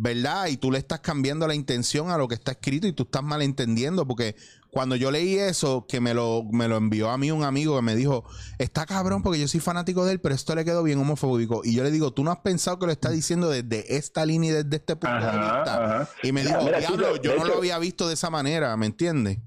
¿Verdad? 0.00 0.46
Y 0.46 0.58
tú 0.58 0.70
le 0.70 0.78
estás 0.78 1.00
cambiando 1.00 1.48
la 1.48 1.56
intención 1.56 2.12
a 2.12 2.18
lo 2.18 2.28
que 2.28 2.36
está 2.36 2.52
escrito 2.52 2.86
y 2.86 2.92
tú 2.92 3.02
estás 3.02 3.24
malentendiendo, 3.24 4.06
porque 4.06 4.36
cuando 4.70 4.96
yo 4.96 5.10
leí 5.10 5.36
eso, 5.36 5.86
que 5.88 6.00
me 6.00 6.14
lo, 6.14 6.44
me 6.50 6.68
lo 6.68 6.76
envió 6.76 7.10
a 7.10 7.18
mí 7.18 7.30
un 7.30 7.42
amigo 7.42 7.76
que 7.76 7.82
me 7.82 7.96
dijo, 7.96 8.24
está 8.58 8.86
cabrón 8.86 9.22
porque 9.22 9.40
yo 9.40 9.48
soy 9.48 9.60
fanático 9.60 10.04
de 10.04 10.12
él, 10.12 10.20
pero 10.20 10.34
esto 10.34 10.54
le 10.54 10.64
quedó 10.64 10.82
bien 10.82 10.98
homofóbico. 10.98 11.62
Y 11.64 11.74
yo 11.74 11.82
le 11.82 11.90
digo, 11.90 12.12
tú 12.12 12.24
no 12.24 12.30
has 12.30 12.38
pensado 12.38 12.78
que 12.78 12.86
lo 12.86 12.92
está 12.92 13.10
diciendo 13.10 13.48
desde 13.50 13.96
esta 13.96 14.26
línea 14.26 14.50
y 14.50 14.54
desde 14.54 14.76
este 14.76 14.96
punto 14.96 15.16
de 15.16 15.38
vista. 15.38 15.84
ajá. 15.84 16.08
Y 16.22 16.32
me 16.32 16.42
Mira, 16.42 16.54
dijo, 16.54 16.66
mira, 16.66 16.78
diablo, 16.80 17.16
yo 17.22 17.36
no 17.36 17.44
lo 17.44 17.56
había 17.58 17.78
visto 17.78 18.08
de 18.08 18.14
esa 18.14 18.30
manera, 18.30 18.76
¿me 18.76 18.86
entiendes? 18.86 19.38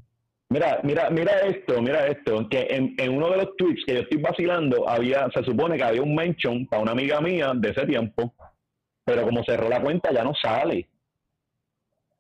Mira, 0.50 0.80
mira, 0.84 1.10
mira 1.10 1.32
esto, 1.48 1.82
mira 1.82 2.08
esto, 2.08 2.50
que 2.50 2.68
en, 2.70 2.94
en 2.98 3.16
uno 3.16 3.30
de 3.30 3.38
los 3.38 3.56
tweets 3.56 3.84
que 3.86 3.94
yo 3.94 4.00
estoy 4.02 4.18
vacilando, 4.22 4.90
había, 4.90 5.30
se 5.34 5.44
supone 5.46 5.78
que 5.78 5.84
había 5.84 6.02
un 6.02 6.14
mention 6.14 6.68
para 6.68 6.82
una 6.82 6.92
amiga 6.92 7.22
mía 7.22 7.54
de 7.56 7.70
ese 7.70 7.86
tiempo, 7.86 8.34
pero 9.06 9.24
como 9.24 9.44
cerró 9.46 9.70
la 9.70 9.82
cuenta 9.82 10.12
ya 10.12 10.24
no 10.26 10.34
sale. 10.42 10.90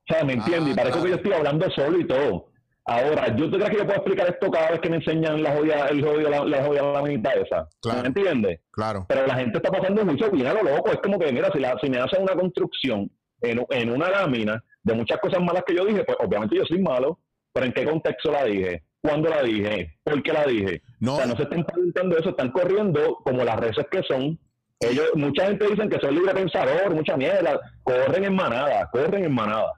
O 0.09 0.13
sea, 0.13 0.23
¿me 0.23 0.33
entiendes? 0.33 0.69
Ah, 0.69 0.71
y 0.71 0.75
parece 0.75 0.91
claro. 0.91 1.03
que 1.03 1.09
yo 1.09 1.15
estoy 1.17 1.33
hablando 1.33 1.71
solo 1.71 1.99
y 1.99 2.07
todo. 2.07 2.50
Ahora, 2.85 3.35
¿yo 3.35 3.49
te 3.49 3.57
crees 3.57 3.69
que 3.69 3.77
yo 3.77 3.85
puedo 3.85 3.97
explicar 3.97 4.29
esto 4.29 4.49
cada 4.49 4.71
vez 4.71 4.79
que 4.79 4.89
me 4.89 4.95
enseñan 4.97 5.43
la 5.43 5.55
joya, 5.55 5.85
el 5.87 6.03
jodido, 6.03 6.29
la, 6.29 6.43
la 6.45 6.63
joya 6.63 6.81
laminita 6.81 7.31
esa? 7.33 7.67
Claro. 7.81 8.01
¿Me 8.01 8.07
entiendes? 8.07 8.59
Claro. 8.71 9.05
Pero 9.07 9.27
la 9.27 9.35
gente 9.35 9.57
está 9.57 9.71
pasando 9.71 10.03
mucho 10.03 10.31
bien 10.31 10.47
a 10.47 10.53
lo 10.53 10.63
loco. 10.63 10.91
Es 10.91 10.97
como 10.97 11.19
que, 11.19 11.31
mira, 11.31 11.49
si, 11.53 11.59
la, 11.59 11.77
si 11.79 11.89
me 11.89 11.99
hacen 11.99 12.23
una 12.23 12.33
construcción 12.33 13.09
en, 13.41 13.63
en 13.69 13.91
una 13.91 14.09
lámina 14.09 14.63
de 14.83 14.93
muchas 14.95 15.19
cosas 15.19 15.41
malas 15.41 15.63
que 15.65 15.75
yo 15.75 15.85
dije, 15.85 16.03
pues 16.03 16.17
obviamente 16.19 16.55
yo 16.55 16.65
soy 16.65 16.81
malo, 16.81 17.19
pero 17.53 17.67
¿en 17.67 17.73
qué 17.73 17.85
contexto 17.85 18.31
la 18.31 18.45
dije? 18.45 18.83
¿Cuándo 19.01 19.29
la 19.29 19.43
dije? 19.43 19.99
¿Por 20.03 20.21
qué 20.23 20.33
la 20.33 20.45
dije? 20.45 20.81
No, 20.99 21.13
O 21.13 21.17
sea, 21.17 21.25
no 21.27 21.35
se 21.35 21.43
están 21.43 21.63
preguntando 21.65 22.17
eso, 22.17 22.29
están 22.29 22.51
corriendo 22.51 23.17
como 23.23 23.43
las 23.43 23.59
reces 23.59 23.85
que 23.91 24.01
son. 24.03 24.39
Ellos, 24.79 25.11
mucha 25.15 25.45
gente 25.45 25.67
dicen 25.67 25.89
que 25.89 25.99
son 25.99 26.15
libre 26.15 26.33
pensador, 26.33 26.93
mucha 26.95 27.15
mierda, 27.15 27.59
corren 27.83 28.23
en 28.23 28.35
manada, 28.35 28.89
corren 28.91 29.23
en 29.25 29.33
manada. 29.33 29.71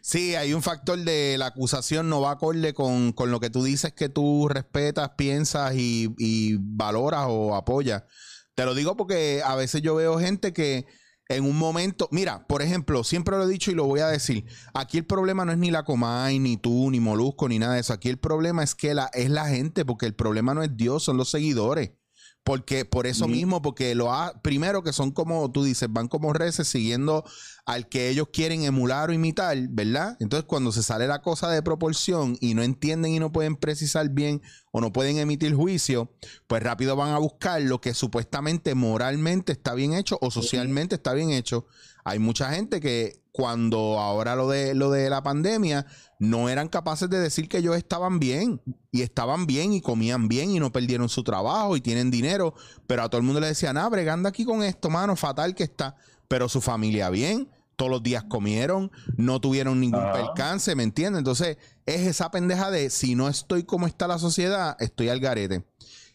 Sí, 0.00 0.34
hay 0.34 0.54
un 0.54 0.62
factor 0.62 0.98
de 0.98 1.36
la 1.38 1.46
acusación 1.46 2.08
no 2.08 2.20
va 2.20 2.32
acorde 2.32 2.74
con, 2.74 3.12
con 3.12 3.30
lo 3.30 3.40
que 3.40 3.50
tú 3.50 3.62
dices 3.64 3.92
que 3.92 4.08
tú 4.08 4.48
respetas, 4.48 5.10
piensas 5.16 5.74
y, 5.74 6.14
y 6.18 6.56
valoras 6.58 7.26
o 7.28 7.54
apoyas. 7.54 8.04
Te 8.54 8.64
lo 8.64 8.74
digo 8.74 8.96
porque 8.96 9.42
a 9.44 9.54
veces 9.54 9.82
yo 9.82 9.94
veo 9.94 10.18
gente 10.18 10.52
que 10.52 10.86
en 11.36 11.44
un 11.44 11.56
momento, 11.56 12.08
mira, 12.10 12.46
por 12.46 12.62
ejemplo, 12.62 13.04
siempre 13.04 13.36
lo 13.36 13.44
he 13.44 13.48
dicho 13.48 13.70
y 13.70 13.74
lo 13.74 13.86
voy 13.86 14.00
a 14.00 14.08
decir, 14.08 14.44
aquí 14.74 14.98
el 14.98 15.06
problema 15.06 15.44
no 15.44 15.52
es 15.52 15.58
ni 15.58 15.70
la 15.70 15.84
Comay, 15.84 16.38
ni 16.38 16.56
tú, 16.56 16.90
ni 16.90 17.00
Molusco, 17.00 17.48
ni 17.48 17.58
nada 17.58 17.74
de 17.74 17.80
eso. 17.80 17.92
Aquí 17.92 18.08
el 18.08 18.18
problema 18.18 18.62
es 18.62 18.74
que 18.74 18.94
la, 18.94 19.10
es 19.14 19.30
la 19.30 19.48
gente, 19.48 19.84
porque 19.84 20.06
el 20.06 20.14
problema 20.14 20.54
no 20.54 20.62
es 20.62 20.76
Dios, 20.76 21.04
son 21.04 21.16
los 21.16 21.30
seguidores. 21.30 21.92
Porque 22.44 22.84
por 22.84 23.06
eso 23.06 23.28
mismo, 23.28 23.62
porque 23.62 23.94
lo 23.94 24.12
ha, 24.12 24.42
primero 24.42 24.82
que 24.82 24.92
son 24.92 25.12
como 25.12 25.52
tú 25.52 25.62
dices, 25.62 25.88
van 25.92 26.08
como 26.08 26.32
reces 26.32 26.66
siguiendo 26.66 27.24
al 27.64 27.88
que 27.88 28.08
ellos 28.08 28.28
quieren 28.32 28.64
emular 28.64 29.10
o 29.10 29.12
imitar, 29.12 29.56
¿verdad? 29.68 30.16
Entonces 30.18 30.46
cuando 30.46 30.72
se 30.72 30.82
sale 30.82 31.06
la 31.06 31.22
cosa 31.22 31.48
de 31.48 31.62
proporción 31.62 32.36
y 32.40 32.54
no 32.54 32.62
entienden 32.62 33.12
y 33.12 33.20
no 33.20 33.30
pueden 33.30 33.56
precisar 33.56 34.08
bien 34.08 34.42
o 34.72 34.80
no 34.80 34.92
pueden 34.92 35.18
emitir 35.18 35.54
juicio, 35.54 36.12
pues 36.48 36.62
rápido 36.62 36.96
van 36.96 37.10
a 37.10 37.18
buscar 37.18 37.62
lo 37.62 37.80
que 37.80 37.94
supuestamente 37.94 38.74
moralmente 38.74 39.52
está 39.52 39.74
bien 39.74 39.94
hecho 39.94 40.18
o 40.20 40.30
socialmente 40.30 40.96
está 40.96 41.12
bien 41.12 41.30
hecho. 41.30 41.66
Hay 42.04 42.18
mucha 42.18 42.52
gente 42.52 42.80
que 42.80 43.22
cuando 43.30 43.98
ahora 43.98 44.36
lo 44.36 44.48
de 44.48 44.74
lo 44.74 44.90
de 44.90 45.08
la 45.08 45.22
pandemia 45.22 45.86
no 46.18 46.48
eran 46.48 46.68
capaces 46.68 47.08
de 47.08 47.18
decir 47.18 47.48
que 47.48 47.58
ellos 47.58 47.76
estaban 47.76 48.18
bien 48.18 48.60
y 48.90 49.02
estaban 49.02 49.46
bien 49.46 49.72
y 49.72 49.80
comían 49.80 50.28
bien 50.28 50.50
y 50.50 50.60
no 50.60 50.70
perdieron 50.70 51.08
su 51.08 51.24
trabajo 51.24 51.76
y 51.76 51.80
tienen 51.80 52.10
dinero, 52.10 52.54
pero 52.86 53.02
a 53.02 53.08
todo 53.08 53.18
el 53.18 53.24
mundo 53.24 53.40
le 53.40 53.48
decían, 53.48 53.76
ah, 53.78 53.88
bregando 53.88 54.28
aquí 54.28 54.44
con 54.44 54.62
esto, 54.62 54.90
mano, 54.90 55.16
fatal 55.16 55.54
que 55.54 55.64
está, 55.64 55.96
pero 56.32 56.48
su 56.48 56.62
familia 56.62 57.10
bien, 57.10 57.50
todos 57.76 57.90
los 57.90 58.02
días 58.02 58.24
comieron, 58.24 58.90
no 59.18 59.38
tuvieron 59.38 59.78
ningún 59.80 60.04
Ajá. 60.04 60.12
percance, 60.12 60.74
¿me 60.74 60.82
entiendes? 60.82 61.18
Entonces, 61.18 61.58
es 61.84 62.06
esa 62.06 62.30
pendeja 62.30 62.70
de 62.70 62.88
si 62.88 63.14
no 63.14 63.28
estoy 63.28 63.64
como 63.64 63.86
está 63.86 64.08
la 64.08 64.18
sociedad, 64.18 64.74
estoy 64.80 65.10
al 65.10 65.20
garete. 65.20 65.62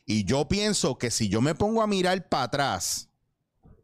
Y 0.07 0.23
yo 0.23 0.47
pienso 0.47 0.97
que 0.97 1.11
si 1.11 1.29
yo 1.29 1.39
me 1.39 1.53
pongo 1.53 1.83
a 1.83 1.87
mirar 1.87 2.27
para 2.29 2.45
atrás, 2.45 3.09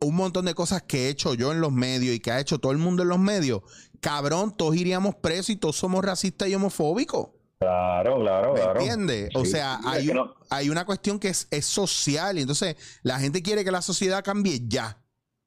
un 0.01 0.15
montón 0.15 0.45
de 0.45 0.55
cosas 0.55 0.81
que 0.81 1.05
he 1.05 1.09
hecho 1.09 1.35
yo 1.35 1.51
en 1.51 1.61
los 1.61 1.71
medios 1.71 2.15
y 2.15 2.19
que 2.19 2.31
ha 2.31 2.39
hecho 2.39 2.57
todo 2.57 2.71
el 2.71 2.79
mundo 2.79 3.03
en 3.03 3.09
los 3.09 3.19
medios, 3.19 3.61
cabrón, 3.99 4.57
todos 4.57 4.75
iríamos 4.75 5.13
presos 5.13 5.51
y 5.51 5.55
todos 5.55 5.75
somos 5.75 6.03
racistas 6.03 6.49
y 6.49 6.55
homofóbicos. 6.55 7.27
Claro, 7.59 8.19
claro, 8.21 8.53
¿Me 8.55 8.59
claro. 8.59 8.79
entiendes? 8.79 9.29
O 9.35 9.45
Sí, 9.45 9.51
sea, 9.51 9.79
hay, 9.85 10.07
no- 10.07 10.33
hay 10.49 10.71
una 10.71 10.83
cuestión 10.83 11.19
que 11.19 11.27
es, 11.27 11.47
es 11.51 11.67
social 11.67 12.39
y 12.39 12.41
entonces 12.41 12.75
la 13.03 13.19
gente 13.19 13.43
quiere 13.43 13.63
que 13.63 13.69
la 13.71 13.83
sociedad 13.83 14.23
cambie 14.23 14.63
ya. 14.67 14.97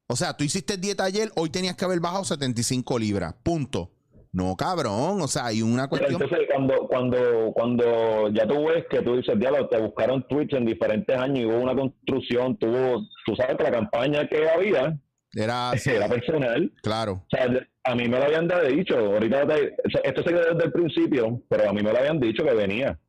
O 0.09 0.15
sea, 0.15 0.35
tú 0.35 0.43
hiciste 0.43 0.77
dieta 0.77 1.03
ayer, 1.03 1.29
hoy 1.35 1.49
tenías 1.49 1.75
que 1.75 1.83
haber 1.85 1.99
bajado 1.99 2.23
75 2.23 2.97
libras. 2.99 3.33
Punto. 3.43 3.91
No, 4.31 4.55
cabrón. 4.55 5.21
O 5.21 5.27
sea, 5.27 5.47
hay 5.47 5.61
una 5.61 5.89
Pero 5.89 6.01
cuestión. 6.05 6.21
entonces 6.21 6.47
cuando, 6.53 6.87
cuando, 6.87 7.51
cuando 7.53 8.29
ya 8.29 8.47
tú 8.47 8.65
ves 8.67 8.85
que 8.89 9.01
tú 9.01 9.17
dices, 9.17 9.37
diablo, 9.39 9.67
te 9.67 9.79
buscaron 9.81 10.25
Twitch 10.27 10.53
en 10.53 10.65
diferentes 10.65 11.17
años 11.17 11.39
y 11.39 11.45
hubo 11.45 11.57
una 11.59 11.75
construcción, 11.75 12.55
tuvo, 12.57 13.01
tú 13.25 13.35
sabes 13.35 13.57
que 13.57 13.63
la 13.63 13.71
campaña 13.71 14.27
que 14.27 14.47
había 14.49 14.97
Era 15.33 15.71
era 15.85 16.07
personal. 16.07 16.71
claro. 16.83 17.23
O 17.25 17.35
sea, 17.35 17.47
a 17.83 17.95
mí 17.95 18.07
me 18.07 18.17
lo 18.19 18.25
habían 18.25 18.47
dicho, 18.75 18.97
ahorita 18.97 19.47
te- 19.47 19.75
esto 20.03 20.23
se 20.23 20.29
quedó 20.29 20.53
desde 20.53 20.65
el 20.65 20.71
principio, 20.71 21.41
pero 21.49 21.69
a 21.69 21.73
mí 21.73 21.81
me 21.81 21.91
lo 21.91 21.97
habían 21.97 22.19
dicho 22.19 22.43
que 22.43 22.53
venía. 22.53 22.99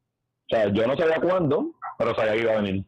O 0.51 0.55
sea, 0.57 0.73
yo 0.73 0.87
no 0.87 0.97
sabía 0.97 1.21
cuándo, 1.21 1.73
pero 1.99 2.15
sabía 2.15 2.33
que 2.33 2.41
iba 2.43 2.53
a 2.55 2.61
venir. 2.63 2.85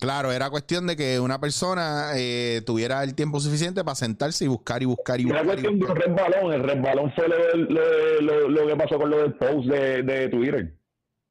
Claro, 0.00 0.32
era 0.32 0.50
cuestión 0.50 0.86
de 0.86 0.96
que 0.96 1.18
una 1.20 1.40
persona 1.40 2.10
eh, 2.16 2.62
tuviera 2.66 3.02
el 3.04 3.14
tiempo 3.14 3.40
suficiente 3.40 3.84
para 3.84 3.94
sentarse 3.94 4.44
y 4.44 4.48
buscar 4.48 4.82
y 4.82 4.86
buscar 4.86 5.18
y 5.18 5.22
Y 5.22 5.26
buscar. 5.26 5.42
Era 5.44 5.52
cuestión 5.52 5.78
de 5.78 5.84
un 5.84 5.88
buscar. 5.94 6.08
resbalón, 6.08 6.52
el 6.52 6.62
resbalón 6.62 7.12
fue 7.14 7.28
lo, 7.28 7.36
del- 7.38 7.64
lo, 7.74 8.20
lo- 8.20 8.48
lo 8.48 8.66
que 8.66 8.76
pasó 8.76 8.98
con 8.98 9.10
lo 9.10 9.18
del 9.18 9.34
post 9.34 9.66
de, 9.68 10.02
de 10.02 10.28
Twitter. 10.28 10.74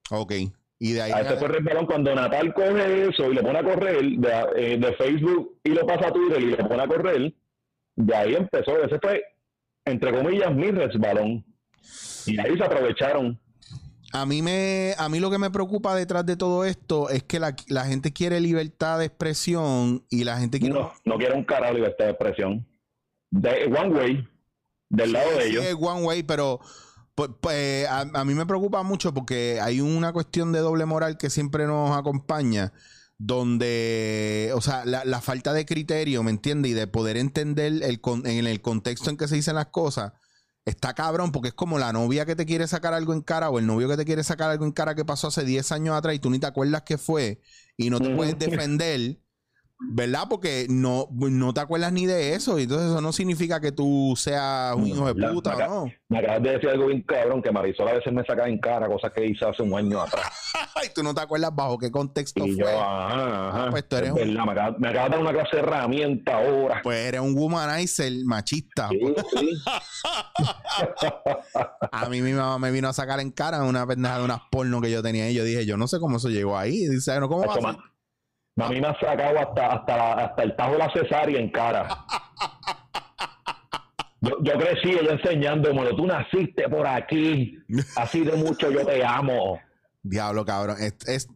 Ok. 0.09 0.31
Y 0.79 0.91
de 0.93 1.01
ahí. 1.01 1.11
A 1.11 1.21
ese 1.21 1.35
fue 1.37 1.47
el 1.47 1.53
resbalón 1.53 1.85
cuando 1.85 2.15
Natal 2.15 2.53
coge 2.53 3.09
eso 3.09 3.31
y 3.31 3.35
le 3.35 3.43
pone 3.43 3.59
a 3.59 3.63
correr 3.63 4.01
de, 4.01 4.45
eh, 4.55 4.77
de 4.79 4.93
Facebook 4.95 5.59
y 5.63 5.69
lo 5.69 5.85
pasa 5.85 6.07
a 6.07 6.11
Twitter 6.11 6.41
y 6.41 6.45
le 6.47 6.57
pone 6.57 6.81
a 6.83 6.87
correr, 6.87 7.33
de 7.95 8.15
ahí 8.15 8.33
empezó, 8.35 8.81
ese 8.83 8.97
fue, 8.99 9.23
entre 9.85 10.11
comillas, 10.13 10.53
mi 10.55 10.71
resbalón. 10.71 11.45
Y 12.25 12.39
ahí 12.39 12.57
se 12.57 12.63
aprovecharon. 12.63 13.39
A 14.13 14.25
mí 14.27 14.41
me, 14.43 14.93
a 14.97 15.09
mí 15.09 15.19
lo 15.19 15.31
que 15.31 15.39
me 15.39 15.49
preocupa 15.49 15.95
detrás 15.95 16.23
de 16.25 16.37
todo 16.37 16.65
esto 16.65 17.09
es 17.09 17.23
que 17.23 17.39
la, 17.39 17.55
la 17.67 17.85
gente 17.85 18.13
quiere 18.13 18.39
libertad 18.39 18.99
de 18.99 19.05
expresión 19.05 20.05
y 20.09 20.23
la 20.23 20.37
gente 20.37 20.59
quiere. 20.59 20.75
No, 20.75 20.93
no 21.03 21.17
quiere 21.17 21.33
un 21.35 21.43
carajo 21.43 21.73
libertad 21.73 22.05
de 22.05 22.11
expresión. 22.11 22.67
De 23.31 23.65
One 23.65 23.89
Way, 23.89 24.27
del 24.89 25.13
lado 25.13 25.31
de 25.31 25.41
Sí, 25.45 25.49
ellos. 25.49 25.65
es 25.65 25.73
one 25.73 26.03
way, 26.03 26.21
pero 26.21 26.59
pues, 27.15 27.31
pues, 27.41 27.87
a, 27.87 28.01
a 28.01 28.23
mí 28.23 28.35
me 28.35 28.45
preocupa 28.45 28.83
mucho 28.83 29.13
porque 29.15 29.59
hay 29.59 29.81
una 29.81 30.13
cuestión 30.13 30.51
de 30.51 30.59
doble 30.59 30.85
moral 30.85 31.17
que 31.17 31.31
siempre 31.31 31.65
nos 31.65 31.97
acompaña, 31.97 32.71
donde, 33.17 34.51
o 34.55 34.61
sea, 34.61 34.85
la, 34.85 35.05
la 35.05 35.21
falta 35.21 35.53
de 35.53 35.65
criterio, 35.65 36.21
¿me 36.23 36.31
entiendes? 36.31 36.71
Y 36.71 36.75
de 36.75 36.87
poder 36.87 37.17
entender 37.17 37.81
el, 37.81 37.99
con- 38.01 38.25
en 38.27 38.45
el 38.45 38.61
contexto 38.61 39.09
en 39.09 39.17
que 39.17 39.27
se 39.27 39.35
dicen 39.35 39.55
las 39.55 39.67
cosas. 39.67 40.13
Está 40.65 40.93
cabrón 40.93 41.31
porque 41.33 41.49
es 41.49 41.53
como 41.53 41.77
la 41.77 41.91
novia 41.91 42.25
que 42.25 42.35
te 42.35 42.45
quiere 42.45 42.67
sacar 42.67 42.93
algo 42.93 43.13
en 43.13 43.21
cara 43.21 43.49
o 43.49 43.59
el 43.59 43.67
novio 43.67 43.89
que 43.89 43.97
te 43.97 44.05
quiere 44.05 44.23
sacar 44.23 44.49
algo 44.49 44.63
en 44.63 44.71
cara 44.71 44.95
que 44.95 45.03
pasó 45.03 45.27
hace 45.27 45.43
10 45.43 45.71
años 45.73 45.95
atrás 45.95 46.15
y 46.15 46.19
tú 46.19 46.29
ni 46.29 46.39
te 46.39 46.47
acuerdas 46.47 46.83
qué 46.83 46.97
fue 46.97 47.41
y 47.75 47.89
no 47.89 47.99
te 47.99 48.15
puedes 48.15 48.39
defender. 48.39 49.19
¿Verdad? 49.91 50.23
Porque 50.29 50.67
no, 50.69 51.07
no 51.11 51.53
te 51.53 51.61
acuerdas 51.61 51.91
ni 51.91 52.05
de 52.05 52.35
eso. 52.35 52.59
Y 52.59 52.63
entonces 52.63 52.89
eso 52.91 53.01
no 53.01 53.11
significa 53.13 53.59
que 53.59 53.71
tú 53.71 54.13
seas 54.17 54.75
un 54.75 54.87
hijo 54.87 55.11
de 55.13 55.19
La- 55.19 55.31
puta, 55.31 55.55
la- 55.55 55.67
¿no? 55.67 55.91
Me 56.09 56.19
acabas 56.19 56.43
de 56.43 56.51
decir 56.51 56.69
algo 56.69 56.87
bien 56.87 57.01
cabrón, 57.01 57.41
que 57.41 57.51
Marisol 57.51 57.87
a 57.87 57.93
veces 57.93 58.13
me 58.13 58.23
saca 58.23 58.47
en 58.47 58.59
cara 58.59 58.87
cosas 58.87 59.11
que 59.13 59.25
hice 59.25 59.45
hace 59.45 59.63
un 59.63 59.73
año 59.77 60.01
atrás. 60.01 60.31
Ay, 60.75 60.89
tú 60.93 61.01
no 61.03 61.13
te 61.13 61.21
acuerdas 61.21 61.51
bajo 61.55 61.77
qué 61.79 61.89
contexto 61.91 62.45
Y 62.45 62.57
yo, 62.57 62.65
fue. 62.65 62.73
ajá, 62.75 63.49
ajá. 63.49 63.67
pues 63.71 63.87
tú 63.89 63.95
eres 63.95 64.09
Es 64.09 64.15
un- 64.27 64.35
verdad, 64.35 64.45
me 64.45 64.51
acabas 64.51 64.79
me 64.79 64.87
acabas 64.89 65.09
de 65.09 65.15
dar 65.17 65.21
una 65.21 65.31
clase 65.33 65.55
de 65.55 65.61
herramienta 65.63 66.37
ahora. 66.37 66.81
Pues 66.83 66.97
eres 67.07 67.21
un 67.21 67.35
womanizer 67.37 68.11
machista. 68.25 68.89
Sí, 68.89 68.99
sí. 69.39 69.49
A 71.91 72.09
mí 72.09 72.21
mi 72.21 72.33
mamá 72.33 72.59
me 72.59 72.71
vino 72.71 72.87
a 72.89 72.93
sacar 72.93 73.19
en 73.19 73.31
cara 73.31 73.63
una 73.63 73.85
pendeja 73.85 74.17
de 74.19 74.25
unas 74.25 74.41
porno 74.51 74.81
que 74.81 74.91
yo 74.91 75.01
tenía 75.03 75.29
y 75.29 75.33
yo 75.33 75.43
dije, 75.43 75.65
yo 75.65 75.77
no 75.77 75.87
sé 75.87 75.99
cómo 75.99 76.17
eso 76.17 76.29
llegó 76.29 76.57
ahí. 76.57 76.87
Dice, 76.87 77.19
no, 77.19 77.29
¿cómo 77.29 77.45
va 77.45 77.77
a 78.57 78.69
mí 78.69 78.79
me 78.81 78.87
ha 78.87 78.99
sacado 78.99 79.39
hasta, 79.39 79.67
hasta, 79.73 79.97
la- 79.97 80.13
hasta 80.25 80.43
el 80.43 80.55
tajo 80.55 80.71
de 80.73 80.77
la 80.77 80.91
cesárea 80.93 81.39
en 81.39 81.49
cara. 81.49 81.87
Yo, 84.21 84.37
yo 84.41 84.53
crecí 84.57 84.91
ella 84.91 85.11
enseñándome, 85.13 85.85
tú 85.97 86.05
naciste 86.07 86.69
por 86.69 86.87
aquí, 86.87 87.57
así 87.97 88.21
de 88.23 88.33
mucho 88.37 88.71
yo 88.71 88.85
te 88.85 89.03
amo. 89.03 89.59
Diablo, 90.01 90.45
cabrón. 90.45 90.77
Es, 90.79 90.95
es- 91.07 91.27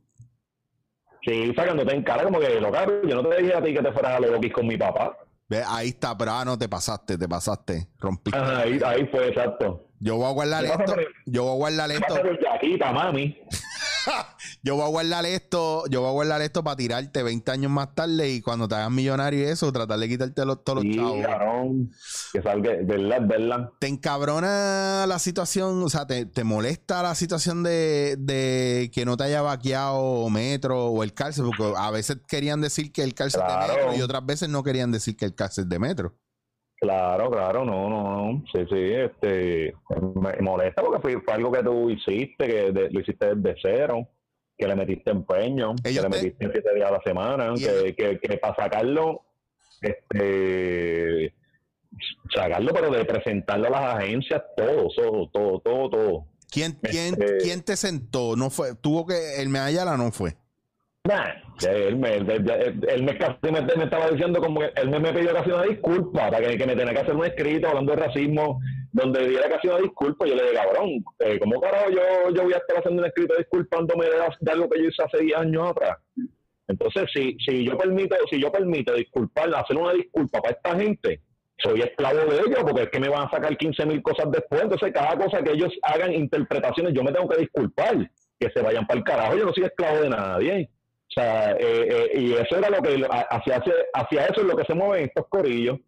Sí, 1.26 1.52
sacándote 1.56 1.94
en 1.94 2.04
cara 2.04 2.24
como 2.24 2.40
que, 2.40 2.62
lo 2.62 2.72
cabrón, 2.72 3.02
yo 3.06 3.22
no 3.22 3.28
te 3.28 3.42
dije 3.42 3.54
a 3.54 3.62
ti 3.62 3.74
que 3.74 3.82
te 3.82 3.92
fueras 3.92 4.14
a 4.16 4.20
los 4.22 4.32
loquis 4.32 4.54
con 4.54 4.66
mi 4.66 4.78
papá. 4.78 5.18
ve, 5.50 5.62
ahí 5.68 5.90
está, 5.90 6.18
pero 6.18 6.32
ah, 6.32 6.46
no, 6.46 6.58
te 6.58 6.70
pasaste, 6.70 7.18
te 7.18 7.28
pasaste. 7.28 7.90
Rompiste. 8.00 8.40
Ajá, 8.40 8.60
ahí, 8.60 8.80
ahí 8.86 9.06
fue 9.08 9.28
exacto. 9.28 9.88
Yo 10.00 10.16
voy 10.16 10.26
a 10.28 10.32
guardar 10.32 10.64
¿Qué 10.64 10.70
pasa 10.70 10.84
esto. 10.84 10.96
Yo 11.26 11.44
voy 11.44 11.52
a 11.54 11.56
guardar 11.56 11.90
¿Qué 11.90 11.96
esto. 12.76 12.94
mami? 12.94 13.38
Yo 14.64 14.76
voy 14.76 14.86
a 14.86 14.88
guardar 14.88 15.26
esto. 15.26 15.84
Yo 15.90 16.02
voy 16.02 16.10
a 16.10 16.14
guardar 16.14 16.42
esto 16.42 16.64
para 16.64 16.76
tirarte 16.76 17.24
20 17.24 17.52
años 17.52 17.72
más 17.72 17.94
tarde 17.96 18.30
y 18.30 18.42
cuando 18.42 18.68
te 18.68 18.76
hagas 18.76 18.92
millonario 18.92 19.40
y 19.40 19.44
eso, 19.44 19.72
tratar 19.72 20.00
de 20.00 20.08
quitarte 20.08 20.46
los, 20.46 20.64
todos 20.64 20.84
los 20.84 20.96
chavos. 20.96 21.26
cabrón. 21.26 21.92
Que 22.34 22.42
salga, 22.42 22.72
verdad, 22.84 23.22
verdad. 23.28 23.70
¿Te 23.80 23.88
encabrona 23.88 25.06
la 25.08 25.20
situación? 25.20 25.82
O 25.84 25.90
sea, 25.90 26.06
¿te, 26.08 26.26
te 26.26 26.44
molesta 26.44 27.04
la 27.04 27.16
situación 27.16 27.64
de, 27.64 28.16
de 28.20 28.92
que 28.94 29.06
no 29.06 29.18
te 29.18 29.26
haya 29.26 29.42
vaqueado 29.42 30.30
Metro 30.30 30.88
o 30.88 31.04
el 31.04 31.14
cárcel? 31.14 31.46
Porque 31.46 31.74
a 31.78 31.92
veces 31.92 32.18
querían 32.28 32.62
decir 32.62 32.92
que 32.92 33.04
el 33.04 33.14
cárcel 33.14 33.42
es 33.42 33.48
de 33.48 33.54
Claro. 33.54 33.74
Metro 33.74 33.96
y 33.96 34.02
otras 34.02 34.26
veces 34.26 34.50
no 34.50 34.64
querían 34.64 34.92
decir 34.92 35.16
que 35.18 35.26
el 35.26 35.36
cárcel 35.36 35.66
es 35.66 35.70
de 35.70 35.80
Metro. 35.80 36.16
Claro, 36.80 37.32
claro, 37.32 37.66
no, 37.66 37.90
no, 37.90 38.04
no. 38.32 38.44
Sí, 38.54 38.60
sí, 38.70 38.94
este, 38.94 39.74
me 40.16 40.38
molesta 40.42 40.84
porque 40.84 41.00
fue, 41.02 41.22
fue 41.22 41.34
algo 41.34 41.52
que 41.52 41.64
tú 41.64 41.90
hiciste, 41.90 42.46
que 42.48 42.72
de- 42.72 42.90
lo 42.92 43.00
hiciste 43.00 43.34
desde 43.36 43.60
cero, 43.62 44.08
que 44.58 44.68
le 44.68 44.76
metiste 44.76 45.10
empeño, 45.10 45.74
que 45.84 45.92
le 45.92 46.02
te- 46.02 46.10
metiste 46.10 46.50
siete 46.52 46.76
días 46.76 46.90
a 46.90 46.94
la 46.94 47.02
semana, 47.04 47.54
que, 47.56 47.96
que, 47.96 48.20
que 48.20 48.38
para 48.38 48.56
sacarlo, 48.56 49.22
este, 49.82 51.34
sacarlo, 52.34 52.72
pero 52.74 52.92
de 52.92 53.06
presentarlo 53.06 53.68
a 53.68 53.70
las 53.72 53.96
agencias, 53.96 54.42
todo, 54.56 54.88
todo, 54.96 55.30
todo, 55.32 55.60
todo, 55.62 55.90
todo. 55.90 56.26
¿Quién, 56.50 56.74
quién, 56.82 57.14
Este- 57.14 57.38
quién 57.40 57.62
te 57.64 57.76
sentó? 57.76 58.36
No 58.36 58.50
fue, 58.50 58.76
tuvo 58.76 59.06
que, 59.06 59.42
el 59.42 59.50
Medallala 59.50 59.98
no 59.98 60.12
fue. 60.12 60.36
Nah, 61.04 61.34
él 61.66 61.98
me, 61.98 62.16
él, 62.16 63.04
me 63.04 63.18
casi 63.18 63.52
me, 63.52 63.84
estaba 63.84 64.10
diciendo 64.10 64.40
como 64.40 64.60
que 64.60 64.72
él 64.76 64.90
me, 64.90 65.00
me 65.00 65.14
pidió 65.14 65.34
casi 65.34 65.52
una 65.52 65.64
disculpa 65.64 66.30
para 66.30 66.40
que, 66.40 66.66
me 66.66 66.76
tenía 66.76 66.94
que 66.94 67.00
hacer 67.00 67.16
un 67.16 67.26
escrito 67.26 67.68
hablando 67.68 67.96
de 67.96 68.06
racismo 68.06 68.60
donde 68.92 69.28
diera 69.28 69.50
casi 69.50 69.68
una 69.68 69.80
disculpa. 69.80 70.28
Yo 70.28 70.36
le 70.36 70.44
dije 70.44 70.56
cabrón 70.56 70.90
eh, 71.20 71.40
¿cómo 71.40 71.60
carajo 71.60 71.90
yo, 71.90 72.36
yo 72.36 72.44
voy 72.44 72.54
a 72.54 72.58
estar 72.58 72.78
haciendo 72.78 73.02
un 73.02 73.08
escrito 73.08 73.36
disculpándome 73.38 74.06
de, 74.06 74.12
de 74.40 74.52
algo 74.52 74.70
que 74.70 74.80
yo 74.82 74.90
hice 74.90 75.04
hace 75.04 75.24
10 75.24 75.38
años 75.38 75.70
atrás 75.70 75.98
entonces 76.68 77.10
si, 77.14 77.38
si 77.46 77.64
yo 77.64 77.78
permito 77.78 78.16
si 78.30 78.42
yo 78.42 78.52
permito 78.52 78.94
disculpar 78.94 79.54
hacer 79.56 79.78
una 79.78 79.94
disculpa 79.94 80.42
para 80.42 80.56
esta 80.56 80.76
gente 80.78 81.22
soy 81.60 81.82
esclavo 81.82 82.20
de 82.32 82.38
ellos 82.38 82.60
porque 82.62 82.84
es 82.84 82.90
que 82.90 83.00
me 83.00 83.10
van 83.10 83.28
a 83.28 83.32
sacar 83.32 83.58
15 83.58 83.86
mil 83.88 84.02
cosas 84.04 84.30
después. 84.32 84.62
Entonces 84.62 84.94
cada 84.94 85.18
cosa 85.18 85.42
que 85.44 85.52
ellos 85.52 85.74
hagan 85.82 86.14
interpretaciones 86.14 86.94
yo 86.94 87.04
me 87.04 87.12
tengo 87.12 87.28
que 87.28 87.42
disculpar 87.42 87.96
que 88.40 88.50
se 88.52 88.62
vayan 88.62 88.86
para 88.86 89.00
el 89.00 89.04
carajo. 89.04 89.38
Yo 89.38 89.46
no 89.46 89.54
soy 89.54 89.64
esclavo 89.64 90.02
de 90.02 90.10
nadie 90.10 90.70
o 91.18 91.22
sea, 91.22 91.52
eh, 91.54 91.58
eh, 92.14 92.20
y 92.20 92.34
eso 92.34 92.58
era 92.58 92.70
lo 92.70 92.82
que, 92.82 93.06
hacia, 93.30 93.64
hacia- 93.94 94.26
eso 94.26 94.42
es 94.42 94.48
lo 94.48 94.56
que 94.56 94.66
se 94.66 94.74
mueven 94.76 95.06
estos 95.06 95.26
corillos, 95.30 95.80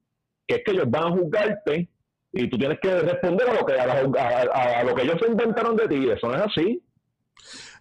que 0.48 0.56
es 0.56 0.62
que 0.66 0.72
ellos 0.72 0.86
van 0.90 1.04
a 1.04 1.12
juzgarte 1.12 1.90
y 2.32 2.50
tú 2.50 2.58
tienes 2.58 2.80
que 2.82 3.00
responder 3.00 3.50
a 3.50 3.54
lo 3.54 3.66
que, 3.66 3.74
a, 3.74 3.86
la- 3.86 4.22
a- 4.22 4.80
a 4.80 4.84
lo 4.84 4.96
que 4.96 5.04
ellos 5.04 5.18
se 5.24 5.30
inventaron 5.32 5.76
de 5.76 5.88
ti. 5.88 6.10
Eso 6.10 6.28
no 6.28 6.36
es 6.36 6.42
así. 6.42 6.84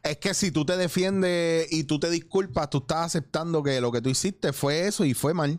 Es 0.02 0.18
que 0.18 0.34
si 0.34 0.52
tú 0.52 0.64
te 0.64 0.76
defiendes 0.76 1.72
y 1.72 1.84
tú 1.84 1.98
te 1.98 2.10
disculpas, 2.10 2.70
tú 2.70 2.78
estás 2.78 3.06
aceptando 3.06 3.62
que 3.62 3.80
lo 3.80 3.90
que 3.90 4.00
tú 4.00 4.10
hiciste 4.10 4.52
fue 4.52 4.86
eso 4.86 5.04
y 5.04 5.14
fue 5.14 5.34
mal. 5.34 5.58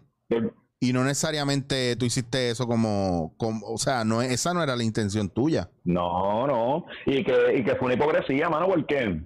Y 0.79 0.93
no 0.93 1.03
necesariamente 1.03 1.97
tú 1.97 2.05
hiciste 2.05 2.51
eso 2.51 2.65
como, 2.65 3.33
como 3.37 3.67
o 3.67 3.77
sea, 3.77 4.05
no 4.05 4.21
esa 4.21 4.53
no 4.53 4.63
era 4.63 4.77
la 4.77 4.83
intención 4.83 5.29
tuya. 5.29 5.69
No, 5.83 6.47
no. 6.47 6.85
Y 7.05 7.23
que, 7.25 7.57
y 7.57 7.63
que 7.65 7.75
fue 7.75 7.87
una 7.87 7.95
hipocresía, 7.95 8.47
mano, 8.47 8.67
porque 8.67 9.21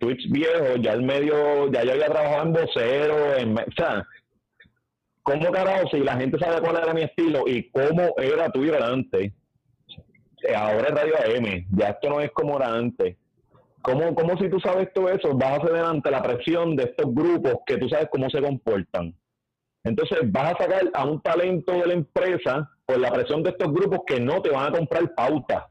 Twitch 0.00 0.30
viejo, 0.30 0.76
ya 0.80 0.92
el 0.92 1.02
medio, 1.02 1.70
ya 1.70 1.84
yo 1.84 1.92
había 1.92 2.06
trabajado 2.06 2.42
en 2.42 2.52
vocero, 2.52 3.36
en, 3.36 3.58
o 3.58 3.72
sea, 3.76 4.06
¿cómo 5.22 5.50
carajo 5.50 5.88
si 5.90 6.00
la 6.00 6.16
gente 6.16 6.38
sabe 6.38 6.60
cuál 6.60 6.76
era 6.76 6.92
mi 6.92 7.02
estilo 7.02 7.44
y 7.46 7.70
cómo 7.70 8.14
era 8.18 8.50
Twitter 8.50 8.82
antes? 8.82 9.32
Ahora 10.54 10.88
es 10.88 10.94
Radio 10.94 11.14
AM, 11.16 11.66
ya 11.70 11.88
esto 11.88 12.10
no 12.10 12.20
es 12.20 12.30
como 12.32 12.56
era 12.56 12.74
antes. 12.74 13.16
¿Cómo, 13.80 14.14
cómo 14.14 14.38
si 14.38 14.48
tú 14.48 14.58
sabes 14.60 14.92
todo 14.94 15.10
eso 15.10 15.34
vas 15.34 15.58
a 15.58 15.66
ceder 15.66 15.84
ante 15.84 16.10
la 16.10 16.22
presión 16.22 16.74
de 16.76 16.84
estos 16.84 17.14
grupos 17.14 17.56
que 17.66 17.76
tú 17.76 17.88
sabes 17.88 18.08
cómo 18.10 18.28
se 18.30 18.40
comportan? 18.40 19.14
Entonces 19.84 20.20
vas 20.32 20.54
a 20.54 20.64
sacar 20.64 20.90
a 20.94 21.04
un 21.04 21.20
talento 21.20 21.72
de 21.72 21.86
la 21.86 21.92
empresa 21.92 22.70
por 22.86 22.98
la 22.98 23.12
presión 23.12 23.42
de 23.42 23.50
estos 23.50 23.72
grupos 23.72 24.00
que 24.06 24.18
no 24.20 24.40
te 24.40 24.50
van 24.50 24.72
a 24.72 24.78
comprar 24.78 25.14
pauta. 25.14 25.68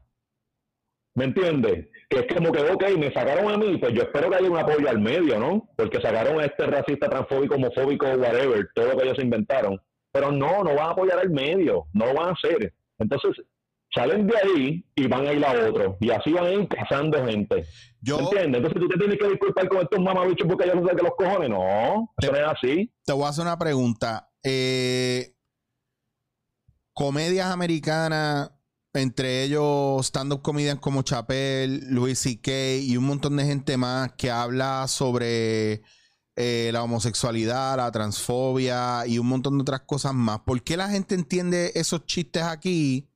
¿Me 1.14 1.24
entiendes? 1.24 1.88
Que 2.14 2.20
es 2.20 2.26
como 2.32 2.52
que, 2.52 2.60
ok, 2.60 2.96
me 2.96 3.12
sacaron 3.12 3.52
a 3.52 3.56
mí, 3.56 3.76
pues 3.76 3.92
yo 3.92 4.02
espero 4.02 4.30
que 4.30 4.36
haya 4.36 4.48
un 4.48 4.56
apoyo 4.56 4.88
al 4.88 5.00
medio, 5.00 5.36
¿no? 5.40 5.68
Porque 5.76 6.00
sacaron 6.00 6.40
a 6.40 6.44
este 6.44 6.64
racista, 6.64 7.08
transfóbico, 7.08 7.56
homofóbico, 7.56 8.06
whatever, 8.06 8.68
todo 8.72 8.92
lo 8.92 8.96
que 8.96 9.04
ellos 9.04 9.18
inventaron. 9.18 9.80
Pero 10.12 10.30
no, 10.30 10.62
no 10.62 10.76
van 10.76 10.90
a 10.90 10.90
apoyar 10.90 11.18
al 11.18 11.30
medio, 11.30 11.86
no 11.92 12.06
lo 12.06 12.14
van 12.14 12.28
a 12.28 12.32
hacer. 12.32 12.72
Entonces, 13.00 13.44
salen 13.92 14.28
de 14.28 14.36
ahí 14.36 14.84
y 14.94 15.08
van 15.08 15.26
a 15.26 15.32
ir 15.32 15.44
a 15.44 15.68
otro. 15.68 15.96
Y 16.00 16.10
así 16.12 16.32
van 16.32 16.44
a 16.44 16.50
ir 16.52 16.68
cazando 16.68 17.24
gente. 17.26 17.64
Yo 18.00 18.18
¿Me 18.18 18.22
entiendes? 18.24 18.56
Entonces 18.62 18.80
tú 18.80 18.88
te 18.88 18.98
tienes 18.98 19.18
que 19.18 19.28
disculpar 19.28 19.68
con 19.68 19.80
estos 19.82 20.00
mamabichos 20.00 20.46
porque 20.46 20.64
ellos 20.64 20.76
no 20.76 20.82
saben 20.82 20.96
que 20.96 21.02
los 21.02 21.16
cojones. 21.16 21.50
No, 21.50 22.12
eso 22.16 22.32
no 22.32 22.38
es 22.38 22.46
así. 22.46 22.92
te 23.04 23.12
voy 23.12 23.24
a 23.24 23.28
hacer 23.28 23.42
una 23.42 23.58
pregunta. 23.58 24.30
Eh, 24.44 25.34
comedias 26.92 27.46
americanas, 27.46 28.52
entre 28.94 29.42
ellos 29.42 30.06
stand-up 30.06 30.42
comedians 30.42 30.80
como 30.80 31.02
Chappelle, 31.02 31.80
Louis 31.90 32.18
C.K. 32.18 32.76
y 32.76 32.96
un 32.96 33.04
montón 33.04 33.36
de 33.36 33.44
gente 33.44 33.76
más 33.76 34.12
que 34.12 34.30
habla 34.30 34.86
sobre 34.88 35.82
eh, 36.36 36.70
la 36.72 36.82
homosexualidad, 36.82 37.76
la 37.76 37.90
transfobia 37.92 39.06
y 39.06 39.18
un 39.18 39.26
montón 39.26 39.58
de 39.58 39.62
otras 39.62 39.82
cosas 39.82 40.14
más. 40.14 40.40
¿Por 40.40 40.62
qué 40.62 40.76
la 40.76 40.88
gente 40.88 41.14
entiende 41.14 41.72
esos 41.74 42.06
chistes 42.06 42.44
aquí? 42.44 43.10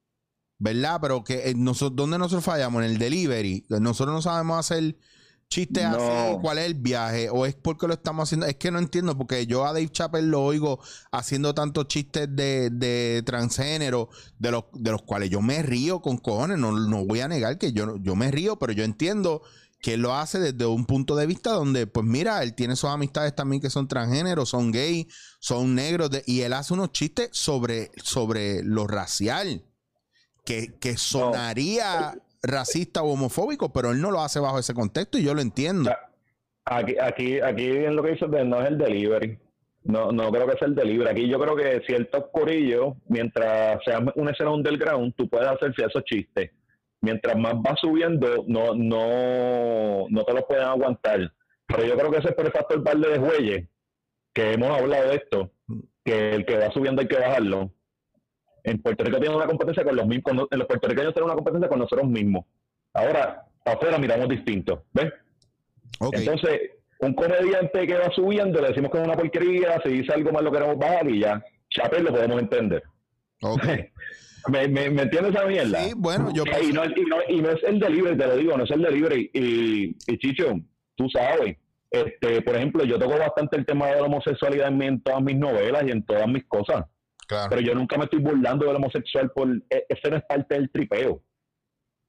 ¿Verdad? 0.58 0.98
Pero 1.00 1.24
que 1.24 1.50
eh, 1.50 1.54
nosotros, 1.56 1.96
¿dónde 1.96 2.18
nosotros 2.18 2.44
fallamos? 2.44 2.84
En 2.84 2.90
el 2.90 2.98
delivery. 2.98 3.64
Nosotros 3.68 4.14
no 4.14 4.22
sabemos 4.22 4.58
hacer 4.58 4.96
chistes 5.48 5.82
No. 5.84 5.96
así. 5.96 6.36
¿Cuál 6.42 6.58
es 6.58 6.66
el 6.66 6.74
viaje? 6.74 7.30
¿O 7.30 7.46
es 7.46 7.54
porque 7.54 7.86
lo 7.86 7.94
estamos 7.94 8.28
haciendo? 8.28 8.46
Es 8.46 8.56
que 8.56 8.70
no 8.70 8.78
entiendo, 8.78 9.16
porque 9.16 9.46
yo 9.46 9.64
a 9.64 9.72
Dave 9.72 9.88
Chappelle 9.90 10.26
lo 10.28 10.42
oigo 10.42 10.78
haciendo 11.10 11.54
tantos 11.54 11.88
chistes 11.88 12.28
de, 12.34 12.70
de 12.70 13.22
transgénero, 13.24 14.10
de 14.38 14.50
los, 14.50 14.64
de 14.74 14.90
los 14.90 15.02
cuales 15.02 15.30
yo 15.30 15.40
me 15.40 15.62
río 15.62 16.00
con 16.00 16.18
cojones. 16.18 16.58
No, 16.58 16.72
no 16.72 17.04
voy 17.06 17.20
a 17.20 17.28
negar 17.28 17.58
que 17.58 17.72
yo, 17.72 17.96
yo 17.96 18.14
me 18.14 18.30
río, 18.30 18.58
pero 18.58 18.72
yo 18.72 18.84
entiendo 18.84 19.42
que 19.80 19.94
él 19.94 20.00
lo 20.02 20.12
hace 20.14 20.40
desde 20.40 20.66
un 20.66 20.86
punto 20.86 21.14
de 21.14 21.24
vista 21.26 21.50
donde, 21.52 21.86
pues 21.86 22.04
mira, 22.04 22.42
él 22.42 22.54
tiene 22.54 22.74
sus 22.74 22.90
amistades 22.90 23.34
también 23.36 23.62
que 23.62 23.70
son 23.70 23.86
transgénero, 23.86 24.44
son 24.44 24.72
gay, 24.72 25.06
son 25.38 25.76
negros, 25.76 26.10
de- 26.10 26.24
y 26.26 26.40
él 26.40 26.52
hace 26.52 26.74
unos 26.74 26.90
chistes 26.90 27.30
sobre, 27.32 27.92
sobre 28.02 28.64
lo 28.64 28.88
racial, 28.88 29.64
que, 30.44 30.74
que 30.80 30.96
sonaría 30.96 32.18
racista 32.42 33.02
o 33.02 33.12
homofóbico, 33.12 33.72
pero 33.72 33.90
él 33.90 34.00
no 34.00 34.10
lo 34.10 34.20
hace 34.20 34.40
bajo 34.40 34.58
ese 34.58 34.74
contexto 34.74 35.18
y 35.18 35.24
yo 35.24 35.34
lo 35.34 35.40
entiendo. 35.40 35.90
Aquí, 36.64 36.96
aquí, 37.00 37.40
aquí 37.40 37.66
en 37.66 37.96
lo 37.96 38.02
que 38.02 38.12
dice 38.12 38.26
no 38.26 38.60
es 38.60 38.68
el 38.68 38.78
delivery. 38.78 39.38
No, 39.84 40.12
no 40.12 40.30
creo 40.30 40.46
que 40.46 40.58
sea 40.58 40.68
el 40.68 40.74
delivery. 40.74 41.10
Aquí 41.10 41.28
yo 41.28 41.38
creo 41.38 41.56
que 41.56 41.82
ciertos 41.86 42.24
corillos, 42.32 42.94
mientras 43.08 43.82
sea 43.84 44.00
una 44.16 44.32
escena 44.32 44.52
underground, 44.52 45.14
tú 45.16 45.28
puedes 45.28 45.48
hacer 45.48 45.72
esos 45.76 46.04
chistes. 46.04 46.50
Mientras 47.00 47.36
más 47.38 47.54
va 47.54 47.74
subiendo, 47.80 48.44
no, 48.46 48.74
no, 48.74 50.06
no 50.08 50.24
te 50.24 50.34
los 50.34 50.44
pueden 50.44 50.64
aguantar. 50.64 51.32
Pero 51.66 51.84
yo 51.84 51.96
creo 51.96 52.10
que 52.10 52.18
ese 52.18 52.28
es 52.28 52.34
por 52.34 52.46
el 52.46 52.52
factor 52.52 52.82
par 52.82 52.98
de 52.98 53.18
jueyes, 53.18 53.68
que 54.34 54.52
hemos 54.52 54.70
hablado 54.70 55.10
de 55.10 55.16
esto, 55.16 55.52
que 56.04 56.34
el 56.34 56.44
que 56.44 56.58
va 56.58 56.72
subiendo 56.72 57.00
hay 57.00 57.08
que 57.08 57.18
bajarlo. 57.18 57.72
En 58.68 58.82
Puerto 58.82 59.02
Rico 59.04 59.18
tiene 59.18 59.34
una 59.34 59.46
competencia 59.46 59.82
con 59.82 59.96
los 59.96 60.06
mismos, 60.06 60.46
en 60.50 60.58
los 60.58 60.68
puertorriqueños 60.68 61.14
tienen 61.14 61.26
una 61.26 61.34
competencia 61.34 61.68
con 61.68 61.78
nosotros 61.78 62.08
mismos. 62.08 62.44
Ahora, 62.92 63.46
afuera 63.64 63.98
miramos 63.98 64.28
distinto, 64.28 64.84
¿ves? 64.92 65.12
Entonces, 66.12 66.72
un 67.00 67.14
comediante 67.14 67.86
que 67.86 67.94
va 67.94 68.10
subiendo, 68.10 68.60
le 68.60 68.68
decimos 68.68 68.90
que 68.90 68.98
es 68.98 69.04
una 69.04 69.16
porquería, 69.16 69.80
si 69.82 69.90
dice 69.90 70.12
algo 70.12 70.32
más 70.32 70.42
lo 70.42 70.52
queremos 70.52 70.78
bajar 70.78 71.08
y 71.08 71.20
ya. 71.20 71.42
Chapel 71.70 72.04
lo 72.04 72.12
podemos 72.12 72.40
entender. 72.40 72.82
Ok. 73.42 73.64
¿Me, 74.48 74.68
me, 74.68 74.90
me 74.90 75.02
entiendes 75.02 75.34
esa 75.34 75.46
mierda? 75.46 75.80
Sí, 75.80 75.92
bueno, 75.96 76.32
yo 76.32 76.44
y, 76.44 76.72
no, 76.72 76.84
y, 76.84 77.04
no, 77.04 77.16
y 77.28 77.42
no 77.42 77.50
es 77.50 77.62
el 77.64 77.80
delivery, 77.80 78.16
te 78.16 78.26
lo 78.26 78.36
digo, 78.36 78.56
no 78.56 78.64
es 78.64 78.70
el 78.70 78.82
delivery. 78.82 79.30
Y, 79.34 79.96
y 80.06 80.18
Chicho, 80.18 80.54
tú 80.94 81.08
sabes, 81.10 81.56
este, 81.90 82.42
por 82.42 82.56
ejemplo, 82.56 82.84
yo 82.84 82.98
toco 82.98 83.18
bastante 83.18 83.56
el 83.56 83.66
tema 83.66 83.88
de 83.88 83.96
la 83.96 84.02
homosexualidad 84.04 84.68
en, 84.68 84.82
en 84.82 85.02
todas 85.02 85.22
mis 85.22 85.36
novelas 85.36 85.84
y 85.86 85.90
en 85.90 86.02
todas 86.04 86.28
mis 86.28 86.44
cosas. 86.46 86.84
Claro. 87.28 87.50
Pero 87.50 87.60
yo 87.60 87.74
nunca 87.74 87.96
me 87.98 88.04
estoy 88.04 88.20
burlando 88.20 88.66
del 88.66 88.76
homosexual 88.76 89.30
por 89.32 89.48
e- 89.70 89.84
ese 89.88 90.10
no 90.10 90.16
es 90.16 90.24
parte 90.28 90.54
del 90.54 90.70
tripeo. 90.70 91.12
O 91.12 91.22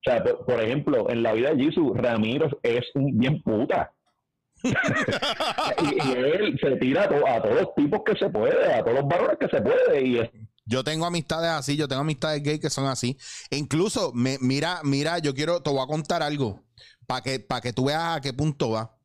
sea, 0.03 0.23
por, 0.23 0.45
por 0.45 0.63
ejemplo, 0.63 1.09
en 1.11 1.21
la 1.21 1.33
vida 1.33 1.53
de 1.53 1.63
Jesus, 1.65 1.91
Ramiro 1.95 2.47
es 2.63 2.85
un 2.95 3.17
bien 3.19 3.43
puta. 3.43 3.93
y, 4.63 6.07
y 6.07 6.11
él 6.13 6.57
se 6.61 6.75
tira 6.77 7.03
a, 7.03 7.09
to- 7.09 7.27
a 7.27 7.41
todos 7.41 7.55
los 7.61 7.75
tipos 7.75 8.01
que 8.05 8.15
se 8.17 8.29
puede, 8.29 8.73
a 8.73 8.83
todos 8.83 8.99
los 8.99 9.07
varones 9.07 9.37
que 9.39 9.47
se 9.47 9.61
puede. 9.61 10.05
Y 10.05 10.19
es- 10.19 10.29
Yo 10.65 10.83
tengo 10.83 11.05
amistades 11.05 11.49
así, 11.49 11.75
yo 11.77 11.87
tengo 11.87 12.01
amistades 12.01 12.41
gay 12.43 12.59
que 12.59 12.69
son 12.69 12.85
así. 12.87 13.17
E 13.49 13.57
incluso, 13.57 14.11
me, 14.13 14.37
mira, 14.39 14.79
mira, 14.83 15.19
yo 15.19 15.33
quiero, 15.33 15.61
te 15.61 15.69
voy 15.69 15.81
a 15.83 15.87
contar 15.87 16.23
algo 16.23 16.63
para 17.07 17.21
que, 17.21 17.39
para 17.39 17.61
que 17.61 17.73
tú 17.73 17.85
veas 17.85 18.17
a 18.17 18.21
qué 18.21 18.33
punto 18.33 18.69
va. 18.71 18.95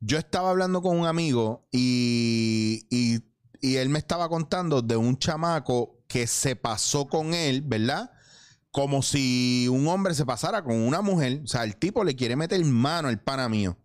Yo 0.00 0.18
estaba 0.18 0.50
hablando 0.50 0.82
con 0.82 0.98
un 0.98 1.06
amigo 1.06 1.66
y, 1.72 2.82
y, 2.90 3.20
y 3.64 3.78
él 3.78 3.88
me 3.88 3.98
estaba 3.98 4.28
contando 4.28 4.82
de 4.82 4.94
un 4.94 5.16
chamaco 5.16 6.04
que 6.06 6.26
se 6.26 6.54
pasó 6.54 7.06
con 7.06 7.32
él, 7.32 7.62
¿verdad? 7.62 8.10
Como 8.70 9.00
si 9.00 9.68
un 9.70 9.88
hombre 9.88 10.12
se 10.12 10.26
pasara 10.26 10.62
con 10.62 10.76
una 10.76 11.00
mujer. 11.00 11.40
O 11.42 11.46
sea, 11.46 11.64
el 11.64 11.76
tipo 11.76 12.04
le 12.04 12.14
quiere 12.14 12.36
meter 12.36 12.62
mano 12.66 13.08
al 13.08 13.22
pana 13.22 13.48
mío. 13.48 13.78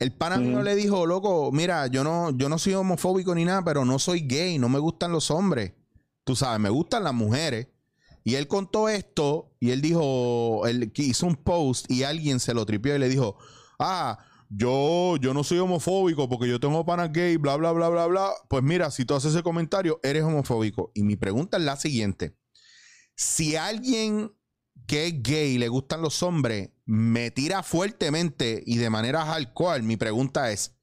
El 0.00 0.12
pana 0.16 0.38
mío 0.38 0.64
le 0.64 0.74
dijo, 0.74 1.06
loco, 1.06 1.52
mira, 1.52 1.86
yo 1.86 2.02
no, 2.02 2.36
yo 2.36 2.48
no 2.48 2.58
soy 2.58 2.74
homofóbico 2.74 3.32
ni 3.32 3.44
nada, 3.44 3.62
pero 3.62 3.84
no 3.84 4.00
soy 4.00 4.22
gay, 4.22 4.58
no 4.58 4.68
me 4.68 4.80
gustan 4.80 5.12
los 5.12 5.30
hombres. 5.30 5.74
Tú 6.24 6.34
sabes, 6.34 6.58
me 6.58 6.70
gustan 6.70 7.04
las 7.04 7.14
mujeres. 7.14 7.68
Y 8.24 8.34
él 8.34 8.48
contó 8.48 8.88
esto 8.88 9.54
y 9.60 9.70
él 9.70 9.80
dijo, 9.80 10.66
él 10.66 10.90
hizo 10.96 11.26
un 11.26 11.36
post 11.36 11.88
y 11.88 12.02
alguien 12.02 12.40
se 12.40 12.52
lo 12.52 12.66
tripió 12.66 12.96
y 12.96 12.98
le 12.98 13.08
dijo, 13.08 13.38
ah, 13.78 14.18
yo, 14.50 15.16
yo 15.18 15.32
no 15.32 15.44
soy 15.44 15.58
homofóbico 15.58 16.28
porque 16.28 16.48
yo 16.48 16.58
tengo 16.58 16.84
panas 16.84 17.12
gay, 17.12 17.36
bla, 17.36 17.54
bla, 17.56 17.70
bla, 17.70 17.88
bla, 17.88 18.06
bla. 18.06 18.30
Pues 18.48 18.64
mira, 18.64 18.90
si 18.90 19.04
tú 19.04 19.14
haces 19.14 19.32
ese 19.32 19.44
comentario, 19.44 20.00
eres 20.02 20.24
homofóbico. 20.24 20.90
Y 20.92 21.04
mi 21.04 21.16
pregunta 21.16 21.56
es 21.56 21.62
la 21.62 21.76
siguiente. 21.76 22.36
Si 23.14 23.54
alguien 23.54 24.32
que 24.88 25.06
es 25.06 25.22
gay 25.22 25.56
le 25.56 25.68
gustan 25.68 26.02
los 26.02 26.22
hombres 26.24 26.70
me 26.84 27.30
tira 27.30 27.62
fuertemente 27.62 28.62
y 28.66 28.78
de 28.78 28.90
manera 28.90 29.24
hardcore, 29.24 29.82
mi 29.82 29.96
pregunta 29.96 30.50
es, 30.50 30.74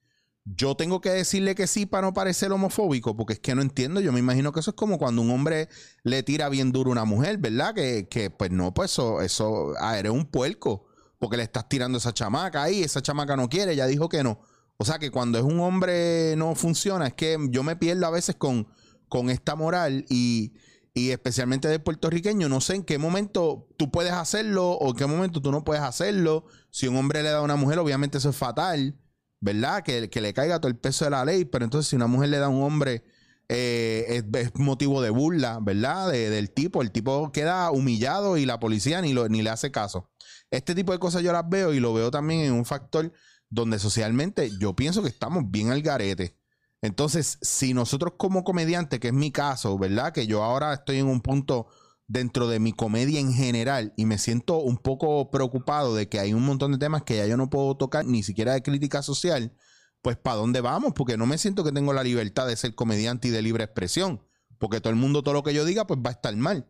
yo 0.45 0.75
tengo 0.75 1.01
que 1.01 1.10
decirle 1.10 1.53
que 1.53 1.67
sí 1.67 1.86
para 1.86 2.08
no 2.08 2.13
parecer 2.13 2.53
homofóbico, 2.53 3.17
porque 3.17 3.34
es 3.34 3.39
que 3.39 3.53
no 3.53 3.62
entiendo. 3.62 3.99
Yo 3.99 4.13
me 4.13 4.19
imagino 4.19 4.53
que 4.53 4.62
eso 4.62 4.71
es 4.71 4.77
como 4.77 4.97
cuando 4.97 5.21
un 5.21 5.30
hombre 5.30 5.67
le 6.03 6.23
tira 6.23 6.47
bien 6.47 6.71
duro 6.71 6.91
a 6.91 6.93
una 6.93 7.03
mujer, 7.03 7.38
¿verdad? 7.38 7.75
Que, 7.75 8.08
que, 8.10 8.30
pues 8.30 8.49
no, 8.51 8.73
pues 8.73 8.91
eso, 8.91 9.21
eso, 9.21 9.73
ah, 9.82 9.99
eres 9.99 10.13
un 10.13 10.25
puerco, 10.25 10.86
porque 11.19 11.38
le 11.38 11.43
estás 11.43 11.67
tirando 11.69 11.97
esa 11.97 12.13
chamaca 12.13 12.63
ahí, 12.63 12.84
esa 12.84 13.01
chamaca 13.01 13.36
no 13.36 13.49
quiere, 13.49 13.75
ya 13.75 13.86
dijo 13.88 14.10
que 14.10 14.23
no. 14.23 14.39
O 14.77 14.86
sea 14.86 14.99
que 14.99 15.10
cuando 15.12 15.38
es 15.38 15.43
un 15.43 15.60
hombre 15.60 16.36
no 16.38 16.53
funciona, 16.56 17.08
es 17.08 17.13
que 17.13 17.38
yo 17.49 17.63
me 17.63 17.75
pierdo 17.75 18.06
a 18.06 18.12
veces 18.12 18.36
con, 18.36 18.67
con 19.10 19.30
esta 19.30 19.56
moral 19.56 20.06
y, 20.10 20.53
y 20.93 21.10
especialmente 21.10 21.67
del 21.67 21.82
puertorriqueño, 21.82 22.47
no 22.49 22.62
sé 22.62 22.75
en 22.75 22.84
qué 22.84 22.97
momento 22.99 23.67
tú 23.77 23.89
puedes 23.89 24.13
hacerlo 24.13 24.71
o 24.73 24.89
en 24.89 24.95
qué 24.95 25.06
momento 25.08 25.41
tú 25.41 25.51
no 25.51 25.63
puedes 25.63 25.82
hacerlo. 25.84 26.45
Si 26.69 26.88
un 26.88 26.95
hombre 26.97 27.23
le 27.23 27.30
da 27.32 27.39
a 27.39 27.41
una 27.41 27.56
mujer, 27.56 27.80
obviamente 27.80 28.19
eso 28.19 28.30
es 28.30 28.36
fatal. 28.36 28.99
¿verdad? 29.39 29.84
Que, 29.84 30.10
que 30.10 30.19
le 30.19 30.34
caiga 30.34 30.60
todo 30.60 30.67
el 30.67 30.77
peso 30.80 31.06
de 31.06 31.12
la 31.12 31.23
ley, 31.23 31.45
pero 31.45 31.63
entonces 31.63 31.88
si 31.88 31.95
una 31.95 32.08
mujer 32.08 32.30
le 32.30 32.39
da 32.39 32.47
a 32.47 32.49
un 32.49 32.63
hombre, 32.63 33.03
eh, 33.49 34.06
es, 34.10 34.23
es 34.41 34.56
motivo 34.56 34.99
de 35.01 35.12
burla, 35.12 35.60
¿verdad? 35.62 36.12
De- 36.12 36.32
del 36.32 36.49
tipo, 36.49 36.82
el 36.82 36.89
tipo 36.91 37.32
queda 37.32 37.69
humillado 37.69 38.38
y 38.38 38.47
la 38.47 38.60
policía 38.60 38.99
ni, 38.99 39.13
lo, 39.13 39.30
ni 39.30 39.43
le 39.43 39.51
hace 39.51 39.69
caso. 39.71 40.10
Este 40.51 40.75
tipo 40.75 40.91
de 40.91 40.99
cosas 40.99 41.23
yo 41.23 41.31
las 41.33 41.47
veo 41.47 41.73
y 41.73 41.79
lo 41.79 41.93
veo 41.93 42.12
también 42.12 42.41
en 42.41 42.53
un 42.53 42.65
factor 42.65 43.12
donde 43.49 43.79
socialmente 43.79 44.51
yo 44.60 44.75
pienso 44.75 45.01
que 45.01 45.10
estamos 45.10 45.43
bien 45.47 45.71
al 45.71 45.81
garete. 45.81 46.38
Entonces, 46.81 47.39
si 47.41 47.73
nosotros 47.73 48.13
como 48.17 48.43
comediante, 48.43 48.99
que 48.99 49.07
es 49.07 49.13
mi 49.13 49.31
caso, 49.31 49.77
¿verdad? 49.77 50.13
Que 50.13 50.27
yo 50.27 50.43
ahora 50.43 50.73
estoy 50.73 50.97
en 50.97 51.07
un 51.07 51.21
punto 51.21 51.67
dentro 52.07 52.47
de 52.47 52.60
mi 52.60 52.71
comedia 52.71 53.19
en 53.19 53.33
general 53.33 53.93
y 53.97 54.05
me 54.05 54.17
siento 54.17 54.60
un 54.60 54.77
poco 54.77 55.29
preocupado 55.29 55.95
de 55.95 56.07
que 56.07 56.19
hay 56.19 56.33
un 56.33 56.43
montón 56.43 56.71
de 56.71 56.77
temas 56.77 57.03
que 57.03 57.17
ya 57.17 57.25
yo 57.25 57.36
no 57.36 57.49
puedo 57.49 57.75
tocar 57.75 58.05
ni 58.05 58.23
siquiera 58.23 58.53
de 58.53 58.63
crítica 58.63 59.01
social, 59.01 59.53
pues 60.01 60.17
¿para 60.17 60.38
dónde 60.38 60.62
vamos? 60.62 60.93
Porque 60.95 61.17
no 61.17 61.25
me 61.25 61.38
siento 61.38 61.63
que 61.63 61.71
tengo 61.71 61.93
la 61.93 62.03
libertad 62.03 62.47
de 62.47 62.55
ser 62.55 62.75
comediante 62.75 63.27
y 63.27 63.31
de 63.31 63.41
libre 63.41 63.63
expresión, 63.65 64.23
porque 64.57 64.79
todo 64.79 64.91
el 64.91 64.95
mundo, 64.95 65.23
todo 65.23 65.33
lo 65.33 65.43
que 65.43 65.53
yo 65.53 65.65
diga, 65.65 65.86
pues 65.88 65.99
va 65.99 66.12
a 66.12 66.13
estar 66.13 66.36
mal. 66.36 66.67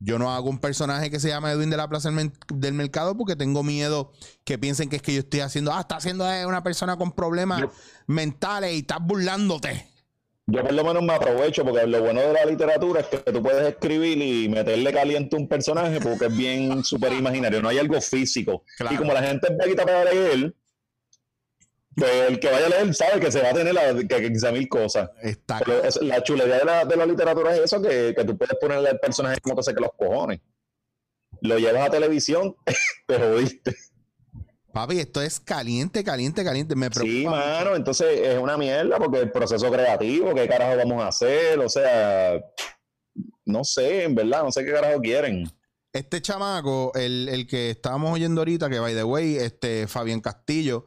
Yo 0.00 0.18
no 0.18 0.32
hago 0.32 0.48
un 0.48 0.58
personaje 0.60 1.10
que 1.10 1.18
se 1.18 1.28
llama 1.28 1.50
Edwin 1.50 1.70
de 1.70 1.76
la 1.76 1.88
Plaza 1.88 2.10
del, 2.10 2.72
Mercado 2.72 3.16
porque 3.16 3.34
tengo 3.34 3.64
miedo 3.64 4.12
que 4.44 4.56
piensen 4.56 4.88
que 4.88 4.96
es 4.96 5.02
que 5.02 5.12
yo 5.12 5.20
estoy 5.20 5.40
haciendo, 5.40 5.72
ah, 5.72 5.80
está 5.80 5.96
haciendo 5.96 6.24
una 6.46 6.62
persona 6.62 6.96
con 6.96 7.10
problemas 7.12 7.62
Yo- 7.62 7.72
mentales 8.06 8.74
y 8.74 8.78
estás 8.78 8.98
burlándote. 9.00 9.86
yo 10.46 10.62
por 10.62 10.72
lo 10.72 10.84
menos 10.84 11.02
me 11.02 11.14
aprovecho 11.14 11.64
porque 11.64 11.84
lo 11.86 12.00
bueno 12.00 12.20
de 12.20 12.32
la 12.32 12.44
literatura 12.46 13.00
es 13.00 13.06
que 13.08 13.32
tú 13.32 13.42
puedes 13.42 13.68
escribir 13.68 14.22
y 14.22 14.48
meterle 14.48 14.92
caliente 14.92 15.34
a 15.34 15.40
un 15.40 15.48
personaje 15.48 16.00
porque 16.00 16.26
es 16.26 16.36
bien 16.36 16.84
súper 16.84 17.12
imaginario, 17.12 17.60
no 17.60 17.68
hay 17.68 17.78
algo 17.78 18.00
físico. 18.00 18.62
Claro. 18.76 18.94
Y 18.94 18.98
como 18.98 19.12
la 19.12 19.22
gente 19.24 19.48
es 19.50 19.58
vaguita 19.58 19.84
para 19.84 20.04
leer, 20.04 20.54
pues 21.98 22.12
el 22.28 22.38
que 22.40 22.50
vaya 22.50 22.66
a 22.66 22.68
leer 22.68 22.94
sabe 22.94 23.20
que 23.20 23.30
se 23.32 23.42
va 23.42 23.50
a 23.50 23.54
tener 23.54 23.74
la, 23.74 23.94
que, 23.94 24.06
que 24.06 24.52
mil 24.52 24.68
cosas. 24.68 25.10
Está 25.22 25.58
Pero 25.58 25.82
es- 25.84 26.00
la 26.02 26.22
chulería 26.22 26.58
de 26.58 26.64
la, 26.64 26.84
de 26.84 26.96
la 26.96 27.06
literatura 27.06 27.54
es 27.54 27.60
eso, 27.62 27.80
que, 27.82 28.14
que 28.16 28.24
tú 28.24 28.36
puedes 28.36 28.56
ponerle 28.60 28.90
al 28.90 28.98
personaje 29.00 29.40
como 29.40 29.56
te 29.56 29.62
seque 29.64 29.80
los 29.80 29.90
cojones. 29.96 30.40
Lo 31.40 31.58
llevas 31.58 31.88
a 31.88 31.90
televisión, 31.90 32.56
te 33.06 33.18
jodiste. 33.18 33.76
Papi, 34.72 35.00
esto 35.00 35.22
es 35.22 35.40
caliente, 35.40 36.04
caliente, 36.04 36.44
caliente. 36.44 36.76
Me 36.76 36.90
preocupa. 36.90 37.10
Sí, 37.12 37.24
mucho. 37.24 37.30
mano, 37.36 37.74
entonces 37.76 38.20
es 38.20 38.38
una 38.38 38.56
mierda 38.56 38.98
porque 38.98 39.20
el 39.20 39.32
proceso 39.32 39.70
creativo, 39.70 40.34
qué 40.34 40.46
carajo 40.46 40.76
vamos 40.76 41.02
a 41.02 41.08
hacer, 41.08 41.58
o 41.58 41.68
sea, 41.68 42.38
no 43.44 43.64
sé, 43.64 44.04
en 44.04 44.14
verdad, 44.14 44.42
no 44.44 44.52
sé 44.52 44.64
qué 44.64 44.72
carajo 44.72 45.00
quieren. 45.00 45.44
Este 45.92 46.20
chamaco, 46.20 46.92
el, 46.94 47.28
el 47.30 47.46
que 47.46 47.70
estábamos 47.70 48.12
oyendo 48.12 48.42
ahorita, 48.42 48.68
que 48.68 48.78
by 48.78 48.94
the 48.94 49.04
way, 49.04 49.36
este 49.36 49.86
Fabián 49.88 50.20
Castillo, 50.20 50.86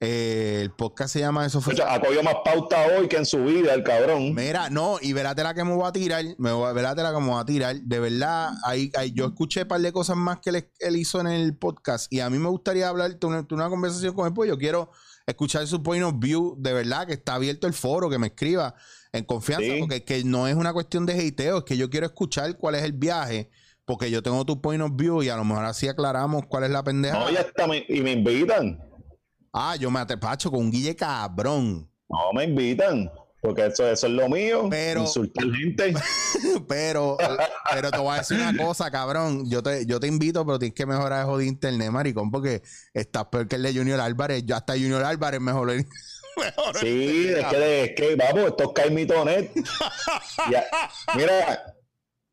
eh, 0.00 0.60
el 0.62 0.70
podcast 0.72 1.12
se 1.12 1.20
llama 1.20 1.44
Eso 1.44 1.58
O 1.58 1.60
fue. 1.60 1.74
sea, 1.76 1.92
ha 1.94 2.00
cogido 2.00 2.22
más 2.22 2.36
pauta 2.44 2.78
hoy 2.96 3.06
que 3.06 3.16
en 3.18 3.26
su 3.26 3.44
vida, 3.44 3.74
el 3.74 3.82
cabrón. 3.82 4.34
Mira, 4.34 4.70
no, 4.70 4.96
y 5.00 5.12
verate 5.12 5.42
la 5.42 5.52
que 5.52 5.62
me 5.62 5.74
voy 5.74 5.86
a 5.86 5.92
tirar, 5.92 6.24
me 6.38 6.52
voy, 6.52 6.72
verate 6.74 7.02
la 7.02 7.12
que 7.12 7.20
me 7.20 7.26
voy 7.28 7.40
a 7.40 7.44
tirar. 7.44 7.76
De 7.76 7.98
verdad, 8.00 8.52
ahí, 8.64 8.90
ahí- 8.96 9.12
yo 9.12 9.26
escuché 9.26 9.62
un 9.62 9.68
par 9.68 9.80
de 9.82 9.92
cosas 9.92 10.16
más 10.16 10.38
que 10.40 10.50
él, 10.50 10.68
él 10.78 10.96
hizo 10.96 11.20
en 11.20 11.26
el 11.26 11.54
podcast 11.56 12.10
y 12.10 12.20
a 12.20 12.30
mí 12.30 12.38
me 12.38 12.48
gustaría 12.48 12.88
hablar, 12.88 13.12
tener 13.14 13.44
una, 13.50 13.68
conversación 13.68 14.14
con 14.14 14.26
él, 14.26 14.32
pues 14.32 14.48
yo 14.48 14.56
quiero 14.56 14.90
escuchar 15.26 15.66
su 15.66 15.82
point 15.82 16.02
of 16.02 16.14
view, 16.18 16.56
de 16.58 16.72
verdad, 16.72 17.06
que 17.06 17.12
está 17.12 17.34
abierto 17.34 17.66
el 17.66 17.74
foro, 17.74 18.08
que 18.08 18.18
me 18.18 18.28
escriba 18.28 18.74
en 19.12 19.24
confianza, 19.24 19.66
Sí. 19.66 19.76
porque 19.80 20.02
que 20.04 20.24
no 20.24 20.48
es 20.48 20.54
una 20.56 20.72
cuestión 20.72 21.04
de 21.04 21.12
hateo, 21.12 21.58
es 21.58 21.64
que 21.64 21.76
yo 21.76 21.90
quiero 21.90 22.06
escuchar 22.06 22.56
cuál 22.56 22.74
es 22.74 22.84
el 22.84 22.92
viaje, 22.94 23.50
porque 23.84 24.10
yo 24.10 24.22
tengo 24.22 24.44
tu 24.46 24.60
point 24.62 24.82
of 24.82 24.92
view 24.94 25.22
y 25.22 25.28
a 25.28 25.36
lo 25.36 25.44
mejor 25.44 25.66
así 25.66 25.88
aclaramos 25.88 26.46
cuál 26.48 26.64
es 26.64 26.70
la 26.70 26.82
pendeja. 26.82 27.18
No, 27.18 27.30
ya 27.30 27.40
está, 27.40 27.66
me- 27.66 27.84
y 27.88 28.00
me 28.00 28.12
invitan. 28.12 28.80
Ah, 29.52 29.76
yo 29.76 29.90
me 29.90 30.00
atepacho 30.00 30.50
con 30.50 30.60
un 30.60 30.70
guille 30.70 30.94
cabrón. 30.94 31.90
No 32.08 32.32
me 32.34 32.44
invitan, 32.44 33.10
porque 33.40 33.66
eso, 33.66 33.88
eso 33.88 34.06
es 34.06 34.12
lo 34.12 34.28
mío. 34.28 34.68
Pero- 34.70 35.02
Insultar 35.02 35.44
gente. 35.52 35.94
Pero, 36.68 37.16
pero 37.70 37.90
te 37.90 37.98
voy 37.98 38.14
a 38.14 38.18
decir 38.18 38.38
una 38.40 38.56
cosa, 38.56 38.90
cabrón. 38.90 39.48
Yo 39.50 39.62
te, 39.62 39.84
yo 39.86 40.00
te 40.00 40.06
invito, 40.06 40.44
pero 40.46 40.58
tienes 40.58 40.74
que 40.74 40.86
mejorar 40.86 41.20
el 41.20 41.26
jodido 41.26 41.48
internet, 41.50 41.90
maricón, 41.90 42.30
porque 42.30 42.62
estás 42.94 43.26
peor 43.26 43.46
que 43.46 43.56
el 43.56 43.62
de 43.62 43.74
Junior 43.74 44.00
Álvarez. 44.00 44.44
Yo 44.46 44.56
hasta 44.56 44.72
Junior 44.72 45.04
Álvarez 45.04 45.40
mejor. 45.40 45.66
mejor 46.36 46.78
Sí, 46.80 47.28
es 47.28 47.44
que, 47.46 47.84
es 47.84 47.90
que 47.94 48.16
vamos, 48.16 48.50
esto 48.50 48.64
es 48.64 48.70
Caimitonet. 48.74 49.52
Y 50.50 50.54
a- 50.54 50.64
mira, 51.16 51.74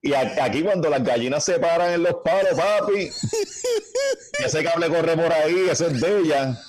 y 0.02 0.14
aquí 0.14 0.64
cuando 0.64 0.90
las 0.90 1.04
gallinas 1.04 1.44
se 1.44 1.60
paran 1.60 1.92
en 1.94 2.04
los 2.04 2.16
palos, 2.24 2.54
papi, 2.56 3.10
ese 4.46 4.64
cable 4.64 4.90
corre 4.90 5.16
por 5.18 5.32
ahí, 5.34 5.68
eso 5.70 5.88
es 5.88 6.00
de 6.00 6.20
ella. 6.20 6.58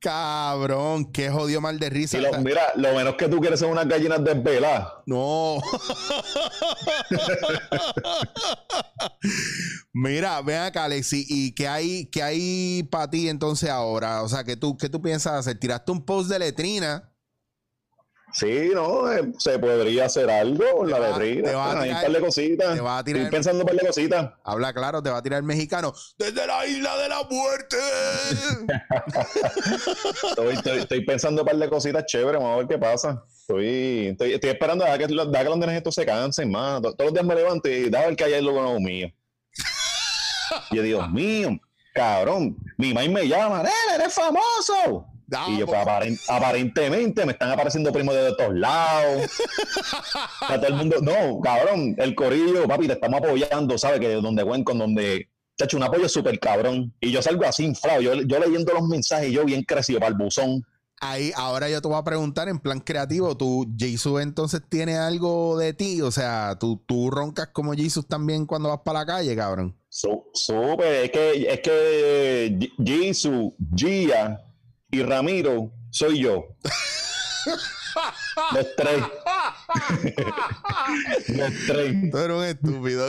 Cabrón, 0.00 1.10
qué 1.12 1.30
jodido 1.30 1.60
mal 1.60 1.78
de 1.78 1.90
risa. 1.90 2.18
Y 2.18 2.20
lo- 2.22 2.32
mira, 2.40 2.62
lo 2.76 2.94
menos 2.94 3.14
que 3.16 3.28
tú 3.28 3.40
quieres 3.40 3.58
son 3.60 3.70
unas 3.70 3.88
gallinas 3.88 4.22
desveladas. 4.24 4.88
No. 5.06 5.58
Mira, 9.92 10.40
ven 10.42 10.58
acá, 10.60 10.84
Alexi, 10.84 11.24
¿y 11.28 11.54
qué 11.54 11.68
hay, 11.68 12.06
qué 12.10 12.22
hay 12.22 12.82
para 12.90 13.10
ti 13.10 13.28
entonces 13.28 13.68
ahora? 13.70 14.22
O 14.22 14.28
sea, 14.28 14.44
¿qué 14.44 14.56
tú, 14.56 14.76
qué 14.76 14.88
tú 14.88 15.00
piensas 15.02 15.32
hacer? 15.34 15.58
¿Tiraste 15.58 15.90
un 15.92 16.04
post 16.04 16.28
de 16.30 16.38
letrina? 16.38 17.12
Sí, 18.38 18.70
no, 18.74 19.10
Eh, 19.10 19.32
se 19.38 19.58
podría 19.58 20.04
hacer 20.04 20.28
algo 20.28 20.62
con 20.76 20.90
la 20.90 20.98
letrina. 21.00 21.48
te 21.48 21.54
va 21.54 21.64
a 21.64 21.70
Hay 21.70 21.76
un 21.76 21.82
tirar- 21.84 22.02
par 22.02 22.12
de 22.12 22.20
cositas. 22.20 22.74
te 22.74 22.80
va 22.82 22.98
a 22.98 23.04
tirar- 23.04 23.22
Estoy 23.22 23.30
pensando 23.36 23.60
un 23.62 23.66
par 23.66 23.76
de 23.76 23.86
cositas. 23.86 24.30
Habla 24.44 24.72
claro, 24.74 25.02
te 25.02 25.08
va 25.08 25.16
a 25.18 25.22
tirar 25.22 25.38
el 25.38 25.44
mexicano. 25.46 25.94
Desde 26.18 26.46
la 26.46 26.66
isla 26.66 26.96
de 26.98 27.08
la 27.08 27.22
muerte. 27.30 27.76
Estoy, 30.30 30.54
estoy- 30.54 30.78
estoy 30.80 31.04
pensando 31.04 31.42
un 31.42 31.46
par 31.46 31.56
de 31.56 31.68
cositas 31.68 32.04
chéveres, 32.06 32.40
vamos 32.40 32.54
a 32.54 32.58
ver 32.58 32.66
qué 32.68 32.78
pasa. 32.78 33.22
Estoy, 33.40 34.08
estoy, 34.08 34.32
estoy 34.34 34.50
esperando 34.50 34.84
a 34.84 34.98
que, 34.98 35.04
a 35.04 35.08
que 35.08 35.14
los 35.14 35.56
nenes 35.58 35.76
estos 35.76 35.94
se 35.94 36.04
cansen 36.04 36.50
más. 36.50 36.82
Todos 36.82 36.96
los 36.98 37.12
días 37.14 37.24
me 37.24 37.34
levanto 37.34 37.68
y 37.68 37.88
da 37.88 38.00
ver 38.06 38.16
que 38.16 38.24
hay 38.24 38.34
algo 38.34 38.52
nuevo 38.52 38.80
mío. 38.80 39.08
Y 40.70 40.76
yo, 40.76 40.82
Dios 40.82 41.10
mío, 41.10 41.58
cabrón, 41.94 42.56
mi 42.76 42.92
maíz 42.94 43.10
me 43.10 43.26
llama, 43.26 43.58
"Nene, 43.62 43.94
eres 44.02 44.14
famoso. 44.14 45.06
Y 45.48 45.58
yo, 45.58 45.66
pues, 45.66 45.78
pues, 45.84 45.86
aparen- 45.86 46.20
aparentemente 46.28 47.26
me 47.26 47.32
están 47.32 47.50
apareciendo 47.50 47.92
primos 47.92 48.14
de 48.14 48.32
todos 48.36 48.54
lados. 48.54 49.30
O 50.42 50.46
sea, 50.46 50.56
todo 50.56 50.68
el 50.68 50.74
mundo, 50.74 50.96
no, 51.02 51.40
cabrón, 51.40 51.94
el 51.98 52.14
corillo, 52.14 52.66
papi, 52.68 52.86
te 52.86 52.92
estamos 52.92 53.20
apoyando, 53.20 53.76
¿sabes? 53.76 54.00
Que 54.00 54.12
donde 54.14 54.44
cuenco, 54.44 54.72
donde, 54.74 55.28
chacho, 55.58 55.76
un 55.76 55.82
apoyo 55.82 56.08
súper 56.08 56.38
cabrón. 56.38 56.94
Y 57.00 57.10
yo 57.10 57.20
salgo 57.22 57.44
así 57.44 57.64
inflado, 57.64 58.00
yo, 58.00 58.14
yo 58.22 58.38
leyendo 58.38 58.72
los 58.72 58.86
mensajes, 58.86 59.32
yo 59.32 59.44
bien 59.44 59.62
crecido 59.64 59.98
para 59.98 60.10
el 60.10 60.16
buzón. 60.18 60.62
Ahí, 61.00 61.30
ahora 61.36 61.68
yo 61.68 61.82
te 61.82 61.88
voy 61.88 61.98
a 61.98 62.04
preguntar 62.04 62.48
en 62.48 62.58
plan 62.58 62.80
creativo, 62.80 63.36
¿tú, 63.36 63.66
Jesus, 63.78 64.22
entonces 64.22 64.62
tiene 64.66 64.96
algo 64.96 65.58
de 65.58 65.74
ti? 65.74 66.00
O 66.00 66.10
sea, 66.10 66.56
¿tú, 66.58 66.82
tú 66.86 67.10
roncas 67.10 67.48
como 67.48 67.74
Jesus 67.74 68.06
también 68.06 68.46
cuando 68.46 68.70
vas 68.70 68.80
para 68.82 69.00
la 69.00 69.06
calle, 69.06 69.36
cabrón. 69.36 69.76
Súper, 69.90 71.04
es 71.04 71.10
que, 71.10 71.52
es 71.52 71.60
que 71.60 72.70
Jisoo, 72.82 73.54
Gia 73.74 74.40
Ramiro 75.02 75.72
soy 75.90 76.20
yo. 76.20 76.46
Los 78.52 78.66
tres. 78.76 79.02
Los 81.28 81.52
tres. 81.66 82.10
Tú 82.10 82.18
eres 82.18 82.36
un 82.36 82.44
estúpido, 82.44 83.08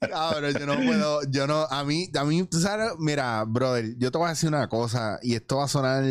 cabrón. 0.00 0.54
Yo 0.58 0.66
no 0.66 0.76
puedo, 0.76 1.20
yo 1.28 1.46
no, 1.46 1.66
a 1.70 1.84
mí, 1.84 2.08
a 2.16 2.24
mí, 2.24 2.44
tú 2.44 2.60
sabes, 2.60 2.92
mira, 2.98 3.44
brother, 3.44 3.94
yo 3.98 4.10
te 4.10 4.18
voy 4.18 4.26
a 4.26 4.30
decir 4.30 4.48
una 4.48 4.68
cosa 4.68 5.18
y 5.22 5.34
esto 5.34 5.56
va 5.56 5.64
a 5.64 5.68
sonar 5.68 6.04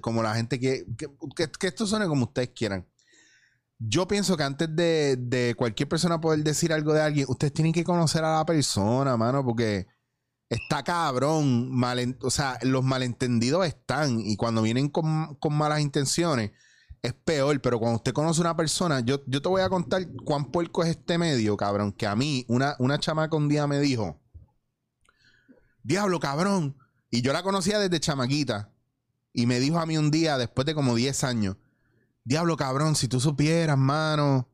como 0.00 0.22
la 0.22 0.34
gente 0.34 0.58
que, 0.60 0.84
que, 0.96 1.08
que- 1.36 1.50
que 1.50 1.66
esto 1.66 1.86
suene 1.86 2.06
como 2.06 2.24
ustedes 2.26 2.50
quieran. 2.54 2.86
Yo 3.78 4.06
pienso 4.06 4.36
que 4.36 4.44
antes 4.44 4.68
de, 4.74 5.16
de 5.18 5.54
cualquier 5.56 5.88
persona 5.88 6.20
poder 6.20 6.44
decir 6.44 6.72
algo 6.72 6.94
de 6.94 7.02
alguien, 7.02 7.26
ustedes 7.28 7.52
tienen 7.52 7.72
que 7.72 7.82
conocer 7.84 8.22
a 8.24 8.36
la 8.38 8.46
persona, 8.46 9.16
mano, 9.16 9.44
porque 9.44 9.86
está 10.48 10.82
cabrón, 10.84 11.70
malen- 11.72 12.18
o 12.22 12.30
sea, 12.30 12.58
los 12.62 12.84
malentendidos 12.84 13.66
están 13.66 14.20
y 14.20 14.36
cuando 14.36 14.62
vienen 14.62 14.88
con, 14.88 15.34
con 15.36 15.54
malas 15.54 15.80
intenciones 15.80 16.52
es 17.02 17.12
peor, 17.12 17.60
pero 17.60 17.78
cuando 17.78 17.96
usted 17.96 18.12
conoce 18.14 18.40
a 18.40 18.42
una 18.42 18.56
persona, 18.56 19.00
yo, 19.00 19.22
yo 19.26 19.42
te 19.42 19.48
voy 19.48 19.60
a 19.60 19.68
contar 19.68 20.06
cuán 20.24 20.46
puerco 20.50 20.82
es 20.82 20.90
este 20.90 21.18
medio, 21.18 21.56
cabrón, 21.56 21.92
que 21.92 22.06
a 22.06 22.16
mí 22.16 22.46
una, 22.48 22.76
una 22.78 22.98
chamaca 22.98 23.36
un 23.36 23.48
día 23.48 23.66
me 23.66 23.78
dijo, 23.78 24.20
diablo, 25.82 26.18
cabrón, 26.20 26.76
y 27.10 27.22
yo 27.22 27.32
la 27.32 27.42
conocía 27.42 27.78
desde 27.78 28.00
chamaquita, 28.00 28.72
y 29.32 29.46
me 29.46 29.60
dijo 29.60 29.78
a 29.78 29.86
mí 29.86 29.98
un 29.98 30.10
día, 30.10 30.38
después 30.38 30.64
de 30.66 30.74
como 30.74 30.94
10 30.94 31.24
años, 31.24 31.56
diablo, 32.24 32.56
cabrón, 32.56 32.94
si 32.96 33.08
tú 33.08 33.20
supieras, 33.20 33.76
mano, 33.76 34.48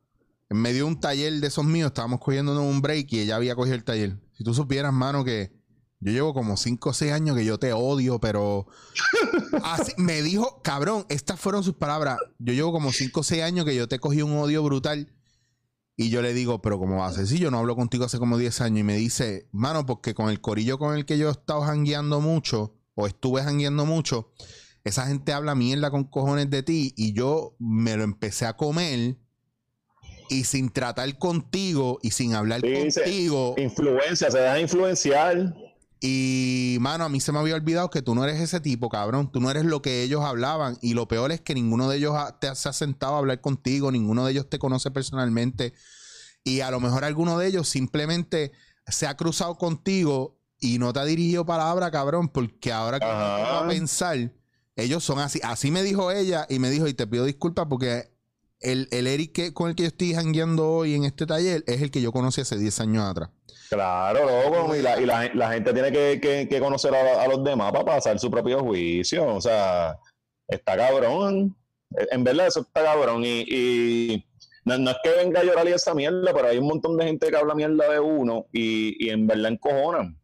en 0.49 0.57
medio 0.57 0.79
de 0.85 0.91
un 0.91 0.99
taller 0.99 1.33
de 1.39 1.47
esos 1.47 1.63
míos, 1.63 1.87
estábamos 1.87 2.19
cogiendo 2.19 2.61
un 2.61 2.81
break 2.81 3.13
y 3.13 3.19
ella 3.21 3.37
había 3.37 3.55
cogido 3.55 3.75
el 3.75 3.83
taller, 3.85 4.19
si 4.33 4.43
tú 4.43 4.53
supieras, 4.53 4.91
mano, 4.91 5.23
que 5.23 5.53
yo 6.01 6.11
llevo 6.11 6.33
como 6.33 6.57
5 6.57 6.89
o 6.89 6.93
6 6.93 7.11
años 7.11 7.37
que 7.37 7.45
yo 7.45 7.57
te 7.59 7.73
odio, 7.73 8.19
pero 8.19 8.67
Así- 9.63 9.93
me 9.97 10.21
dijo, 10.21 10.61
cabrón, 10.63 11.05
estas 11.09 11.39
fueron 11.39 11.63
sus 11.63 11.75
palabras. 11.75 12.17
Yo 12.39 12.53
llevo 12.53 12.71
como 12.71 12.91
5 12.91 13.19
o 13.19 13.23
6 13.23 13.43
años 13.43 13.65
que 13.65 13.75
yo 13.75 13.87
te 13.87 13.99
cogí 13.99 14.21
un 14.21 14.33
odio 14.37 14.63
brutal. 14.63 15.13
Y 15.97 16.09
yo 16.09 16.21
le 16.23 16.33
digo, 16.33 16.61
pero 16.61 16.79
¿cómo 16.79 16.97
va 16.97 17.07
a 17.07 17.13
ser? 17.13 17.27
Si 17.27 17.37
yo 17.37 17.51
no 17.51 17.59
hablo 17.59 17.75
contigo 17.75 18.05
hace 18.05 18.17
como 18.17 18.37
10 18.37 18.61
años. 18.61 18.79
Y 18.79 18.83
me 18.83 18.95
dice, 18.95 19.47
mano, 19.51 19.85
porque 19.85 20.15
con 20.15 20.29
el 20.29 20.41
corillo 20.41 20.79
con 20.79 20.95
el 20.97 21.05
que 21.05 21.17
yo 21.19 21.27
he 21.29 21.31
estado 21.31 21.61
jangueando 21.61 22.19
mucho, 22.21 22.75
o 22.95 23.05
estuve 23.05 23.43
jangueando 23.43 23.85
mucho, 23.85 24.31
esa 24.83 25.05
gente 25.05 25.31
habla 25.33 25.53
mierda 25.53 25.91
con 25.91 26.05
cojones 26.05 26.49
de 26.49 26.63
ti. 26.63 26.93
Y 26.97 27.13
yo 27.13 27.55
me 27.59 27.95
lo 27.97 28.03
empecé 28.03 28.47
a 28.47 28.57
comer. 28.57 29.17
Y 30.29 30.45
sin 30.45 30.69
tratar 30.71 31.17
contigo 31.19 31.99
y 32.01 32.11
sin 32.11 32.33
hablar 32.33 32.61
Sí, 32.61 32.73
contigo. 33.01 33.53
Influencia, 33.57 34.31
se 34.31 34.39
deja 34.39 34.59
influenciar. 34.59 35.53
Y, 36.03 36.77
mano, 36.81 37.03
a 37.05 37.09
mí 37.09 37.19
se 37.21 37.31
me 37.31 37.37
había 37.37 37.53
olvidado 37.55 37.91
que 37.91 38.01
tú 38.01 38.15
no 38.15 38.23
eres 38.23 38.41
ese 38.41 38.59
tipo, 38.59 38.89
cabrón. 38.89 39.31
Tú 39.31 39.39
no 39.39 39.51
eres 39.51 39.65
lo 39.65 39.83
que 39.83 40.01
ellos 40.01 40.23
hablaban. 40.23 40.77
Y 40.81 40.95
lo 40.95 41.07
peor 41.07 41.31
es 41.31 41.41
que 41.41 41.53
ninguno 41.53 41.87
de 41.89 41.97
ellos 41.97 42.15
ha- 42.15 42.39
te 42.39 42.47
ha- 42.47 42.55
se 42.55 42.69
ha 42.69 42.73
sentado 42.73 43.13
a 43.15 43.19
hablar 43.19 43.39
contigo. 43.39 43.91
Ninguno 43.91 44.25
de 44.25 44.31
ellos 44.31 44.49
te 44.49 44.57
conoce 44.57 44.89
personalmente. 44.89 45.73
Y 46.43 46.61
a 46.61 46.71
lo 46.71 46.79
mejor 46.79 47.05
alguno 47.05 47.37
de 47.37 47.47
ellos 47.47 47.69
simplemente 47.69 48.51
se 48.87 49.05
ha 49.05 49.15
cruzado 49.15 49.55
contigo 49.59 50.39
y 50.59 50.79
no 50.79 50.91
te 50.91 50.99
ha 51.01 51.05
dirigido 51.05 51.45
palabra, 51.45 51.91
cabrón. 51.91 52.29
Porque 52.29 52.73
ahora 52.73 52.99
que 52.99 53.05
pongo 53.05 53.15
a 53.59 53.67
pensar, 53.67 54.33
ellos 54.75 55.03
son 55.03 55.19
así. 55.19 55.39
Así 55.43 55.69
me 55.69 55.83
dijo 55.83 56.11
ella 56.11 56.47
y 56.49 56.57
me 56.57 56.71
dijo, 56.71 56.87
y 56.87 56.95
te 56.95 57.05
pido 57.05 57.25
disculpas 57.25 57.67
porque 57.69 58.11
el, 58.61 58.87
el 58.91 59.07
Eric 59.07 59.31
que, 59.33 59.53
con 59.53 59.69
el 59.69 59.75
que 59.75 59.83
yo 59.83 59.87
estoy 59.87 60.13
jangueando 60.13 60.69
hoy 60.69 60.95
en 60.95 61.03
este 61.05 61.25
taller 61.25 61.63
es 61.67 61.81
el 61.81 61.91
que 61.91 62.01
yo 62.01 62.11
conocí 62.11 62.41
hace 62.41 62.57
10 62.57 62.79
años 62.81 63.03
atrás. 63.03 63.29
Claro, 63.69 64.25
loco. 64.25 64.75
Y 64.75 64.81
la, 64.81 64.99
y 64.99 65.05
la, 65.05 65.31
la 65.33 65.51
gente 65.53 65.73
tiene 65.73 65.91
que, 65.91 66.19
que- 66.21 66.47
que 66.49 66.59
conocer 66.59 66.93
a, 66.93 67.23
a 67.23 67.27
los 67.27 67.43
demás 67.43 67.71
para 67.71 67.85
pasar 67.85 68.19
su 68.19 68.29
propio 68.29 68.59
juicio. 68.59 69.25
O 69.35 69.41
sea, 69.41 69.97
está 70.47 70.75
cabrón. 70.77 71.55
En 72.11 72.23
verdad, 72.23 72.47
eso 72.47 72.61
está 72.61 72.83
cabrón. 72.83 73.23
Y, 73.25 73.45
y 73.49 74.25
no, 74.65 74.77
no 74.77 74.91
es 74.91 74.97
que 75.03 75.09
venga 75.11 75.39
a 75.39 75.43
llorar 75.43 75.67
y 75.67 75.71
esa 75.73 75.93
mierda, 75.93 76.33
pero 76.33 76.47
hay 76.49 76.57
un 76.57 76.67
montón 76.67 76.97
de 76.97 77.05
gente 77.05 77.29
que 77.29 77.35
habla 77.37 77.55
mierda 77.55 77.89
de 77.89 77.99
uno 77.99 78.45
y, 78.51 79.05
y 79.05 79.09
en 79.09 79.25
verdad 79.25 79.51
encojonan. 79.53 80.20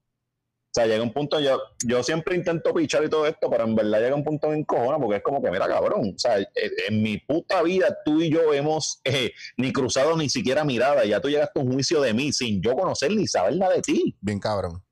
O 0.77 0.79
sea, 0.79 0.85
llega 0.85 1.01
un 1.01 1.11
punto, 1.11 1.39
yo, 1.39 1.59
yo 1.83 2.03
siempre 2.03 2.35
intento 2.35 2.71
pichar 2.71 3.03
y 3.03 3.09
todo 3.09 3.25
esto, 3.25 3.49
pero 3.49 3.63
en 3.63 3.73
verdad 3.73 3.99
llega 3.99 4.13
un 4.13 4.23
punto 4.23 4.53
en 4.53 4.59
encojona 4.59 4.99
porque 4.99 5.15
es 5.15 5.23
como 5.23 5.41
que, 5.41 5.49
mira, 5.49 5.67
cabrón, 5.67 6.13
o 6.15 6.19
sea, 6.19 6.37
en, 6.37 6.47
en 6.87 7.01
mi 7.01 7.17
puta 7.17 7.63
vida 7.63 7.97
tú 8.05 8.21
y 8.21 8.29
yo 8.29 8.53
hemos 8.53 9.01
eh, 9.03 9.31
ni 9.57 9.73
cruzado 9.73 10.15
ni 10.15 10.29
siquiera 10.29 10.63
mirada, 10.63 11.03
ya 11.03 11.19
tú 11.19 11.29
llegaste 11.29 11.59
a 11.59 11.63
un 11.63 11.73
juicio 11.73 11.99
de 11.99 12.13
mí 12.13 12.31
sin 12.31 12.61
yo 12.61 12.75
conocer 12.75 13.09
ni 13.09 13.25
saber 13.25 13.57
nada 13.57 13.73
de 13.73 13.81
ti. 13.81 14.15
Bien 14.21 14.39
cabrón. 14.39 14.75
O 14.75 14.83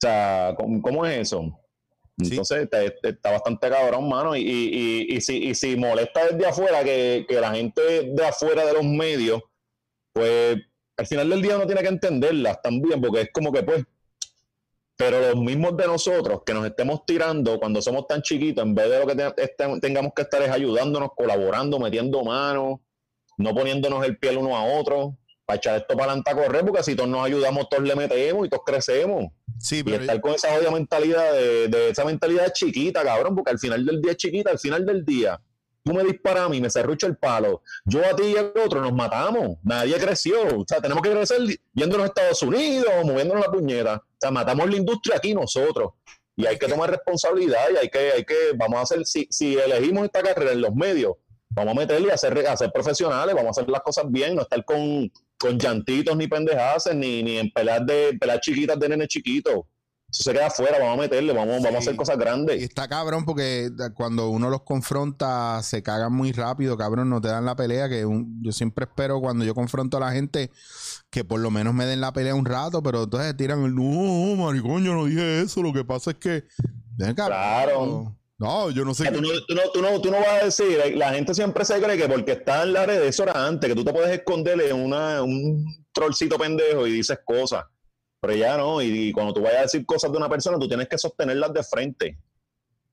sea, 0.00 0.54
¿cómo, 0.56 0.80
cómo 0.80 1.04
es 1.04 1.18
eso? 1.18 1.58
Entonces 2.16 2.66
está 3.02 3.32
bastante 3.32 3.68
cabrón, 3.68 4.08
mano. 4.08 4.34
Y, 4.34 4.40
y, 4.40 5.08
y, 5.10 5.16
y 5.16 5.20
si, 5.20 5.36
y 5.44 5.54
si 5.54 5.76
molesta 5.76 6.28
desde 6.28 6.46
afuera 6.46 6.82
que, 6.84 7.26
que 7.28 7.38
la 7.38 7.52
gente 7.52 7.82
de 8.14 8.26
afuera 8.26 8.64
de 8.64 8.72
los 8.72 8.84
medios, 8.84 9.42
pues 10.14 10.56
al 10.96 11.06
final 11.06 11.28
del 11.28 11.42
día 11.42 11.56
uno 11.56 11.66
tiene 11.66 11.82
que 11.82 11.88
entenderlas 11.88 12.62
también, 12.62 12.98
porque 12.98 13.20
es 13.20 13.28
como 13.30 13.52
que 13.52 13.62
pues. 13.62 13.84
Pero 15.04 15.20
los 15.20 15.36
mismos 15.36 15.76
de 15.76 15.86
nosotros 15.86 16.42
que 16.46 16.54
nos 16.54 16.64
estemos 16.64 17.04
tirando 17.04 17.58
cuando 17.58 17.82
somos 17.82 18.06
tan 18.06 18.22
chiquitos, 18.22 18.62
en 18.64 18.74
vez 18.74 18.88
de 18.88 18.98
lo 19.00 19.06
que 19.06 19.16
te- 19.16 19.42
este- 19.42 19.80
tengamos 19.80 20.12
que 20.14 20.22
estar 20.22 20.40
es 20.42 20.50
ayudándonos, 20.50 21.10
colaborando, 21.16 21.78
metiendo 21.80 22.22
manos, 22.22 22.78
no 23.36 23.54
poniéndonos 23.54 24.04
el 24.04 24.16
pie 24.18 24.30
el 24.30 24.38
uno 24.38 24.56
a 24.56 24.64
otro, 24.64 25.16
para 25.44 25.56
echar 25.56 25.76
esto 25.76 25.94
para 25.96 26.12
adelante 26.12 26.30
a 26.30 26.36
correr, 26.36 26.64
porque 26.64 26.84
si 26.84 26.94
todos 26.94 27.08
nos 27.10 27.24
ayudamos, 27.26 27.68
todos 27.68 27.82
le 27.82 27.96
metemos 27.96 28.46
y 28.46 28.48
todos 28.48 28.62
crecemos. 28.64 29.32
Sí, 29.58 29.82
Y 29.84 29.92
estar 29.92 30.20
con 30.20 30.34
esa 30.34 30.54
jodida 30.54 30.70
mentalidad 30.70 31.32
de, 31.32 31.66
de 31.68 31.88
esa 31.90 32.04
mentalidad 32.04 32.52
chiquita, 32.52 33.02
cabrón, 33.02 33.34
porque 33.34 33.50
al 33.50 33.58
final 33.58 33.84
del 33.84 34.00
día 34.00 34.12
es 34.12 34.16
chiquita, 34.18 34.50
al 34.50 34.58
final 34.60 34.86
del 34.86 35.04
día, 35.04 35.40
tú 35.84 35.92
me 35.92 36.04
disparas 36.04 36.44
a 36.44 36.48
mí, 36.48 36.60
me 36.60 36.70
cerrucho 36.70 37.06
el 37.06 37.16
palo, 37.16 37.62
yo 37.84 38.04
a 38.04 38.14
ti 38.14 38.24
y 38.34 38.36
al 38.36 38.52
otro 38.64 38.80
nos 38.80 38.92
matamos, 38.92 39.58
nadie 39.62 39.96
creció, 39.98 40.60
o 40.60 40.64
sea, 40.66 40.80
tenemos 40.80 41.02
que 41.02 41.10
crecer 41.10 41.40
yéndonos 41.72 42.04
a 42.04 42.08
Estados 42.08 42.42
Unidos, 42.42 42.90
moviéndonos 43.04 43.44
la 43.44 43.50
puñeta, 43.50 43.96
o 43.96 44.16
sea, 44.20 44.30
matamos 44.30 44.70
la 44.70 44.76
industria 44.76 45.16
aquí 45.16 45.34
nosotros. 45.34 45.92
Y 46.34 46.46
hay 46.46 46.58
que 46.58 46.66
tomar 46.66 46.90
responsabilidad 46.90 47.68
y 47.74 47.76
hay 47.76 47.88
que, 47.90 47.98
hay 47.98 48.24
que, 48.24 48.52
vamos 48.56 48.78
a 48.78 48.82
hacer, 48.82 49.04
si, 49.04 49.26
si 49.30 49.58
elegimos 49.58 50.04
esta 50.04 50.22
carrera 50.22 50.52
en 50.52 50.62
los 50.62 50.74
medios, 50.74 51.14
vamos 51.50 51.76
a 51.76 51.80
meterle 51.80 52.12
a 52.12 52.16
ser, 52.16 52.46
a 52.46 52.56
ser 52.56 52.72
profesionales, 52.72 53.34
vamos 53.34 53.48
a 53.48 53.60
hacer 53.60 53.70
las 53.70 53.82
cosas 53.82 54.04
bien, 54.08 54.34
no 54.34 54.42
estar 54.42 54.64
con, 54.64 55.12
con 55.38 55.58
llantitos 55.58 56.16
ni 56.16 56.26
pendejadas, 56.28 56.88
ni, 56.94 57.22
ni 57.22 57.38
en 57.38 57.50
peleas 57.50 57.84
de 57.86 58.16
peleas 58.18 58.40
chiquitas 58.40 58.78
de 58.78 58.88
nenes 58.88 59.08
chiquitos. 59.08 59.64
Eso 60.12 60.24
se 60.24 60.32
queda 60.34 60.48
afuera, 60.48 60.78
vamos 60.78 60.98
a 60.98 61.00
meterle, 61.00 61.32
vamos, 61.32 61.62
vamos 61.62 61.74
a 61.74 61.78
hacer 61.78 61.96
cosas 61.96 62.16
Y 62.16 62.20
grandes. 62.20 62.62
está 62.62 62.86
cabrón 62.86 63.24
porque 63.24 63.70
cuando 63.94 64.28
uno 64.28 64.50
los 64.50 64.60
confronta 64.62 65.62
se 65.62 65.82
cagan 65.82 66.12
muy 66.12 66.32
rápido, 66.32 66.76
cabrón, 66.76 67.08
no 67.08 67.18
te 67.20 67.28
dan 67.28 67.46
la 67.46 67.56
pelea. 67.56 67.88
Que 67.88 68.04
un- 68.04 68.42
yo 68.42 68.52
siempre 68.52 68.84
espero 68.84 69.20
cuando 69.20 69.42
yo 69.44 69.54
confronto 69.54 69.96
a 69.96 70.00
la 70.00 70.12
gente 70.12 70.50
que 71.10 71.24
por 71.24 71.40
lo 71.40 71.50
menos 71.50 71.72
me 71.72 71.86
den 71.86 72.02
la 72.02 72.12
pelea 72.12 72.34
un 72.34 72.44
rato, 72.44 72.82
pero 72.82 73.04
entonces 73.04 73.34
tiran 73.38 73.64
el 73.64 73.74
no, 73.74 74.36
maricón, 74.36 74.84
yo 74.84 74.92
no 74.92 75.06
dije 75.06 75.40
eso. 75.40 75.62
Lo 75.62 75.72
que 75.72 75.84
pasa 75.84 76.10
es 76.10 76.16
que. 76.18 76.44
Cabrón, 76.98 77.14
Claro. 77.14 78.16
No, 78.38 78.70
yo 78.70 78.84
no 78.84 78.92
sé. 78.92 79.10
No, 79.10 79.18
tú, 79.18 79.22
no, 79.54 79.62
tú, 79.72 79.80
no, 79.82 80.00
tú 80.00 80.10
no 80.10 80.18
vas 80.18 80.42
a 80.42 80.44
decir, 80.46 80.78
eh, 80.84 80.96
la 80.96 81.14
gente 81.14 81.32
siempre 81.32 81.64
se 81.64 81.80
cree 81.80 81.96
que 81.96 82.08
porque 82.08 82.32
está 82.32 82.64
en 82.64 82.72
la 82.72 82.84
red, 82.84 83.02
eso 83.04 83.22
era 83.22 83.46
antes, 83.46 83.68
que 83.70 83.74
tú 83.76 83.84
te 83.84 83.92
puedes 83.92 84.10
esconderle 84.10 84.72
una, 84.72 85.22
un 85.22 85.64
trollcito 85.92 86.36
pendejo 86.36 86.86
y 86.86 86.92
dices 86.92 87.18
cosas. 87.24 87.64
Pero 88.22 88.36
ya 88.36 88.56
no, 88.56 88.80
y, 88.80 89.08
y 89.08 89.12
cuando 89.12 89.34
tú 89.34 89.40
vayas 89.42 89.58
a 89.58 89.62
decir 89.62 89.84
cosas 89.84 90.12
de 90.12 90.16
una 90.16 90.28
persona, 90.28 90.56
tú 90.58 90.68
tienes 90.68 90.86
que 90.88 90.96
sostenerlas 90.96 91.52
de 91.52 91.64
frente. 91.64 92.18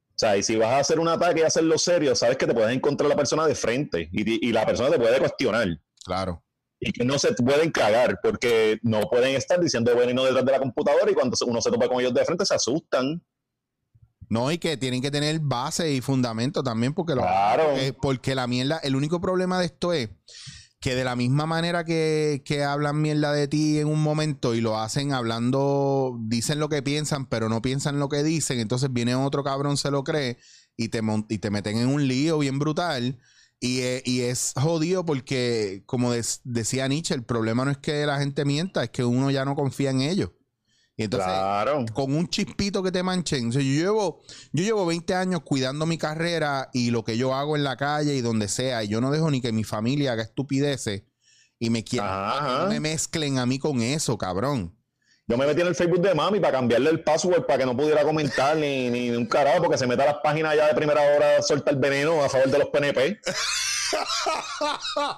O 0.10 0.18
sea, 0.20 0.36
y 0.36 0.42
si 0.44 0.56
vas 0.56 0.70
a 0.74 0.80
hacer 0.80 1.00
un 1.00 1.08
ataque 1.08 1.42
y 1.42 1.44
hacerlo 1.44 1.78
serio, 1.78 2.16
sabes 2.16 2.36
que 2.36 2.48
te 2.48 2.54
puedes 2.56 2.76
encontrar 2.76 3.08
la 3.08 3.16
persona 3.16 3.46
de 3.46 3.54
frente 3.54 4.10
y, 4.12 4.48
y 4.50 4.52
la 4.52 4.66
persona 4.66 4.90
te 4.90 4.98
puede 4.98 5.20
cuestionar. 5.20 5.68
Claro. 6.04 6.44
Y 6.80 6.92
que 6.92 7.06
no 7.06 7.20
se 7.20 7.34
pueden 7.36 7.72
cagar 7.72 8.20
porque 8.24 8.80
no 8.82 9.02
pueden 9.02 9.36
estar 9.36 9.60
diciendo 9.60 9.94
bueno 9.94 10.10
y 10.12 10.14
no 10.16 10.24
detrás 10.26 10.44
de 10.46 10.52
la 10.52 10.60
computadora 10.60 11.12
y 11.12 11.14
cuando 11.14 11.38
uno 11.46 11.62
se 11.62 11.70
topa 11.70 11.88
con 11.88 12.00
ellos 12.00 12.14
de 12.14 12.26
frente 12.26 12.44
se 12.46 12.56
asustan. 12.56 13.24
No, 14.30 14.52
y 14.52 14.58
que 14.58 14.78
tienen 14.78 15.02
que 15.02 15.12
tener 15.12 15.40
base 15.42 15.92
y 15.92 16.02
fundamento 16.02 16.64
también, 16.64 16.94
porque, 16.94 17.14
lo- 17.16 17.22
Claro. 17.22 17.66
porque, 17.70 17.94
porque 17.94 18.36
la 18.36 18.48
mierda, 18.48 18.80
el 18.80 18.96
único 18.96 19.22
problema 19.22 19.60
de 19.60 19.66
esto 19.68 19.94
es 19.94 20.10
que 20.80 20.96
de 20.96 21.04
la 21.04 21.16
misma 21.16 21.46
manera 21.46 21.84
que, 21.84 22.42
que 22.46 22.64
hablan 22.64 23.02
mierda 23.02 23.34
de 23.34 23.48
ti 23.48 23.80
en 23.80 23.88
un 23.88 24.02
momento 24.02 24.56
y 24.56 24.62
lo 24.62 24.78
hacen 24.78 25.12
hablando, 25.12 26.18
dicen 26.22 26.60
lo 26.60 26.70
que 26.70 26.82
piensan, 26.82 27.26
pero 27.26 27.50
no 27.50 27.62
piensan 27.62 28.00
lo 28.00 28.08
que 28.08 28.24
dicen, 28.24 28.60
entonces 28.60 28.92
viene 28.92 29.16
otro 29.16 29.44
cabrón, 29.44 29.76
se 29.78 29.92
lo 29.92 30.04
cree 30.04 30.38
y 30.78 30.88
te, 30.88 31.02
y 31.28 31.38
te 31.40 31.52
meten 31.52 31.78
en 31.78 31.88
un 31.90 32.08
lío 32.08 32.40
bien 32.40 32.60
brutal. 32.60 33.20
Y, 33.62 33.82
eh, 33.82 34.02
y 34.06 34.22
es 34.22 34.54
jodido 34.56 35.06
porque, 35.06 35.84
como 35.86 36.14
decía 36.14 36.88
Nietzsche, 36.88 37.14
el 37.14 37.26
problema 37.26 37.66
no 37.66 37.72
es 37.72 37.78
que 37.78 38.06
la 38.06 38.18
gente 38.18 38.46
mienta, 38.46 38.86
es 38.86 38.90
que 38.90 39.04
uno 39.04 39.32
ya 39.32 39.44
no 39.44 39.56
confía 39.56 39.90
en 39.90 40.00
ellos. 40.00 40.32
Y 41.00 41.04
entonces, 41.04 41.30
claro. 41.30 41.86
con 41.94 42.14
un 42.14 42.28
chispito 42.28 42.84
que 42.84 42.92
te 42.92 43.04
manchen. 43.04 43.48
O 43.48 43.52
sea, 43.54 43.62
yo 43.62 43.72
llevo, 43.72 44.22
yo 44.52 44.66
llevo 44.66 44.86
20 44.86 45.16
años 45.16 45.44
cuidando 45.46 45.86
mi 45.86 45.98
carrera 45.98 46.70
y 46.74 46.92
lo 46.92 47.06
que 47.06 47.18
yo 47.18 47.34
hago 47.34 47.56
en 47.56 47.64
la 47.64 47.78
calle 47.78 48.16
y 48.16 48.22
donde 48.22 48.50
sea. 48.50 48.84
Y 48.84 48.90
yo 48.90 49.00
no 49.00 49.10
dejo 49.10 49.32
ni 49.32 49.40
que 49.40 49.54
mi 49.54 49.64
familia 49.64 50.12
haga 50.12 50.24
estupideces 50.24 51.04
y 51.58 51.70
me 51.70 51.86
quieran. 51.86 52.64
No 52.64 52.68
me 52.68 52.82
mezclen 52.82 53.38
a 53.38 53.46
mí 53.46 53.60
con 53.60 53.82
eso, 53.82 54.18
cabrón. 54.18 54.76
Yo 55.26 55.38
me 55.38 55.48
metí 55.48 55.62
en 55.62 55.68
el 55.68 55.76
Facebook 55.76 56.02
de 56.02 56.14
mami 56.14 56.42
para 56.42 56.58
cambiarle 56.58 56.90
el 56.90 57.02
password 57.02 57.46
para 57.46 57.60
que 57.60 57.66
no 57.66 57.78
pudiera 57.78 58.04
comentar 58.04 58.58
ni, 58.58 58.90
ni 58.90 59.12
un 59.12 59.26
carajo 59.26 59.60
porque 59.62 59.78
se 59.78 59.88
meta 59.88 60.04
a 60.04 60.08
las 60.08 60.18
páginas 60.22 60.54
ya 60.58 60.68
de 60.68 60.74
primera 60.74 61.00
hora 61.00 61.42
suelta 61.42 61.72
el 61.72 61.78
veneno 61.78 62.22
a 62.22 62.28
favor 62.28 62.50
de 62.50 62.60
los 62.60 62.68
PNP. 62.68 63.22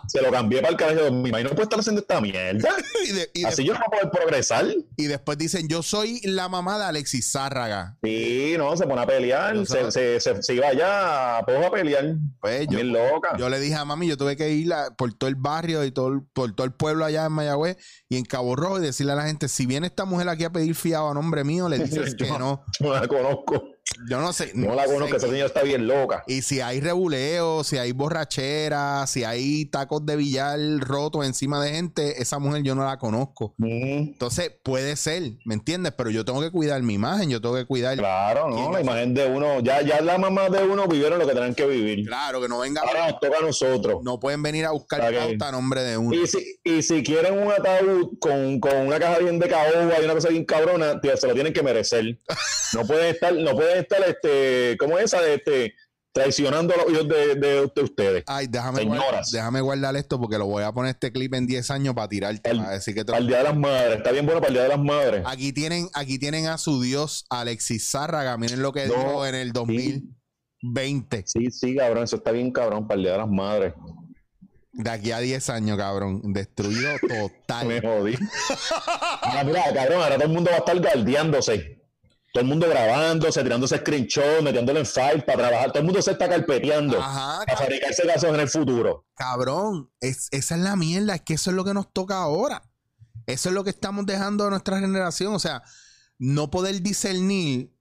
Se 0.08 0.22
lo 0.22 0.32
cambié 0.32 0.62
para 0.62 0.72
el 0.72 0.78
carajo. 0.78 1.12
Mi 1.12 1.32
no 1.32 1.50
puede 1.50 1.64
estar 1.64 1.80
haciendo 1.80 2.02
esta 2.02 2.20
mierda. 2.22 2.70
Y, 3.04 3.12
de- 3.14 3.32
y 3.34 3.44
Así 3.46 3.64
yo 3.64 3.74
no 3.74 3.80
voy 3.80 3.98
a 4.00 4.02
poder 4.02 4.12
progresar. 4.12 4.66
y 4.96 5.06
después 5.08 5.38
dicen, 5.38 5.68
yo 5.68 5.82
soy 5.82 6.22
la 6.24 6.48
mamá 6.50 6.78
de 6.78 6.86
Alexis 6.86 7.32
Zárraga. 7.32 7.98
Sí, 8.04 8.54
no, 8.58 8.78
se 8.78 8.86
pone 8.86 9.02
a 9.02 9.08
pelear. 9.08 9.66
Se, 9.66 9.92
se, 9.92 10.20
se, 10.20 10.44
se 10.44 10.54
iba 10.54 10.68
allá 10.68 11.44
poco 11.46 11.66
a 11.66 11.72
pelear. 11.72 12.16
Pues 12.40 12.68
yo, 12.68 12.76
Bien 12.78 12.94
loca. 12.94 13.36
yo 13.38 13.50
le 13.50 13.60
dije 13.60 13.76
a 13.76 13.86
mami, 13.86 14.08
yo 14.08 14.18
tuve 14.18 14.38
que 14.38 14.52
ir 14.52 14.72
a- 14.74 14.92
por 14.96 15.14
todo 15.14 15.28
el 15.30 15.36
barrio 15.36 15.84
y 15.84 15.92
todo, 15.92 16.24
por 16.34 16.54
todo 16.54 16.66
el 16.66 16.74
pueblo 16.74 17.06
allá 17.06 17.26
en 17.26 17.32
Mayagüez 17.32 17.78
y 18.08 18.18
en 18.18 18.26
Cabo 18.26 18.56
Rojo 18.56 18.78
y 18.80 18.82
decirle 18.84 19.14
a 19.14 19.16
la 19.16 19.24
gente, 19.26 19.48
si 19.48 19.66
viene 19.66 19.88
esta 19.88 20.06
mujer 20.06 20.30
aquí 20.30 20.44
a 20.44 20.52
pedir 20.52 20.76
fiado 20.76 21.10
a 21.10 21.14
nombre 21.14 21.44
mío, 21.44 21.68
le 21.70 21.80
dices 21.80 22.14
que 22.18 22.30
no. 22.30 22.64
Yo 22.80 22.94
la 22.94 23.08
conozco. 23.08 23.64
Yo 24.10 24.20
no 24.22 24.32
sé. 24.32 24.52
No 24.56 24.74
la 24.74 24.86
conozco. 24.86 25.18
Esa 25.18 25.28
señora 25.28 25.48
está 25.48 25.64
bien 25.64 25.86
loca. 25.86 26.24
Y 26.26 26.42
si 26.44 26.62
hay 26.62 26.80
rebuleo, 26.80 27.64
si 27.64 27.78
hay 27.78 27.92
borrachera, 27.92 29.06
si 29.06 29.24
hay 29.24 29.66
tacos 29.66 30.06
de 30.06 30.16
billar 30.16 30.58
rotos 30.80 31.26
encima 31.26 31.62
de 31.64 31.72
gente, 31.72 32.22
esa 32.22 32.40
mujer 32.40 32.64
yo 32.64 32.74
no 32.74 32.86
la 32.86 32.98
conozco. 32.98 33.54
Entonces 33.62 34.52
puede 34.64 34.96
ser, 34.96 35.24
¿me 35.46 35.56
entiendes? 35.56 35.94
Pero 35.98 36.10
yo 36.10 36.24
tengo 36.24 36.42
que 36.42 36.52
cuidar 36.52 36.82
mi 36.84 36.94
imagen, 36.94 37.30
yo 37.30 37.42
tengo 37.42 37.56
que 37.56 37.66
cuidar. 37.66 37.98
claro, 37.98 38.46
¿Quién 38.48 38.64
¿no? 38.66 38.72
La 38.72 38.82
imagen 38.82 39.14
de 39.14 39.26
uno. 39.28 39.60
Ya, 39.60 39.82
ya 39.82 40.00
las 40.02 40.18
mamás 40.20 40.52
de 40.52 40.64
uno 40.64 40.88
vivieron 40.88 41.20
lo 41.20 41.28
que 41.28 41.34
tenían 41.34 41.54
que 41.54 41.66
vivir. 41.66 42.06
Claro, 42.08 42.42
que 42.42 42.48
no 42.48 42.60
venga. 42.60 42.82
Ahora 42.82 43.10
nos 43.12 43.20
toca 43.20 43.38
a 43.40 43.42
nosotros. 43.42 44.00
No 44.04 44.20
pueden 44.20 44.42
venir 44.42 44.66
a 44.66 44.72
buscar 44.72 45.02
Ok. 45.02 45.18
pauta 45.20 45.50
a 45.50 45.52
nombre 45.52 45.82
de 45.84 45.98
uno. 45.98 46.16
Y 46.16 46.28
si, 46.28 46.60
y 46.64 46.82
si 46.82 47.04
quieren 47.04 47.38
un 47.38 47.52
ataúd 47.52 48.18
con, 48.20 48.60
con 48.60 48.76
una 48.88 49.00
caja 49.00 49.20
bien 49.20 49.38
de 49.38 49.50
caoba 49.50 50.00
y 50.02 50.06
una 50.06 50.14
cosa 50.14 50.30
bien 50.30 50.46
cabrona, 50.46 51.00
tío, 51.02 51.16
se 51.18 51.28
lo 51.28 51.34
tienen 51.34 51.52
que 51.54 51.62
merecer. 51.62 52.18
No 52.74 52.86
pueden 52.88 53.08
estar, 53.14 53.34
no 53.34 53.56
pueden 53.72 53.82
estar, 53.84 54.04
este, 54.08 54.78
¿cómo 54.78 54.98
es 54.98 55.06
esa? 55.06 55.26
Este, 55.28 55.74
traicionando 56.14 56.74
a 56.74 56.78
los 56.78 56.92
hijos 56.92 57.08
de, 57.08 57.36
de- 57.36 57.72
de 57.74 57.82
ustedes. 57.84 58.24
Ay, 58.28 58.48
déjame, 58.48 58.80
Señoras. 58.80 59.02
guardar, 59.04 59.24
déjame 59.32 59.62
guardar 59.62 59.96
esto 59.96 60.20
porque 60.20 60.38
lo 60.38 60.46
voy 60.46 60.64
a 60.64 60.72
poner 60.74 60.92
este 60.92 61.12
clip 61.12 61.34
en 61.36 61.48
10 61.48 61.72
años 61.72 61.94
para 61.96 62.10
tirarte. 62.10 62.50
El- 62.50 62.58
para 62.58 62.72
decir 62.72 62.94
que 62.94 63.02
te- 63.06 63.12
Para 63.14 63.20
el 63.20 63.28
Día 63.28 63.38
de 63.38 63.44
las 63.46 63.56
Madres. 63.58 63.98
Está 63.98 64.12
bien 64.12 64.26
bueno 64.26 64.42
para 64.42 64.50
el 64.50 64.54
Día 64.56 64.64
de 64.64 64.70
las 64.70 64.80
Madres. 64.80 65.24
Aquí 65.26 65.54
tienen, 65.54 65.88
aquí 65.94 66.20
tienen 66.20 66.48
a 66.48 66.58
su 66.58 66.82
dios 66.82 67.26
Alexis 67.30 67.90
Zárraga. 67.90 68.38
Miren 68.38 68.62
lo 68.62 68.74
que 68.74 68.88
No, 68.88 68.94
dijo 68.94 69.26
en 69.26 69.36
el 69.36 69.54
2020. 69.54 71.24
Sí, 71.26 71.50
sí, 71.50 71.76
cabrón. 71.78 72.04
Eso 72.04 72.18
está 72.18 72.32
bien 72.32 72.52
cabrón 72.52 72.88
para 72.88 72.98
el 72.98 73.04
Día 73.04 73.12
de 73.14 73.18
las 73.20 73.30
Madres. 73.30 73.74
De 74.74 74.90
aquí 74.90 75.12
a 75.12 75.20
10 75.20 75.50
años, 75.50 75.78
cabrón. 75.78 76.22
Destruido 76.34 76.92
total. 77.48 77.68
Me 77.68 77.82
jodí. 77.82 78.16
Ahora, 79.22 79.44
mira, 79.44 79.64
cabrón, 79.74 80.02
ahora 80.02 80.16
todo 80.16 80.26
el 80.26 80.32
mundo 80.34 80.50
va 80.50 80.58
a 80.58 80.60
estar 80.60 80.78
guardiándose. 80.80 81.81
Todo 82.34 82.44
el 82.44 82.48
mundo 82.48 82.68
grabándose, 82.70 83.44
tirándose 83.44 83.78
screenshot, 83.78 84.42
metiéndolo 84.42 84.80
en 84.80 84.86
file 84.86 85.22
para 85.26 85.38
trabajar. 85.50 85.68
Todo 85.72 85.80
el 85.80 85.86
mundo 85.86 86.02
se 86.02 86.12
está 86.12 86.30
carpeteando 86.30 86.98
Ajá, 86.98 87.44
para 87.46 87.58
fabricarse 87.58 88.08
casos 88.08 88.30
en 88.30 88.40
el 88.40 88.48
futuro. 88.48 89.06
cabrón. 89.16 89.90
Es, 90.00 90.28
esa 90.32 90.56
es 90.56 90.62
la 90.62 90.76
mierda. 90.76 91.16
Es 91.16 91.22
que 91.22 91.34
eso 91.34 91.50
es 91.50 91.56
lo 91.56 91.66
que 91.66 91.74
nos 91.74 91.92
toca 91.92 92.18
ahora. 92.18 92.64
Eso 93.26 93.50
es 93.50 93.56
lo 93.56 93.64
que 93.64 93.70
estamos 93.70 94.06
dejando 94.06 94.48
a 94.48 94.50
nuestra 94.50 94.80
generación. 94.80 95.34
O 95.34 95.40
sea, 95.40 95.62
no 96.20 96.50
poder 96.50 96.82
discernir 96.82 97.76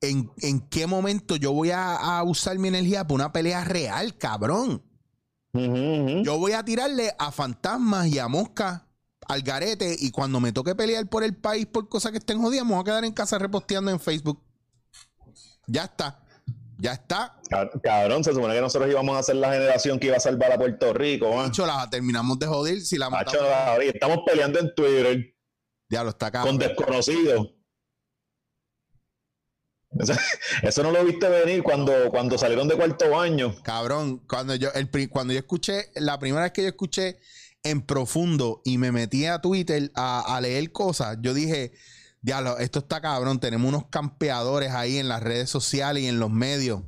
en, 0.00 0.32
en 0.38 0.60
qué 0.68 0.86
momento 0.86 1.36
yo 1.36 1.52
voy 1.52 1.70
a, 1.70 1.94
a 1.94 2.22
usar 2.24 2.58
mi 2.58 2.68
energía 2.68 3.04
para 3.04 3.14
una 3.14 3.32
pelea 3.32 3.64
real, 3.64 4.16
cabrón. 4.18 4.82
Yo 5.54 6.38
voy 6.38 6.52
a 6.52 6.62
tirarle 6.64 7.14
a 7.18 7.32
fantasmas 7.32 8.08
y 8.08 8.18
a 8.18 8.28
moscas 8.28 8.82
al 9.28 9.42
garete 9.42 9.96
y 9.98 10.10
cuando 10.10 10.40
me 10.40 10.52
toque 10.52 10.74
pelear 10.74 11.06
por 11.08 11.24
el 11.24 11.36
país 11.36 11.66
por 11.66 11.88
cosas 11.88 12.12
que 12.12 12.18
estén 12.18 12.40
jodidas, 12.40 12.64
me 12.64 12.72
voy 12.72 12.80
a 12.80 12.84
quedar 12.84 13.04
en 13.04 13.12
casa 13.12 13.38
reposteando 13.38 13.90
en 13.90 14.00
Facebook. 14.00 14.42
Ya 15.66 15.84
está. 15.84 16.22
Ya 16.78 16.92
está. 16.92 17.40
Ca- 17.48 17.70
Cabrón, 17.82 18.22
se 18.22 18.32
supone 18.34 18.54
que 18.54 18.60
nosotros 18.60 18.90
íbamos 18.90 19.16
a 19.18 19.22
ser 19.22 19.36
la 19.36 19.52
generación 19.52 19.98
que 19.98 20.08
iba 20.08 20.16
a 20.16 20.20
salvar 20.20 20.52
a 20.52 20.58
Puerto 20.58 20.92
Rico. 20.92 21.34
Macho, 21.34 21.66
la 21.66 21.88
terminamos 21.90 22.38
de 22.38 22.46
joder 22.46 22.80
si 22.82 22.98
la 22.98 23.08
Macho, 23.10 23.40
matamos. 23.40 23.82
estamos 23.84 24.18
peleando 24.26 24.58
en 24.60 24.74
Twitter 24.74 25.34
Ya 25.88 26.04
lo 26.04 26.10
está 26.10 26.26
acá. 26.26 26.42
con 26.42 26.58
desconocidos. 26.58 27.52
Eso, 29.98 30.12
eso 30.62 30.82
no 30.82 30.90
lo 30.90 31.04
viste 31.04 31.28
venir 31.28 31.62
cuando, 31.62 32.10
cuando 32.10 32.36
salieron 32.36 32.68
de 32.68 32.76
cuarto 32.76 33.18
año. 33.18 33.54
Cabrón, 33.62 34.18
cuando 34.28 34.54
yo, 34.54 34.68
el, 34.74 34.90
cuando 35.08 35.32
yo 35.32 35.38
escuché, 35.38 35.90
la 35.94 36.18
primera 36.18 36.42
vez 36.42 36.52
que 36.52 36.62
yo 36.62 36.68
escuché 36.68 37.18
en 37.70 37.82
profundo 37.82 38.62
y 38.64 38.78
me 38.78 38.92
metí 38.92 39.26
a 39.26 39.40
Twitter 39.40 39.90
a, 39.94 40.36
a 40.36 40.40
leer 40.40 40.72
cosas, 40.72 41.18
yo 41.20 41.34
dije, 41.34 41.72
diablo, 42.22 42.58
esto 42.58 42.80
está 42.80 43.00
cabrón, 43.00 43.38
tenemos 43.40 43.68
unos 43.68 43.86
campeadores 43.90 44.72
ahí 44.72 44.98
en 44.98 45.08
las 45.08 45.22
redes 45.22 45.50
sociales 45.50 46.02
y 46.02 46.06
en 46.06 46.18
los 46.18 46.30
medios. 46.30 46.82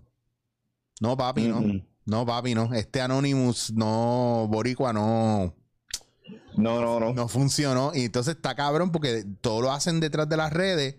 No, 1.01 1.17
papi, 1.17 1.47
no. 1.49 1.63
No, 2.07 2.25
papi, 2.27 2.55
no. 2.55 2.73
Este 2.75 3.01
Anonymous, 3.01 3.71
no, 3.73 4.47
Boricua, 4.51 4.93
no, 4.93 5.55
No, 6.57 6.81
no, 6.81 6.99
no. 6.99 7.13
no 7.13 7.29
funcionó. 7.29 7.93
Y 7.95 8.05
entonces 8.07 8.37
está 8.37 8.55
cabrón 8.55 8.91
porque 8.91 9.25
todo 9.41 9.61
lo 9.63 9.71
hacen 9.73 10.01
detrás 10.01 10.29
de 10.29 10.37
las 10.37 10.53
redes 10.53 10.97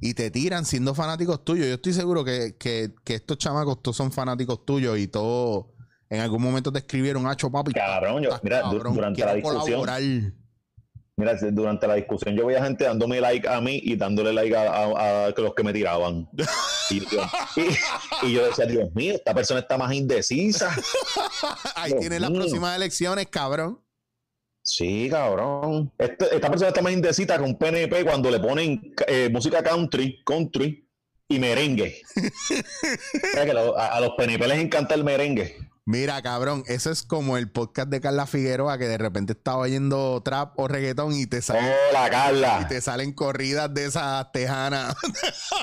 y 0.00 0.14
te 0.14 0.30
tiran 0.30 0.64
siendo 0.64 0.94
fanáticos 0.94 1.44
tuyos. 1.44 1.66
Yo 1.68 1.74
estoy 1.74 1.92
seguro 1.92 2.24
que, 2.24 2.56
que- 2.58 2.92
que 3.04 3.14
estos 3.14 3.38
chamacos 3.38 3.80
todos 3.82 3.96
son 3.96 4.12
fanáticos 4.12 4.64
tuyos 4.66 4.98
y 4.98 5.06
todos 5.08 5.66
en 6.10 6.20
algún 6.20 6.42
momento 6.42 6.70
te 6.72 6.80
escribieron, 6.80 7.26
Hacho, 7.26 7.50
papi. 7.50 7.72
Cabrón, 7.72 8.22
yo- 8.22 8.38
mira, 8.42 8.62
du- 8.62 8.78
durante 8.92 9.24
la 9.24 9.34
discusión- 9.34 9.62
colaborar". 9.80 10.02
Mira, 11.16 11.34
durante 11.52 11.86
la 11.86 11.94
discusión 11.96 12.34
yo 12.34 12.46
veía 12.46 12.64
gente 12.64 12.84
dándome 12.84 13.20
like 13.20 13.46
a 13.46 13.60
mí 13.60 13.78
y 13.84 13.94
dándole 13.94 14.32
like 14.32 14.56
a, 14.56 14.62
a- 14.72 15.26
a 15.26 15.30
los 15.36 15.54
que 15.54 15.62
me 15.62 15.72
tiraban. 15.72 16.26
Y 16.90 17.00
yo, 17.00 17.20
y- 17.56 18.26
y 18.26 18.32
yo 18.32 18.46
decía, 18.46 18.64
Dios 18.66 18.88
mío, 18.94 19.14
esta 19.14 19.34
persona 19.34 19.60
está 19.60 19.76
más 19.78 19.92
indecisa. 19.92 20.74
Ahí 21.76 21.92
tienes 22.00 22.20
las 22.22 22.30
próximas 22.30 22.74
elecciones, 22.74 23.26
cabrón. 23.28 23.80
Sí, 24.62 25.08
cabrón. 25.10 25.92
Este- 25.98 26.34
esta 26.36 26.48
persona 26.48 26.68
está 26.68 26.80
más 26.82 26.92
indecisa 26.92 27.36
que 27.36 27.44
un 27.44 27.56
PNP 27.58 28.02
cuando 28.04 28.30
le 28.30 28.40
ponen 28.40 28.94
eh, 29.06 29.28
música 29.30 29.62
country, 29.62 30.22
country 30.24 30.88
y 31.28 31.38
merengue. 31.38 32.00
O 32.16 33.34
sea 33.34 33.44
que 33.46 33.52
lo- 33.52 33.76
a, 33.78 33.88
a 33.88 34.00
los 34.00 34.10
PNP 34.16 34.46
les 34.48 34.58
encanta 34.58 34.94
el 34.94 35.04
merengue. 35.04 35.54
Mira, 35.90 36.22
cabrón, 36.22 36.62
eso 36.68 36.92
es 36.92 37.02
como 37.02 37.36
el 37.36 37.50
podcast 37.50 37.88
de 37.88 38.00
Carla 38.00 38.24
Figueroa 38.24 38.78
que 38.78 38.86
de 38.86 38.96
repente 38.96 39.32
estaba 39.32 39.56
oyendo 39.56 40.22
trap 40.22 40.56
o 40.56 40.68
reggaetón 40.68 41.12
y 41.16 41.26
te 41.26 41.42
salen, 41.42 41.64
Hola, 41.90 42.60
y 42.62 42.68
te 42.68 42.80
salen 42.80 43.12
corridas 43.12 43.74
de 43.74 43.86
esas 43.86 44.30
tejanas. 44.30 44.94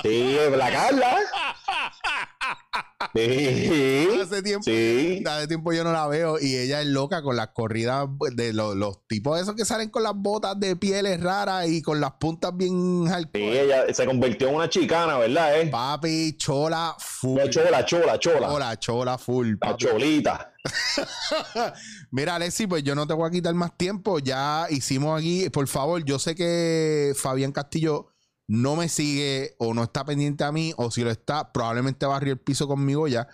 Sí, 0.02 0.36
la 0.54 0.70
Carla. 0.70 1.16
Sí. 3.14 4.08
Hace 4.22 4.42
tiempo, 4.42 4.64
Sí. 4.64 5.22
hace 5.26 5.46
tiempo 5.48 5.72
yo 5.72 5.84
no 5.84 5.92
la 5.92 6.06
veo 6.06 6.38
y 6.40 6.56
ella 6.56 6.80
es 6.80 6.86
loca 6.88 7.22
con 7.22 7.36
las 7.36 7.48
corridas 7.48 8.06
pues, 8.18 8.34
de 8.36 8.52
los, 8.52 8.76
los 8.76 9.06
tipos 9.06 9.40
esos 9.40 9.54
que 9.54 9.64
salen 9.64 9.88
con 9.90 10.02
las 10.02 10.12
botas 10.14 10.58
de 10.58 10.76
pieles 10.76 11.20
raras 11.20 11.68
y 11.68 11.82
con 11.82 12.00
las 12.00 12.12
puntas 12.12 12.56
bien 12.56 13.04
Sí, 13.04 13.10
hardcore. 13.10 13.60
ella 13.62 13.94
se 13.94 14.06
convirtió 14.06 14.48
en 14.48 14.54
una 14.56 14.68
chicana, 14.68 15.18
¿verdad? 15.18 15.60
Eh? 15.60 15.66
Papi, 15.68 16.36
chola 16.36 16.94
full. 16.98 17.38
No, 17.40 17.48
chola, 17.48 17.84
chola, 17.84 18.18
chola. 18.18 18.48
Chola, 18.48 18.78
chola 18.78 19.18
full. 19.18 19.50
La 19.60 19.70
papi. 19.70 19.84
cholita. 19.84 20.52
Mira, 22.10 22.34
Alexi, 22.36 22.66
pues 22.66 22.82
yo 22.82 22.94
no 22.94 23.06
te 23.06 23.14
voy 23.14 23.28
a 23.28 23.30
quitar 23.30 23.54
más 23.54 23.76
tiempo. 23.76 24.18
Ya 24.18 24.66
hicimos 24.70 25.18
aquí, 25.18 25.48
por 25.50 25.66
favor, 25.68 26.04
yo 26.04 26.18
sé 26.18 26.34
que 26.34 27.12
Fabián 27.16 27.52
Castillo 27.52 28.08
no 28.48 28.76
me 28.76 28.88
sigue 28.88 29.54
o 29.58 29.74
no 29.74 29.84
está 29.84 30.04
pendiente 30.04 30.42
a 30.42 30.50
mí, 30.50 30.72
o 30.76 30.90
si 30.90 31.04
lo 31.04 31.10
está, 31.10 31.52
probablemente 31.52 32.06
barrió 32.06 32.32
el 32.32 32.40
piso 32.40 32.66
conmigo 32.66 33.06
ya. 33.06 33.28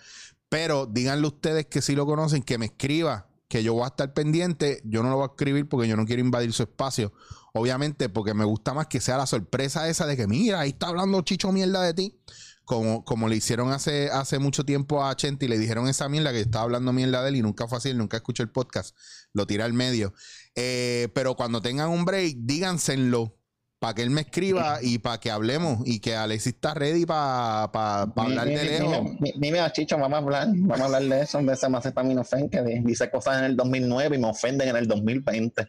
Pero 0.49 0.85
díganle 0.85 1.25
ustedes 1.25 1.65
que 1.65 1.81
si 1.81 1.95
lo 1.95 2.05
conocen, 2.05 2.43
que 2.43 2.57
me 2.57 2.67
escriba, 2.67 3.27
que 3.47 3.63
yo 3.63 3.73
voy 3.73 3.85
a 3.85 3.87
estar 3.87 4.13
pendiente. 4.13 4.81
Yo 4.83 5.01
no 5.01 5.09
lo 5.09 5.15
voy 5.15 5.23
a 5.23 5.27
escribir 5.27 5.67
porque 5.67 5.87
yo 5.87 5.95
no 5.95 6.05
quiero 6.05 6.21
invadir 6.21 6.51
su 6.53 6.63
espacio. 6.63 7.13
Obviamente, 7.53 8.09
porque 8.09 8.33
me 8.33 8.43
gusta 8.43 8.73
más 8.73 8.87
que 8.87 8.99
sea 8.99 9.17
la 9.17 9.25
sorpresa 9.25 9.87
esa 9.87 10.05
de 10.05 10.17
que, 10.17 10.27
mira, 10.27 10.59
ahí 10.59 10.69
está 10.69 10.87
hablando 10.87 11.21
Chicho 11.21 11.51
mierda 11.51 11.81
de 11.81 11.93
ti. 11.93 12.19
Como, 12.65 13.05
como 13.05 13.29
le 13.29 13.35
hicieron 13.35 13.71
hace, 13.71 14.09
hace 14.09 14.39
mucho 14.39 14.65
tiempo 14.65 15.05
a 15.05 15.15
Chente 15.15 15.45
y 15.45 15.47
le 15.47 15.59
dijeron 15.59 15.87
esa 15.87 16.09
mierda 16.09 16.31
que 16.31 16.39
yo 16.39 16.45
estaba 16.45 16.63
hablando 16.63 16.91
mierda 16.93 17.21
de 17.21 17.29
él 17.29 17.35
y 17.35 17.41
nunca 17.43 17.67
fue 17.67 17.77
así, 17.77 17.93
nunca 17.93 18.17
escuchó 18.17 18.41
el 18.41 18.49
podcast, 18.49 18.97
lo 19.33 19.45
tira 19.45 19.65
al 19.65 19.73
medio. 19.73 20.15
Eh, 20.55 21.09
pero 21.13 21.35
cuando 21.35 21.61
tengan 21.61 21.89
un 21.89 22.05
break, 22.05 22.37
díganselo 22.39 23.37
para 23.79 23.93
que 23.93 24.01
él 24.01 24.09
me 24.09 24.21
escriba 24.21 24.79
y 24.81 24.99
para 24.99 25.19
que 25.19 25.29
hablemos 25.29 25.79
y 25.85 25.99
que 25.99 26.15
Alexis 26.15 26.53
está 26.53 26.73
ready 26.73 27.05
para 27.05 27.63
hablar 27.63 28.47
de 28.47 28.63
lejos. 28.63 29.11
Dime, 29.35 29.59
Chicho, 29.71 29.97
vamos 29.97 30.15
a 30.15 30.21
hablar, 30.21 30.47
vamos 30.49 30.81
a 30.81 30.85
hablar 30.85 31.03
de 31.03 31.21
eso, 31.21 31.41
de 31.41 31.53
ese 31.53 31.69
Macetaminofen 31.69 32.49
que 32.49 32.61
dice 32.61 33.09
cosas 33.09 33.39
en 33.39 33.45
el 33.45 33.55
2009 33.55 34.15
y 34.15 34.19
me 34.19 34.27
ofenden 34.27 34.69
en 34.69 34.75
el 34.77 34.87
2020. 34.87 35.67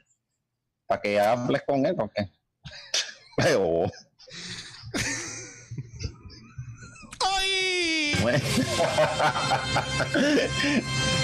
Para 0.86 1.00
que 1.00 1.20
hables 1.20 1.62
con 1.66 1.84
él, 1.84 1.94
porque... 1.96 2.30
Pero... 3.36 3.90
Bueno. 8.22 8.38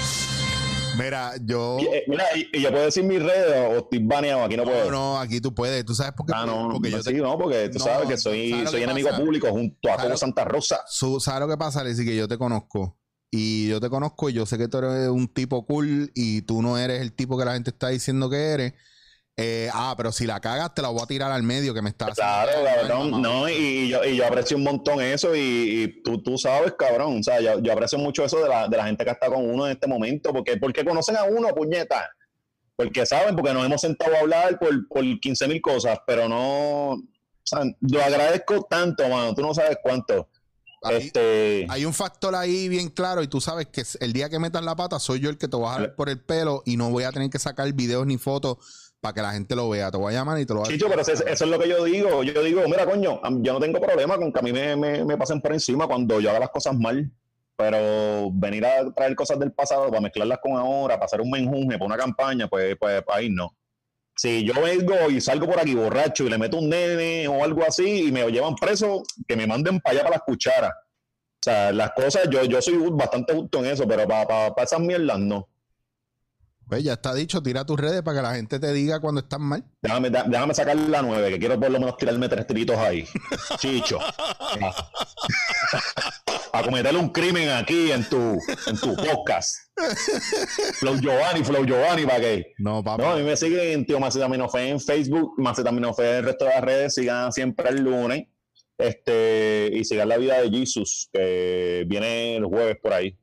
Mira, 0.97 1.33
yo. 1.41 1.77
Eh, 1.79 2.03
mira, 2.07 2.25
y, 2.35 2.47
y 2.57 2.61
yo 2.61 2.71
puedo 2.71 2.85
decir 2.85 3.03
mis 3.03 3.21
redes 3.21 3.67
o 3.71 3.79
estoy 3.79 3.99
baneado, 3.99 4.43
aquí 4.43 4.55
no 4.57 4.63
puedo. 4.63 4.85
No, 4.85 4.91
no, 4.91 5.19
aquí 5.19 5.39
tú 5.41 5.53
puedes. 5.53 5.83
¿Tú 5.85 5.95
sabes 5.95 6.13
por 6.13 6.25
qué? 6.25 6.33
Ah, 6.35 6.45
no, 6.45 6.69
porque 6.73 6.91
yo 6.91 6.97
sí, 7.01 7.03
te- 7.11 7.13
no, 7.13 7.37
porque 7.37 7.69
tú 7.69 7.79
No, 7.79 7.83
sabes 7.85 8.07
que 8.07 8.17
¿sabes 8.17 8.21
soy, 8.21 8.65
soy 8.67 8.79
que 8.79 8.83
enemigo 8.83 9.09
pasa? 9.09 9.21
público 9.21 9.47
junto 9.49 9.89
a 9.89 9.95
¿Sabes 9.95 10.05
Cobo 10.05 10.17
Santa 10.17 10.45
Rosa. 10.45 10.81
Su- 10.87 11.19
¿Sabes 11.19 11.41
lo 11.41 11.47
que 11.47 11.57
pasa, 11.57 11.81
Alexis? 11.81 12.05
Que 12.05 12.15
yo 12.15 12.27
te 12.27 12.37
conozco. 12.37 12.99
Y 13.31 13.67
yo 13.69 13.79
te 13.81 13.89
conozco 13.89 14.29
y 14.29 14.33
yo 14.33 14.45
sé 14.45 14.57
que 14.59 14.67
tú 14.67 14.77
eres 14.77 15.09
un 15.09 15.27
tipo 15.27 15.65
cool 15.65 16.11
y 16.13 16.43
tú 16.43 16.61
no 16.61 16.77
eres 16.77 17.01
el 17.01 17.13
tipo 17.13 17.37
que 17.37 17.45
la 17.45 17.53
gente 17.53 17.71
está 17.71 17.89
diciendo 17.89 18.29
que 18.29 18.37
eres. 18.51 18.73
Eh, 19.35 19.67
ah, 19.73 19.95
pero 19.97 20.11
si 20.11 20.27
la 20.27 20.39
cagas, 20.39 20.75
te 20.75 20.83
la 20.83 20.89
voy 20.89 21.01
a 21.01 21.07
tirar 21.07 21.31
al 21.31 21.41
medio 21.41 21.73
que 21.73 21.81
me 21.81 21.89
está 21.89 22.05
Claro, 22.11 22.51
cabrón. 22.63 23.19
No, 23.21 23.49
y, 23.49 23.53
y 23.53 23.89
yo, 23.89 24.03
y 24.05 24.15
yo 24.15 24.27
aprecio 24.27 24.55
un 24.57 24.63
montón 24.63 25.01
eso 25.01 25.35
y, 25.35 25.39
y 25.39 26.03
tú, 26.03 26.21
tú 26.21 26.37
sabes, 26.37 26.73
cabrón. 26.77 27.19
O 27.19 27.23
sea, 27.23 27.41
yo, 27.41 27.59
yo 27.59 27.73
aprecio 27.73 27.97
mucho 27.97 28.23
eso 28.23 28.39
de 28.43 28.47
la, 28.49 28.67
de 28.67 28.77
la 28.77 28.85
gente 28.85 29.03
que 29.03 29.09
está 29.09 29.27
con 29.29 29.49
uno 29.49 29.65
en 29.65 29.71
este 29.73 29.87
momento. 29.87 30.31
Porque, 30.31 30.57
porque 30.57 30.85
conocen 30.85 31.17
a 31.17 31.23
uno, 31.23 31.47
puñeta. 31.49 32.07
Porque 32.75 33.05
saben, 33.07 33.35
porque 33.35 33.53
nos 33.53 33.65
hemos 33.65 33.81
sentado 33.81 34.15
a 34.15 34.19
hablar 34.19 34.59
por, 34.59 34.87
por 34.87 35.03
15 35.19 35.47
mil 35.47 35.61
cosas, 35.61 35.97
pero 36.05 36.29
no. 36.29 36.91
O 36.91 37.01
sea, 37.43 37.61
lo 37.81 38.03
agradezco 38.03 38.61
tanto, 38.69 39.07
mano. 39.09 39.33
Tú 39.33 39.41
no 39.41 39.53
sabes 39.55 39.77
cuánto. 39.81 40.29
Ahí- 40.83 40.97
este. 41.07 41.65
Hay 41.69 41.85
un 41.85 41.93
factor 41.93 42.35
ahí 42.35 42.67
bien 42.67 42.89
claro 42.89 43.23
y 43.23 43.27
tú 43.27 43.41
sabes 43.41 43.67
que 43.67 43.83
el 43.99 44.13
día 44.13 44.29
que 44.29 44.37
metas 44.37 44.63
la 44.63 44.75
pata 44.75 44.99
soy 44.99 45.21
yo 45.21 45.29
el 45.31 45.37
que 45.39 45.47
te 45.47 45.55
voy 45.57 45.67
a 45.67 45.73
jalar 45.73 45.95
por 45.95 46.09
el 46.09 46.21
pelo 46.21 46.61
y 46.65 46.77
no 46.77 46.91
voy 46.91 47.03
a 47.05 47.11
tener 47.11 47.29
que 47.29 47.39
sacar 47.39 47.71
videos 47.73 48.05
ni 48.05 48.17
fotos 48.17 48.82
para 49.03 49.13
que 49.13 49.21
la 49.21 49.33
gente 49.33 49.53
lo 49.53 49.67
vea. 49.67 49.91
Te 49.91 49.97
voy 49.97 50.13
a 50.13 50.17
llamar 50.17 50.39
y 50.39 50.45
te 50.45 50.53
lo 50.53 50.61
voy 50.61 50.69
a 50.69 50.71
Chicho, 50.71 50.87
pero 50.87 51.01
eso, 51.01 51.11
eso 51.11 51.25
es 51.27 51.41
lo 51.41 51.59
que 51.59 51.67
yo 51.67 51.83
digo. 51.83 52.23
Yo 52.23 52.41
digo, 52.41 52.61
mira, 52.67 52.85
coño, 52.85 53.19
yo 53.41 53.51
no 53.51 53.59
tengo 53.59 53.81
problema 53.81 54.15
con 54.17 54.31
que 54.31 54.39
a 54.39 54.41
mí 54.41 54.53
me, 54.53 54.77
me, 54.77 55.03
me 55.03 55.17
pasen 55.17 55.41
por 55.41 55.51
encima 55.51 55.87
cuando 55.87 56.21
yo 56.21 56.29
haga 56.29 56.39
las 56.39 56.49
cosas 56.49 56.73
mal. 56.73 57.11
Pero 57.57 58.31
venir 58.31 58.65
a 58.65 58.93
traer 58.93 59.13
cosas 59.13 59.37
del 59.39 59.51
pasado 59.51 59.89
para 59.89 59.99
mezclarlas 59.99 60.39
con 60.41 60.53
ahora, 60.53 60.95
para 60.95 61.05
hacer 61.05 61.19
un 61.19 61.29
menjunje, 61.29 61.77
para 61.77 61.85
una 61.85 61.97
campaña, 61.97 62.47
pues, 62.47 62.77
pues 62.79 63.03
ahí 63.09 63.29
no. 63.29 63.53
Si 64.15 64.45
yo 64.45 64.53
vengo 64.61 65.09
y 65.09 65.19
salgo 65.19 65.47
por 65.47 65.59
aquí 65.59 65.75
borracho 65.75 66.23
y 66.23 66.29
le 66.29 66.37
meto 66.37 66.57
un 66.57 66.69
nene 66.69 67.27
o 67.27 67.43
algo 67.43 67.63
así 67.67 68.07
y 68.07 68.11
me 68.13 68.25
llevan 68.31 68.55
preso, 68.55 69.03
que 69.27 69.35
me 69.35 69.45
manden 69.45 69.81
para 69.81 69.95
allá 69.95 70.03
para 70.03 70.15
las 70.15 70.23
cucharas. 70.25 70.71
O 70.71 71.43
sea, 71.43 71.73
las 71.73 71.91
cosas, 71.91 72.29
yo, 72.31 72.45
yo 72.45 72.61
soy 72.61 72.77
bastante 72.91 73.33
justo 73.33 73.59
en 73.59 73.65
eso, 73.65 73.85
pero 73.85 74.07
para, 74.07 74.25
para, 74.25 74.55
para 74.55 74.63
esas 74.63 74.79
mierdas 74.79 75.19
no. 75.19 75.49
Pues 76.73 76.83
ya 76.83 76.93
está 76.93 77.13
dicho, 77.13 77.43
tira 77.43 77.63
tus 77.63 77.79
redes 77.79 78.01
para 78.01 78.17
que 78.17 78.23
la 78.23 78.33
gente 78.33 78.59
te 78.59 78.73
diga 78.73 78.99
cuando 78.99 79.21
estás 79.21 79.39
mal. 79.39 79.63
Déjame, 79.79 80.09
déjame 80.09 80.55
sacar 80.55 80.75
la 80.75 81.03
nueve, 81.03 81.29
que 81.29 81.37
quiero 81.37 81.59
por 81.59 81.69
lo 81.69 81.79
menos 81.79 81.95
tirarme 81.97 82.27
tres 82.27 82.47
tiritos 82.47 82.75
ahí. 82.79 83.05
Chicho. 83.59 83.99
A 86.51 86.63
cometer 86.63 86.97
un 86.97 87.09
crimen 87.09 87.49
aquí 87.49 87.91
en 87.91 88.03
tu, 88.09 88.39
en 88.65 88.75
tu 88.79 88.95
podcast. 88.95 89.55
Flow 90.79 90.99
Giovanni, 90.99 91.43
Flow 91.43 91.63
Giovanni, 91.63 92.07
¿para 92.07 92.21
qué? 92.21 92.53
No, 92.57 92.83
papi. 92.83 93.03
No, 93.03 93.11
a 93.11 93.17
mí 93.17 93.21
me 93.21 93.37
siguen 93.37 93.85
Tío 93.85 93.99
Macetaminofe 93.99 94.69
en 94.69 94.79
Facebook, 94.79 95.35
Macetaminofe 95.37 96.09
en 96.09 96.15
el 96.15 96.23
resto 96.23 96.45
de 96.45 96.51
las 96.55 96.63
redes, 96.63 96.95
sigan 96.95 97.31
siempre 97.31 97.69
el 97.69 97.83
lunes. 97.83 98.25
Este, 98.79 99.69
y 99.71 99.85
sigan 99.85 100.09
la 100.09 100.17
vida 100.17 100.41
de 100.41 100.49
Jesus, 100.49 101.07
que 101.13 101.83
viene 101.85 102.37
el 102.37 102.45
jueves 102.45 102.77
por 102.81 102.93
ahí. 102.93 103.15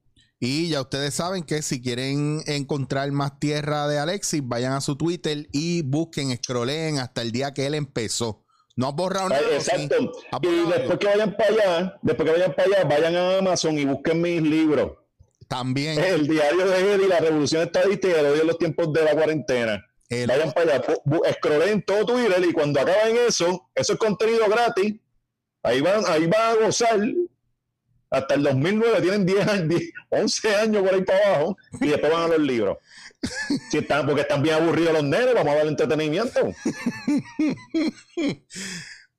Y 0.43 0.71
ya 0.71 0.81
ustedes 0.81 1.13
saben 1.13 1.43
que 1.43 1.61
si 1.61 1.83
quieren 1.83 2.43
encontrar 2.47 3.13
más 3.13 3.39
tierra 3.39 3.87
de 3.89 3.99
Alexis, 3.99 4.41
vayan 4.43 4.73
a 4.73 4.81
su 4.81 4.97
Twitter 4.97 5.47
y 5.53 5.83
busquen, 5.83 6.35
scrolleen 6.43 6.99
hasta 6.99 7.21
el 7.21 7.31
día 7.31 7.53
que 7.53 7.67
él 7.67 7.75
empezó. 7.75 8.43
No 8.75 8.89
has 8.89 8.95
borrado 8.95 9.29
nada. 9.29 9.43
Exacto. 9.53 10.13
¿Has 10.33 10.41
Y 10.43 10.71
después 10.71 10.99
que 10.99 11.07
vayan 11.07 11.37
para 11.37 11.51
allá, 11.51 11.99
después 12.01 12.27
que 12.27 12.33
vayan 12.39 12.55
para 12.55 12.69
allá, 12.69 12.85
vayan 12.89 13.17
a 13.17 13.39
Amazon 13.39 13.79
y 13.79 13.85
busquen 13.85 14.23
mis 14.23 14.41
libros. 14.41 14.93
También. 15.47 15.99
El 16.03 16.27
diario 16.27 16.67
de 16.67 16.95
Eddie, 16.95 17.09
la 17.09 17.19
revolución 17.21 17.63
estadística 17.65 18.09
y 18.17 18.21
el 18.21 18.27
odio 18.27 18.41
en 18.41 18.47
los 18.47 18.57
tiempos 18.59 18.91
de 18.95 19.05
la 19.05 19.13
cuarentena. 19.13 19.85
el- 20.09 20.27
Vayan 20.27 20.53
para 20.53 20.77
allá, 20.77 20.85
scrollen 21.35 21.83
todo 21.83 22.07
Twitter 22.07 22.43
y 22.49 22.53
cuando 22.55 22.81
acaben 22.81 23.17
eso, 23.29 23.69
eso 23.75 23.93
es 23.93 23.99
contenido 23.99 24.49
gratis. 24.49 24.95
Ahí 25.63 25.83
van, 25.83 26.03
ahí 26.07 26.27
van 26.27 26.57
a 26.57 26.65
gozar. 26.65 26.99
Hasta 28.11 28.35
el 28.35 28.43
2009 28.43 29.01
tienen 29.03 29.25
10 29.25 29.49
años, 29.49 29.69
10, 29.69 29.83
11 30.11 30.57
años 30.57 30.83
por 30.83 30.95
ahí 30.95 31.03
para 31.03 31.27
abajo 31.27 31.57
y 31.81 31.89
después 31.89 32.13
van 32.13 32.23
a 32.25 32.29
los 32.29 32.41
libros. 32.41 32.79
Si 33.71 33.79
están, 33.79 34.07
porque 34.07 34.23
están 34.23 34.43
bien 34.43 34.57
aburridos 34.57 34.95
los 34.95 35.05
nenes, 35.05 35.35
vamos 35.35 35.53
a 35.53 35.57
ver 35.57 35.67
entretenimiento. 35.67 36.41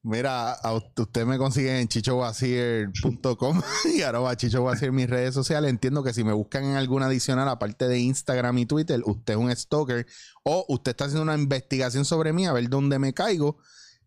Mira, 0.04 0.58
usted 0.98 1.26
me 1.26 1.38
consigue 1.38 1.80
en 1.80 1.88
chichowasier.com 1.88 3.62
y 3.96 4.02
arroba 4.02 4.36
chichowasier 4.36 4.92
mis 4.92 5.08
redes 5.08 5.36
sociales. 5.36 5.70
Entiendo 5.70 6.04
que 6.04 6.12
si 6.12 6.24
me 6.24 6.34
buscan 6.34 6.64
en 6.64 6.76
alguna 6.76 7.06
adicional, 7.06 7.48
aparte 7.48 7.88
de 7.88 8.00
Instagram 8.00 8.58
y 8.58 8.66
Twitter, 8.66 9.00
usted 9.06 9.34
es 9.34 9.40
un 9.40 9.56
stalker 9.56 10.08
o 10.44 10.66
usted 10.70 10.92
está 10.92 11.06
haciendo 11.06 11.22
una 11.22 11.36
investigación 11.36 12.04
sobre 12.04 12.34
mí 12.34 12.48
a 12.48 12.54
ver 12.54 12.68
dónde 12.68 12.98
me 12.98 13.14
caigo 13.14 13.60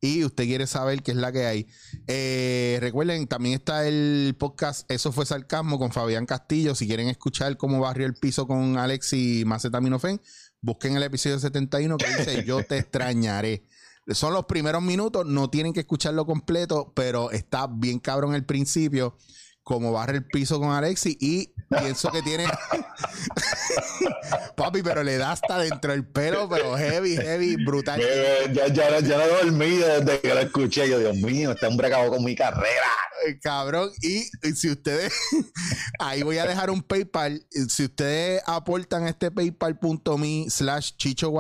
y 0.05 0.23
usted 0.23 0.45
quiere 0.45 0.67
saber 0.67 1.03
qué 1.03 1.13
es 1.13 1.17
la 1.17 1.33
que 1.33 1.47
hay. 1.47 1.67
Eh, 2.07 2.77
recuerden, 2.83 3.27
también 3.27 3.55
está 3.55 3.89
el 3.89 4.37
podcast 4.39 4.91
Eso 4.91 5.13
fue 5.13 5.25
Sarcasmo 5.25 5.79
con 5.79 5.93
Fabián 5.93 6.27
Castillo. 6.27 6.75
Si 6.75 6.87
quieren 6.87 7.09
escuchar 7.09 7.57
cómo 7.57 7.81
barrió 7.81 8.07
el 8.07 8.15
piso 8.15 8.47
con 8.47 8.77
Alex 8.77 9.15
y 9.15 9.45
Macetaminofen, 9.47 10.21
busquen 10.61 10.97
el 10.97 11.03
episodio 11.05 11.39
71 11.39 11.97
que 11.97 12.07
dice 12.07 12.45
Yo 12.45 12.63
te 12.63 12.77
extrañaré. 12.77 13.67
Son 14.09 14.35
los 14.35 14.45
primeros 14.45 14.83
minutos, 14.83 15.25
no 15.25 15.49
tienen 15.49 15.73
que 15.73 15.81
escucharlo 15.81 16.27
completo, 16.27 16.93
pero 16.95 17.31
está 17.31 17.67
bien 17.67 17.99
cabrón 17.99 18.35
el 18.35 18.45
principio, 18.45 19.17
como 19.65 19.93
barre 19.93 20.19
el 20.19 20.27
piso 20.27 20.61
con 20.61 20.71
Alexi 20.71 21.17
y 21.21 21.55
pienso 21.69 22.13
que 22.13 22.23
tiene... 22.23 22.47
Papi, 24.57 24.83
pero 24.83 25.03
le 25.03 25.17
da 25.17 25.33
hasta 25.33 25.59
dentro 25.59 25.91
del 25.91 26.07
pelo, 26.07 26.49
pero 26.49 26.77
heavy, 26.77 27.17
heavy, 27.17 27.57
brutal. 27.65 28.01
Ya, 28.53 28.69
ya, 28.69 29.01
ya 29.01 29.19
no 29.19 29.27
dormí 29.27 29.77
desde 29.77 30.21
que 30.21 30.29
lo 30.29 30.41
escuché. 30.41 30.89
Yo, 30.89 30.99
Dios 30.99 31.17
mío, 31.17 31.53
este 31.53 31.67
hombre 31.67 31.89
acabó 31.89 32.11
con 32.11 32.23
mi 32.23 32.37
carrera. 32.37 32.87
Eh, 33.27 33.39
Cabrón, 33.41 33.91
y, 34.03 34.29
y 34.47 34.53
si 34.55 34.71
ustedes, 34.71 35.13
ahí 35.99 36.23
voy 36.23 36.39
a 36.39 36.47
dejar 36.47 36.71
un 36.71 36.83
PayPal, 36.83 37.47
si 37.69 37.85
ustedes 37.85 38.43
aportan 38.47 39.07
este 39.09 39.31
paypal.me 39.31 40.47
slash 40.51 40.93
chicho 40.97 41.33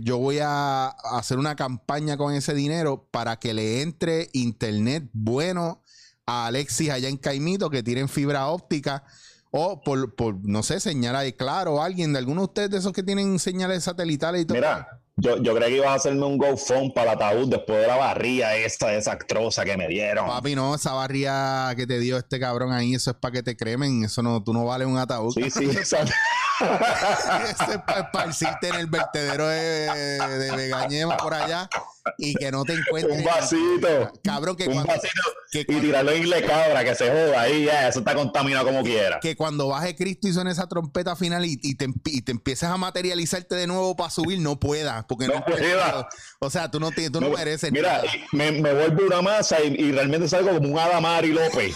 yo 0.00 0.18
voy 0.18 0.38
a 0.42 0.88
hacer 0.88 1.38
una 1.38 1.54
campaña 1.56 2.16
con 2.16 2.34
ese 2.34 2.54
dinero 2.54 3.08
para 3.10 3.38
que 3.38 3.54
le 3.54 3.82
entre 3.82 4.28
internet 4.32 5.08
bueno 5.12 5.82
a 6.28 6.46
Alexis 6.46 6.90
allá 6.90 7.08
en 7.08 7.16
Caimito, 7.16 7.70
que 7.70 7.82
tienen 7.82 8.06
fibra 8.06 8.48
óptica, 8.48 9.02
o 9.50 9.80
por, 9.80 10.14
por 10.14 10.36
no 10.44 10.62
sé, 10.62 10.78
señal 10.78 11.16
ahí 11.16 11.32
claro, 11.32 11.76
o 11.76 11.82
alguien 11.82 12.12
de 12.12 12.18
alguno 12.18 12.42
de 12.42 12.44
ustedes 12.44 12.70
de 12.70 12.76
esos 12.76 12.92
que 12.92 13.02
tienen 13.02 13.38
señales 13.38 13.84
satelitales 13.84 14.42
y 14.42 14.44
todo. 14.44 14.58
Mira, 14.58 15.00
yo, 15.16 15.42
yo 15.42 15.54
creí 15.54 15.70
que 15.70 15.76
ibas 15.78 15.88
a 15.88 15.94
hacerme 15.94 16.26
un 16.26 16.36
GoFund 16.36 16.92
para 16.92 17.12
el 17.12 17.16
ataúd 17.16 17.48
después 17.48 17.80
de 17.80 17.86
la 17.86 17.96
barría 17.96 18.54
esa 18.56 18.88
desastrosa 18.88 19.64
que 19.64 19.78
me 19.78 19.88
dieron. 19.88 20.26
Papi, 20.26 20.54
no, 20.54 20.74
esa 20.74 20.92
barría 20.92 21.72
que 21.74 21.86
te 21.86 21.98
dio 21.98 22.18
este 22.18 22.38
cabrón 22.38 22.72
ahí, 22.72 22.94
eso 22.94 23.12
es 23.12 23.16
para 23.16 23.32
que 23.32 23.42
te 23.42 23.56
cremen, 23.56 24.04
eso 24.04 24.22
no, 24.22 24.44
tú 24.44 24.52
no 24.52 24.66
vales 24.66 24.86
un 24.86 24.98
ataúd. 24.98 25.32
Sí, 25.32 25.48
sí, 25.50 25.64
exacto. 25.70 26.12
Ese 26.60 27.72
es 27.72 27.78
para 27.86 28.00
esparcirte 28.00 28.68
en 28.68 28.74
el 28.74 28.86
vertedero 28.86 29.48
de, 29.48 29.88
de 30.20 30.56
Vegañema 30.56 31.16
por 31.16 31.32
allá. 31.32 31.70
Y 32.16 32.34
que 32.34 32.50
no 32.50 32.64
te 32.64 32.74
encuentres. 32.74 33.18
Un 33.18 33.24
vasito. 33.24 34.12
Cabrón, 34.22 34.56
que 34.56 34.66
Un 34.68 34.74
cuando, 34.74 34.92
vasito 34.92 35.22
que 35.50 35.60
y 35.60 35.80
tirarlo 35.80 36.12
en 36.12 36.22
inglés 36.24 36.44
cabra, 36.46 36.84
que 36.84 36.94
se 36.94 37.08
joda 37.08 37.40
ahí, 37.40 37.64
ya, 37.64 37.88
eso 37.88 38.00
está 38.00 38.14
contaminado 38.14 38.66
como 38.66 38.82
quiera. 38.82 39.18
que 39.20 39.36
cuando 39.36 39.68
baje 39.68 39.96
Cristo 39.96 40.28
y 40.28 40.32
suene 40.32 40.50
esa 40.52 40.68
trompeta 40.68 41.16
final 41.16 41.44
y, 41.44 41.58
y 41.62 41.74
te, 41.76 41.88
y 42.06 42.22
te 42.22 42.32
empieces 42.32 42.68
a 42.68 42.76
materializarte 42.76 43.54
de 43.54 43.66
nuevo 43.66 43.96
para 43.96 44.10
subir, 44.10 44.40
no 44.40 44.58
puedas. 44.60 45.04
Porque 45.06 45.26
no, 45.26 45.34
No 45.34 45.44
pueda. 45.44 46.08
O 46.40 46.50
sea, 46.50 46.70
tú 46.70 46.80
no, 46.80 46.90
tú 46.90 47.20
no, 47.20 47.28
No, 47.28 47.30
mereces 47.36 47.72
Mira, 47.72 47.98
nada. 47.98 48.02
me, 48.32 48.52
me 48.52 48.72
vuelvo 48.72 49.06
una 49.06 49.22
masa 49.22 49.60
y, 49.62 49.74
y 49.74 49.92
realmente 49.92 50.28
salgo 50.28 50.50
como 50.54 50.68
un 50.68 50.78
Adamari 50.78 51.32
López. 51.32 51.74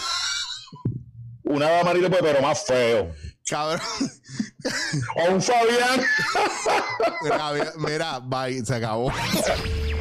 Un 1.44 1.62
Adamari 1.62 2.00
López, 2.00 2.20
pero 2.22 2.40
más 2.42 2.64
feo. 2.64 3.12
Cabrón. 3.48 3.80
O 5.16 5.32
un 5.32 5.42
Fabián. 5.42 6.00
mira, 7.22 7.72
mira, 7.76 8.18
bye, 8.20 8.64
se 8.64 8.74
acabó. 8.76 9.12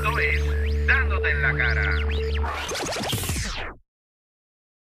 Esto 0.00 0.18
es 0.18 0.86
Dándote 0.86 1.30
en 1.30 1.42
la 1.42 1.54
cara. 1.54 3.09